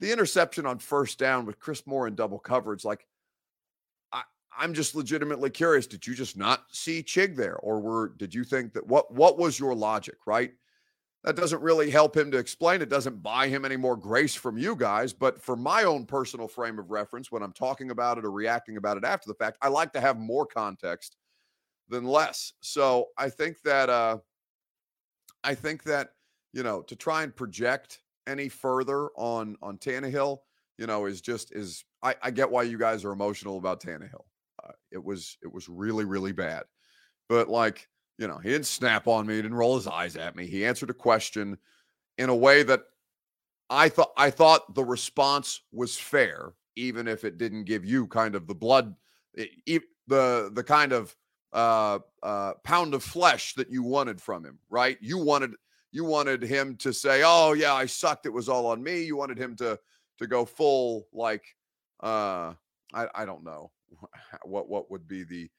the 0.00 0.12
interception 0.12 0.66
on 0.66 0.78
first 0.78 1.18
down 1.18 1.46
with 1.46 1.58
Chris 1.58 1.86
Moore 1.86 2.06
in 2.06 2.14
double 2.14 2.38
coverage. 2.38 2.84
Like, 2.84 3.06
I, 4.12 4.22
I'm 4.56 4.74
just 4.74 4.94
legitimately 4.94 5.50
curious. 5.50 5.86
Did 5.86 6.06
you 6.06 6.14
just 6.14 6.36
not 6.36 6.64
see 6.70 7.02
Chig 7.02 7.36
there, 7.36 7.56
or 7.56 7.80
were 7.80 8.14
did 8.16 8.34
you 8.34 8.44
think 8.44 8.72
that 8.74 8.86
what 8.86 9.12
what 9.12 9.38
was 9.38 9.58
your 9.58 9.74
logic? 9.74 10.16
Right, 10.26 10.52
that 11.24 11.36
doesn't 11.36 11.60
really 11.60 11.90
help 11.90 12.16
him 12.16 12.30
to 12.30 12.38
explain. 12.38 12.80
It 12.80 12.88
doesn't 12.88 13.22
buy 13.22 13.48
him 13.48 13.64
any 13.64 13.76
more 13.76 13.96
grace 13.96 14.34
from 14.34 14.56
you 14.56 14.76
guys. 14.76 15.12
But 15.12 15.42
for 15.42 15.56
my 15.56 15.84
own 15.84 16.06
personal 16.06 16.46
frame 16.46 16.78
of 16.78 16.90
reference, 16.90 17.32
when 17.32 17.42
I'm 17.42 17.52
talking 17.52 17.90
about 17.90 18.18
it 18.18 18.24
or 18.24 18.30
reacting 18.30 18.76
about 18.76 18.96
it 18.96 19.04
after 19.04 19.28
the 19.28 19.34
fact, 19.34 19.58
I 19.60 19.68
like 19.68 19.92
to 19.94 20.00
have 20.00 20.16
more 20.18 20.46
context 20.46 21.16
than 21.88 22.04
less. 22.04 22.52
So 22.60 23.08
I 23.16 23.30
think 23.30 23.60
that 23.62 23.90
uh, 23.90 24.18
I 25.42 25.54
think 25.54 25.82
that 25.84 26.10
you 26.52 26.62
know 26.62 26.82
to 26.82 26.94
try 26.94 27.24
and 27.24 27.34
project 27.34 28.00
any 28.26 28.48
further 28.48 29.08
on 29.16 29.56
on 29.60 29.78
Tannehill, 29.78 30.38
you 30.76 30.86
know, 30.86 31.06
is 31.06 31.20
just 31.20 31.52
is 31.52 31.84
I, 32.02 32.14
I 32.22 32.30
get 32.30 32.50
why 32.50 32.62
you 32.62 32.78
guys 32.78 33.04
are 33.04 33.12
emotional 33.12 33.58
about 33.58 33.82
Tannehill. 33.82 34.24
Uh, 34.62 34.72
it 34.92 35.02
was 35.02 35.36
it 35.42 35.52
was 35.52 35.68
really 35.68 36.04
really 36.04 36.32
bad, 36.32 36.62
but 37.28 37.48
like 37.48 37.88
you 38.18 38.26
know, 38.26 38.38
he 38.38 38.50
didn't 38.50 38.66
snap 38.66 39.06
on 39.06 39.26
me, 39.26 39.36
he 39.36 39.42
didn't 39.42 39.56
roll 39.56 39.76
his 39.76 39.86
eyes 39.86 40.16
at 40.16 40.36
me. 40.36 40.46
He 40.46 40.66
answered 40.66 40.90
a 40.90 40.94
question 40.94 41.56
in 42.18 42.28
a 42.28 42.36
way 42.36 42.62
that 42.64 42.82
I 43.70 43.88
thought 43.88 44.12
I 44.16 44.30
thought 44.30 44.74
the 44.74 44.84
response 44.84 45.62
was 45.72 45.96
fair, 45.96 46.52
even 46.76 47.06
if 47.06 47.24
it 47.24 47.38
didn't 47.38 47.64
give 47.64 47.84
you 47.84 48.06
kind 48.08 48.34
of 48.34 48.46
the 48.46 48.54
blood, 48.54 48.94
the 49.34 50.50
the 50.52 50.64
kind 50.66 50.92
of 50.92 51.14
uh, 51.52 51.98
uh, 52.22 52.54
pound 52.64 52.94
of 52.94 53.02
flesh 53.02 53.54
that 53.54 53.70
you 53.70 53.82
wanted 53.82 54.20
from 54.20 54.44
him, 54.44 54.58
right? 54.68 54.98
You 55.00 55.18
wanted 55.18 55.52
you 55.92 56.04
wanted 56.04 56.42
him 56.42 56.76
to 56.78 56.92
say, 56.92 57.22
"Oh 57.24 57.52
yeah, 57.52 57.74
I 57.74 57.86
sucked. 57.86 58.26
It 58.26 58.32
was 58.32 58.48
all 58.48 58.66
on 58.66 58.82
me." 58.82 59.02
You 59.02 59.16
wanted 59.16 59.38
him 59.38 59.54
to 59.56 59.78
to 60.18 60.26
go 60.26 60.44
full 60.44 61.06
like 61.12 61.44
uh 62.02 62.54
I 62.92 63.06
I 63.14 63.24
don't 63.24 63.44
know 63.44 63.70
what 64.44 64.68
what 64.68 64.90
would 64.90 65.06
be 65.06 65.24
the 65.24 65.50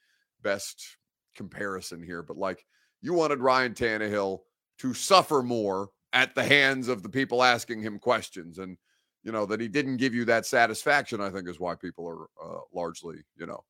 best 0.41 0.97
comparison 1.35 2.01
here, 2.01 2.23
but 2.23 2.37
like 2.37 2.65
you 3.01 3.13
wanted 3.13 3.39
Ryan 3.39 3.73
Tannehill 3.73 4.39
to 4.79 4.93
suffer 4.93 5.41
more 5.41 5.89
at 6.13 6.35
the 6.35 6.43
hands 6.43 6.87
of 6.87 7.03
the 7.03 7.09
people 7.09 7.43
asking 7.43 7.81
him 7.81 7.99
questions 7.99 8.57
and 8.57 8.77
you 9.23 9.31
know 9.31 9.45
that 9.45 9.59
he 9.59 9.67
didn't 9.67 9.97
give 9.97 10.15
you 10.15 10.25
that 10.25 10.45
satisfaction 10.45 11.21
i 11.21 11.29
think 11.29 11.47
is 11.47 11.59
why 11.59 11.75
people 11.75 12.07
are 12.07 12.23
uh, 12.43 12.61
largely 12.73 13.17
you 13.37 13.45
know 13.45 13.63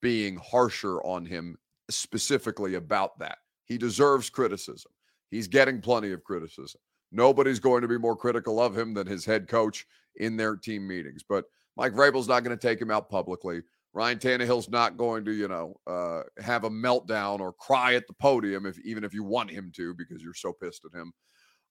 being 0.00 0.36
harsher 0.38 1.00
on 1.02 1.24
him 1.24 1.56
specifically 1.88 2.74
about 2.74 3.16
that 3.18 3.38
he 3.66 3.78
deserves 3.78 4.28
criticism 4.28 4.90
He's 5.32 5.48
getting 5.48 5.80
plenty 5.80 6.12
of 6.12 6.22
criticism. 6.22 6.78
Nobody's 7.10 7.58
going 7.58 7.80
to 7.80 7.88
be 7.88 7.96
more 7.96 8.14
critical 8.14 8.60
of 8.60 8.76
him 8.76 8.92
than 8.92 9.06
his 9.06 9.24
head 9.24 9.48
coach 9.48 9.86
in 10.16 10.36
their 10.36 10.56
team 10.56 10.86
meetings. 10.86 11.24
But 11.26 11.46
Mike 11.74 11.94
Vrabel's 11.94 12.28
not 12.28 12.44
going 12.44 12.56
to 12.56 12.68
take 12.68 12.80
him 12.80 12.90
out 12.90 13.08
publicly. 13.08 13.62
Ryan 13.94 14.18
Tannehill's 14.18 14.70
not 14.70 14.96
going 14.96 15.24
to, 15.26 15.32
you 15.32 15.48
know, 15.48 15.76
uh, 15.86 16.22
have 16.42 16.64
a 16.64 16.70
meltdown 16.70 17.40
or 17.40 17.52
cry 17.52 17.94
at 17.94 18.06
the 18.06 18.14
podium 18.14 18.64
if 18.64 18.78
even 18.80 19.04
if 19.04 19.12
you 19.12 19.22
want 19.22 19.50
him 19.50 19.70
to 19.76 19.94
because 19.94 20.22
you're 20.22 20.34
so 20.34 20.52
pissed 20.52 20.84
at 20.84 20.98
him. 20.98 21.12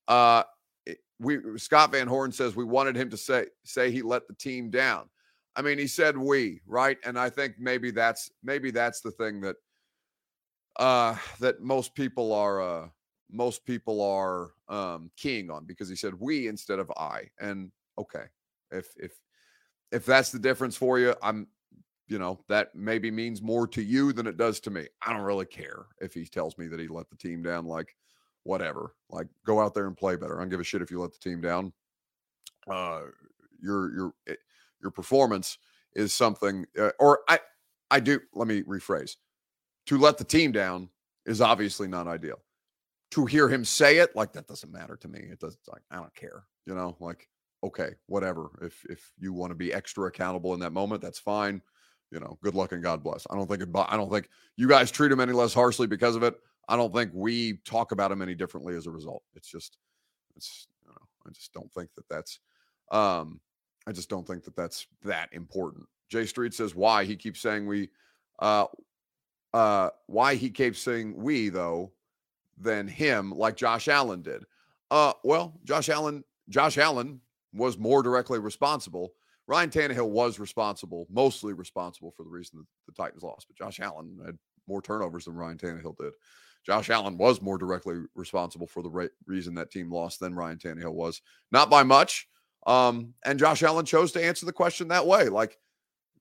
Uh, 0.08 0.44
we 1.20 1.40
Scott 1.58 1.92
Van 1.92 2.08
Horn 2.08 2.32
says 2.32 2.56
we 2.56 2.64
wanted 2.64 2.96
him 2.96 3.10
to 3.10 3.18
say 3.18 3.46
say 3.64 3.92
he 3.92 4.02
let 4.02 4.28
the 4.28 4.34
team 4.36 4.70
down. 4.70 5.10
I 5.56 5.62
mean, 5.62 5.78
he 5.78 5.88
said 5.88 6.18
we, 6.18 6.62
right? 6.66 6.98
And 7.06 7.20
I 7.20 7.30
think 7.30 7.56
maybe 7.60 7.92
that's 7.92 8.32
maybe 8.44 8.72
that's 8.72 9.02
the 9.02 9.12
thing 9.12 9.42
that 9.42 9.56
uh 10.78 11.16
that 11.40 11.62
most 11.62 11.94
people 11.96 12.34
are 12.34 12.62
uh 12.62 12.88
most 13.32 13.66
people 13.66 14.02
are 14.02 14.52
um, 14.68 15.10
keying 15.18 15.50
on 15.50 15.66
because 15.66 15.90
he 15.90 15.96
said 15.96 16.14
we 16.20 16.48
instead 16.48 16.80
of 16.80 16.92
I. 16.98 17.30
And 17.40 17.72
okay, 17.98 18.26
if 18.72 18.88
if 18.98 19.12
if 19.92 20.06
that's 20.06 20.32
the 20.32 20.40
difference 20.40 20.76
for 20.76 21.00
you, 21.00 21.16
I'm 21.22 21.48
you 22.12 22.20
know 22.20 22.38
that 22.50 22.76
maybe 22.76 23.10
means 23.10 23.42
more 23.42 23.66
to 23.66 23.82
you 23.82 24.12
than 24.12 24.28
it 24.28 24.36
does 24.36 24.60
to 24.60 24.70
me. 24.70 24.86
I 25.02 25.14
don't 25.14 25.22
really 25.22 25.46
care 25.46 25.86
if 26.02 26.14
he 26.14 26.26
tells 26.26 26.58
me 26.58 26.68
that 26.68 26.80
he 26.80 26.90
let 26.90 27.10
the 27.10 27.16
team 27.16 27.42
down. 27.42 27.66
Like 27.66 27.96
whatever, 28.44 28.96
like 29.10 29.28
go 29.46 29.62
out 29.62 29.74
there 29.74 29.88
and 29.88 29.96
play 29.96 30.18
better. 30.18 30.38
I 30.38 30.42
don't 30.42 30.50
give 30.50 30.60
a 30.60 30.64
shit 30.66 30.82
if 30.82 30.92
you 30.92 31.00
let 31.00 31.14
the 31.14 31.20
team 31.20 31.40
down. 31.40 31.72
Uh, 32.70 33.04
your 33.62 33.94
your 33.94 34.14
eh, 34.28 34.36
your 34.82 34.92
performance 34.92 35.58
is 35.96 36.12
something, 36.12 36.66
uh, 36.78 36.92
or 37.00 37.22
I 37.30 37.40
I 37.90 38.02
do. 38.02 38.20
Let 38.34 38.50
me 38.50 38.62
rephrase. 38.64 39.16
To 39.86 39.98
let 39.98 40.18
the 40.18 40.26
team 40.26 40.52
down 40.52 40.90
is 41.26 41.40
obviously 41.40 41.88
not 41.88 42.08
ideal 42.08 42.42
to 43.12 43.26
hear 43.26 43.48
him 43.48 43.64
say 43.64 43.98
it, 44.00 44.16
like 44.18 44.34
that 44.34 44.48
doesn't 44.48 44.72
matter 44.72 44.98
to 44.98 45.08
me. 45.08 45.20
It 45.20 45.40
doesn't 45.40 45.62
like 45.72 45.82
I 45.90 45.96
don't 45.96 46.14
care. 46.14 46.44
You 46.66 46.76
know, 46.76 46.98
like 47.00 47.30
okay, 47.64 47.92
whatever. 48.08 48.50
If 48.62 48.84
if 48.90 49.14
you 49.18 49.32
want 49.32 49.52
to 49.52 49.56
be 49.56 49.74
extra 49.74 50.08
accountable 50.08 50.54
in 50.54 50.60
that 50.60 50.74
moment, 50.74 51.02
that's 51.02 51.20
fine. 51.20 51.62
You 52.12 52.20
know, 52.20 52.38
good 52.44 52.56
luck 52.56 52.72
and 52.74 52.84
God 52.84 53.04
bless. 53.04 53.26
I 53.30 53.36
don't 53.36 53.48
think 53.48 53.64
I 53.76 53.96
don't 53.96 54.12
think 54.12 54.30
you 54.58 54.68
guys 54.68 54.92
treat 54.92 55.12
him 55.12 55.20
any 55.20 55.32
less 55.32 55.54
harshly 55.54 55.88
because 55.88 56.16
of 56.16 56.24
it. 56.24 56.36
I 56.68 56.76
don't 56.76 56.94
think 56.94 57.12
we 57.14 57.60
talk 57.66 57.92
about 57.92 58.12
him 58.12 58.22
any 58.22 58.36
differently 58.36 58.76
as 58.76 58.88
a 58.88 58.92
result. 58.92 59.24
It's 59.34 59.50
just 59.50 59.78
it's 60.36 60.68
you 60.84 60.90
know, 60.90 61.02
I 61.26 61.30
just 61.32 61.54
don't 61.54 61.72
think 61.74 61.90
that 61.96 62.08
that's 62.10 62.40
um 62.92 63.40
I 63.88 63.92
just 63.92 64.10
don't 64.10 64.28
think 64.28 64.44
that 64.44 64.56
that's 64.56 64.88
that 65.04 65.30
important. 65.32 65.86
Jay 66.10 66.26
Street 66.26 66.54
says 66.54 66.76
why 66.76 67.06
he 67.06 67.16
keeps 67.16 67.40
saying 67.40 67.66
we 67.66 67.90
uh 68.40 68.66
uh 69.54 69.90
why 70.08 70.36
he 70.36 70.50
keeps 70.50 70.80
saying 70.80 71.16
we 71.16 71.50
though 71.50 71.92
than 72.58 72.88
him 72.88 73.32
like 73.32 73.56
Josh 73.56 73.88
Allen 73.88 74.22
did. 74.22 74.44
Uh, 74.90 75.14
well, 75.24 75.54
Josh 75.64 75.90
Allen, 75.90 76.24
Josh 76.50 76.78
Allen 76.78 77.22
was 77.54 77.78
more 77.78 78.04
directly 78.04 78.40
responsible. 78.40 79.14
Ryan 79.48 79.70
Tannehill 79.70 80.10
was 80.10 80.40
responsible, 80.40 81.08
mostly 81.10 81.54
responsible 81.54 82.12
for 82.12 82.24
the 82.24 82.30
reason 82.30 82.60
that 82.60 82.66
the 82.88 83.04
Titans 83.04 83.24
lost, 83.24 83.48
but 83.48 83.58
Josh 83.58 83.80
Allen 83.80 84.18
had 84.26 84.38
more 84.68 84.82
turnovers 84.82 85.26
than 85.26 85.36
Ryan 85.36 85.58
Tannehill 85.58 85.98
did. 85.98 86.14
Josh 86.66 86.90
Allen 86.90 87.18
was 87.18 87.42
more 87.42 87.58
directly 87.58 88.04
responsible 88.16 88.68
for 88.68 88.84
the 88.84 88.90
re- 88.90 89.10
reason 89.26 89.56
that 89.56 89.72
team 89.72 89.92
lost 89.92 90.20
than 90.20 90.36
Ryan 90.36 90.58
Tannehill 90.58 90.94
was, 90.94 91.22
not 91.52 91.70
by 91.70 91.84
much. 91.84 92.28
Um, 92.68 93.16
and 93.26 93.40
Josh 93.40 93.64
Allen 93.64 93.86
chose 93.86 94.12
to 94.12 94.24
answer 94.24 94.46
the 94.46 94.54
question 94.54 94.88
that 94.90 95.08
way. 95.08 95.28
Like, 95.28 95.58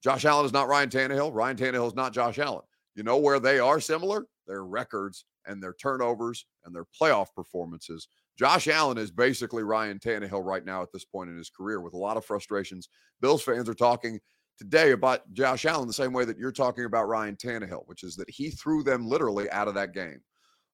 Josh 0.03 0.25
Allen 0.25 0.45
is 0.45 0.53
not 0.53 0.67
Ryan 0.67 0.89
Tannehill. 0.89 1.33
Ryan 1.33 1.57
Tannehill 1.57 1.87
is 1.87 1.95
not 1.95 2.13
Josh 2.13 2.39
Allen. 2.39 2.63
You 2.95 3.03
know 3.03 3.17
where 3.17 3.39
they 3.39 3.59
are 3.59 3.79
similar? 3.79 4.25
Their 4.47 4.65
records 4.65 5.25
and 5.45 5.61
their 5.61 5.73
turnovers 5.73 6.45
and 6.65 6.75
their 6.75 6.85
playoff 6.99 7.27
performances. 7.35 8.07
Josh 8.37 8.67
Allen 8.67 8.97
is 8.97 9.11
basically 9.11 9.63
Ryan 9.63 9.99
Tannehill 9.99 10.43
right 10.43 10.65
now 10.65 10.81
at 10.81 10.91
this 10.91 11.05
point 11.05 11.29
in 11.29 11.37
his 11.37 11.49
career 11.49 11.81
with 11.81 11.93
a 11.93 11.97
lot 11.97 12.17
of 12.17 12.25
frustrations. 12.25 12.89
Bills 13.21 13.43
fans 13.43 13.69
are 13.69 13.73
talking 13.73 14.19
today 14.57 14.91
about 14.91 15.31
Josh 15.33 15.65
Allen 15.65 15.87
the 15.87 15.93
same 15.93 16.13
way 16.13 16.25
that 16.25 16.37
you're 16.37 16.51
talking 16.51 16.85
about 16.85 17.07
Ryan 17.07 17.35
Tannehill, 17.35 17.83
which 17.85 18.03
is 18.03 18.15
that 18.15 18.29
he 18.29 18.49
threw 18.49 18.83
them 18.83 19.07
literally 19.07 19.49
out 19.51 19.67
of 19.67 19.75
that 19.75 19.93
game. 19.93 20.21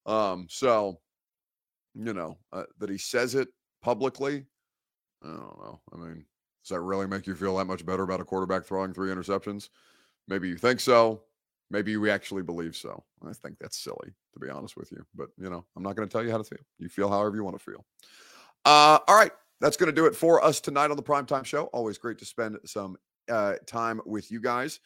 Um, 0.05 0.47
so, 0.49 0.99
you 1.93 2.14
know, 2.14 2.38
uh, 2.53 2.64
that 2.80 2.89
he 2.89 2.97
says 2.97 3.36
it 3.36 3.49
publicly, 3.82 4.45
I 5.24 5.28
don't 5.28 5.60
know. 5.60 5.82
I 5.93 5.97
mean, 5.97 6.26
does 6.64 6.70
that 6.70 6.82
really 6.82 7.08
make 7.08 7.28
you 7.28 7.36
feel 7.36 7.58
that 7.58 7.66
much 7.66 7.86
better 7.86 8.03
about 8.03 8.22
a 8.22 8.26
quarterback 8.26 8.66
throwing 8.66 8.93
three 8.93 9.12
interceptions? 9.12 9.70
Maybe 10.28 10.49
you 10.49 10.58
think 10.58 10.80
so. 10.80 11.24
Maybe 11.70 11.97
we 11.97 12.09
actually 12.09 12.43
believe 12.43 12.76
so. 12.76 13.03
I 13.28 13.34
think 13.34 13.57
that's 13.59 13.78
silly, 13.78 14.13
to 14.34 14.39
be 14.39 14.49
honest 14.49 14.78
with 14.78 14.91
you. 14.91 15.05
But, 15.15 15.30
you 15.38 15.49
know, 15.49 15.65
I'm 15.76 15.84
not 15.84 15.95
going 15.95 16.07
to 16.07 16.11
tell 16.11 16.24
you 16.24 16.32
how 16.32 16.38
to 16.38 16.43
feel. 16.43 16.59
You 16.80 16.89
feel 16.89 17.09
however 17.09 17.36
you 17.36 17.43
want 17.43 17.57
to 17.57 17.63
feel. 17.63 17.86
Uh, 18.65 18.99
all 19.07 19.15
right. 19.15 19.32
That's 19.59 19.76
going 19.76 19.88
to 19.88 19.95
do 19.95 20.05
it 20.05 20.15
for 20.15 20.43
us 20.43 20.61
tonight 20.61 20.91
on 20.91 20.97
the 20.97 21.03
Primetime 21.03 21.43
Show. 21.43 21.63
Always 21.65 21.97
great 21.97 22.20
to 22.20 22.26
spend 22.26 22.57
some 22.65 22.95
uh, 23.28 23.55
time 23.65 23.99
with 24.05 24.32
you 24.32 24.39
guys. 24.39 24.80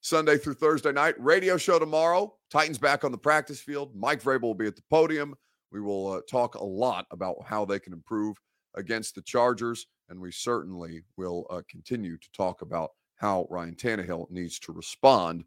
Sunday 0.00 0.36
through 0.38 0.54
Thursday 0.54 0.92
night. 0.92 1.14
Radio 1.18 1.56
show 1.56 1.78
tomorrow. 1.78 2.34
Titans 2.50 2.78
back 2.78 3.04
on 3.04 3.12
the 3.12 3.18
practice 3.18 3.60
field. 3.60 3.94
Mike 3.94 4.22
Vrabel 4.22 4.42
will 4.42 4.54
be 4.54 4.66
at 4.66 4.76
the 4.76 4.82
podium. 4.90 5.34
We 5.72 5.80
will 5.80 6.12
uh, 6.12 6.20
talk 6.28 6.54
a 6.54 6.64
lot 6.64 7.06
about 7.10 7.36
how 7.46 7.64
they 7.64 7.78
can 7.78 7.92
improve 7.92 8.36
against 8.74 9.14
the 9.14 9.22
Chargers. 9.22 9.86
And 10.08 10.20
we 10.20 10.30
certainly 10.30 11.02
will 11.16 11.46
uh, 11.50 11.62
continue 11.70 12.18
to 12.18 12.32
talk 12.32 12.62
about 12.62 12.90
how 13.16 13.46
Ryan 13.50 13.74
Tannehill 13.74 14.30
needs 14.30 14.58
to 14.60 14.72
respond 14.72 15.44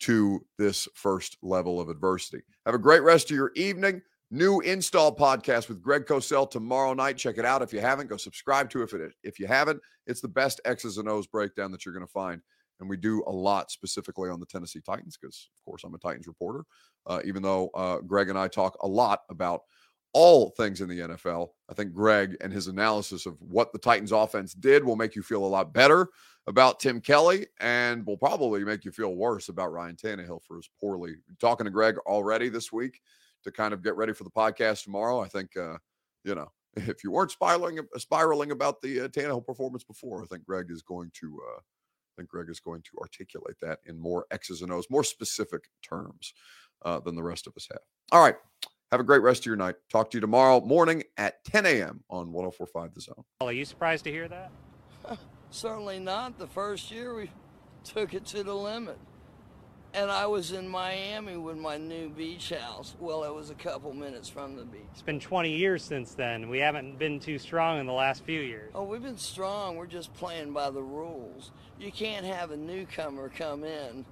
to 0.00 0.44
this 0.58 0.88
first 0.94 1.36
level 1.42 1.80
of 1.80 1.88
adversity. 1.88 2.42
Have 2.66 2.74
a 2.74 2.78
great 2.78 3.02
rest 3.02 3.30
of 3.30 3.36
your 3.36 3.52
evening. 3.54 4.02
new 4.30 4.60
install 4.60 5.14
podcast 5.14 5.68
with 5.68 5.82
Greg 5.82 6.06
Cosell 6.06 6.50
tomorrow 6.50 6.94
night. 6.94 7.16
Check 7.16 7.38
it 7.38 7.44
out 7.44 7.62
if 7.62 7.72
you 7.72 7.80
haven't. 7.80 8.08
Go 8.08 8.16
subscribe 8.16 8.70
to 8.70 8.80
it 8.82 8.84
if 8.84 8.94
it 8.94 9.12
if 9.22 9.38
you 9.38 9.46
haven't. 9.46 9.80
It's 10.06 10.20
the 10.20 10.28
best 10.28 10.60
X's 10.64 10.98
and 10.98 11.08
O's 11.08 11.26
breakdown 11.26 11.72
that 11.72 11.84
you're 11.84 11.94
going 11.94 12.06
to 12.06 12.12
find, 12.12 12.40
and 12.78 12.88
we 12.88 12.96
do 12.96 13.22
a 13.26 13.32
lot 13.32 13.70
specifically 13.70 14.30
on 14.30 14.40
the 14.40 14.46
Tennessee 14.46 14.80
Titans 14.80 15.18
because, 15.20 15.48
of 15.56 15.64
course, 15.64 15.84
I'm 15.84 15.94
a 15.94 15.98
Titans 15.98 16.26
reporter. 16.26 16.64
Uh, 17.06 17.20
even 17.24 17.42
though 17.42 17.70
uh, 17.74 17.98
Greg 17.98 18.28
and 18.28 18.38
I 18.38 18.48
talk 18.48 18.76
a 18.82 18.88
lot 18.88 19.20
about 19.30 19.62
all 20.12 20.50
things 20.50 20.80
in 20.80 20.88
the 20.88 21.00
NFL, 21.00 21.48
I 21.68 21.74
think 21.74 21.92
Greg 21.92 22.36
and 22.40 22.52
his 22.52 22.66
analysis 22.66 23.26
of 23.26 23.40
what 23.40 23.72
the 23.72 23.78
Titans 23.78 24.12
offense 24.12 24.54
did 24.54 24.84
will 24.84 24.96
make 24.96 25.14
you 25.14 25.22
feel 25.22 25.44
a 25.44 25.46
lot 25.46 25.72
better 25.72 26.08
about 26.46 26.80
Tim 26.80 27.00
Kelly 27.00 27.46
and 27.60 28.04
will 28.06 28.16
probably 28.16 28.64
make 28.64 28.84
you 28.84 28.90
feel 28.90 29.14
worse 29.14 29.48
about 29.48 29.72
Ryan 29.72 29.96
Tannehill 29.96 30.42
for 30.42 30.56
his 30.56 30.68
poorly. 30.80 31.16
Talking 31.40 31.64
to 31.64 31.70
Greg 31.70 31.96
already 32.06 32.48
this 32.48 32.72
week 32.72 33.00
to 33.44 33.52
kind 33.52 33.72
of 33.72 33.82
get 33.82 33.96
ready 33.96 34.12
for 34.12 34.24
the 34.24 34.30
podcast 34.30 34.84
tomorrow. 34.84 35.20
I 35.20 35.28
think, 35.28 35.56
uh, 35.56 35.76
you 36.24 36.34
know, 36.34 36.50
if 36.76 37.04
you 37.04 37.10
weren't 37.10 37.30
spiraling 37.30 37.78
spiraling 37.96 38.50
about 38.50 38.80
the 38.80 39.02
uh, 39.02 39.08
Tannehill 39.08 39.46
performance 39.46 39.84
before, 39.84 40.22
I 40.22 40.26
think 40.26 40.44
Greg 40.44 40.66
is 40.70 40.82
going 40.82 41.10
to. 41.20 41.40
Uh, 41.56 41.58
I 41.60 42.12
think 42.22 42.28
Greg 42.28 42.50
is 42.50 42.60
going 42.60 42.82
to 42.82 42.98
articulate 43.00 43.56
that 43.62 43.78
in 43.86 43.98
more 43.98 44.26
X's 44.30 44.62
and 44.62 44.72
O's, 44.72 44.90
more 44.90 45.04
specific 45.04 45.70
terms 45.82 46.34
uh, 46.84 47.00
than 47.00 47.14
the 47.14 47.22
rest 47.22 47.46
of 47.46 47.54
us 47.56 47.68
have. 47.70 47.80
All 48.12 48.22
right. 48.22 48.34
Have 48.92 48.98
a 49.00 49.04
great 49.04 49.22
rest 49.22 49.42
of 49.42 49.46
your 49.46 49.54
night. 49.54 49.76
Talk 49.88 50.10
to 50.10 50.16
you 50.16 50.20
tomorrow 50.20 50.60
morning 50.60 51.04
at 51.16 51.44
10 51.44 51.64
a.m. 51.64 52.02
on 52.10 52.32
1045 52.32 52.94
The 52.94 53.00
Zone. 53.00 53.24
Are 53.40 53.52
you 53.52 53.64
surprised 53.64 54.02
to 54.04 54.10
hear 54.10 54.26
that? 54.26 54.50
Certainly 55.52 56.00
not. 56.00 56.38
The 56.38 56.48
first 56.48 56.90
year 56.90 57.14
we 57.14 57.30
took 57.84 58.14
it 58.14 58.26
to 58.26 58.42
the 58.42 58.54
limit. 58.54 58.98
And 59.94 60.10
I 60.10 60.26
was 60.26 60.50
in 60.50 60.66
Miami 60.66 61.36
with 61.36 61.56
my 61.56 61.76
new 61.76 62.08
beach 62.08 62.50
house. 62.50 62.96
Well, 62.98 63.22
it 63.22 63.32
was 63.32 63.50
a 63.50 63.54
couple 63.54 63.92
minutes 63.92 64.28
from 64.28 64.56
the 64.56 64.64
beach. 64.64 64.82
It's 64.92 65.02
been 65.02 65.20
20 65.20 65.52
years 65.52 65.84
since 65.84 66.14
then. 66.14 66.48
We 66.48 66.58
haven't 66.58 66.98
been 66.98 67.20
too 67.20 67.38
strong 67.38 67.78
in 67.78 67.86
the 67.86 67.92
last 67.92 68.24
few 68.24 68.40
years. 68.40 68.72
Oh, 68.74 68.82
we've 68.82 69.02
been 69.02 69.18
strong. 69.18 69.76
We're 69.76 69.86
just 69.86 70.12
playing 70.14 70.52
by 70.52 70.70
the 70.70 70.82
rules. 70.82 71.52
You 71.78 71.92
can't 71.92 72.26
have 72.26 72.50
a 72.50 72.56
newcomer 72.56 73.28
come 73.28 73.62
in 73.62 74.04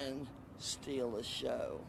and 0.00 0.26
steal 0.58 1.10
the 1.10 1.22
show. 1.22 1.80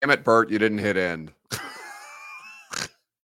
Damn 0.00 0.10
it, 0.10 0.24
Bert, 0.24 0.50
you 0.50 0.58
didn't 0.58 0.78
hit 0.78 0.96
end. 0.96 1.32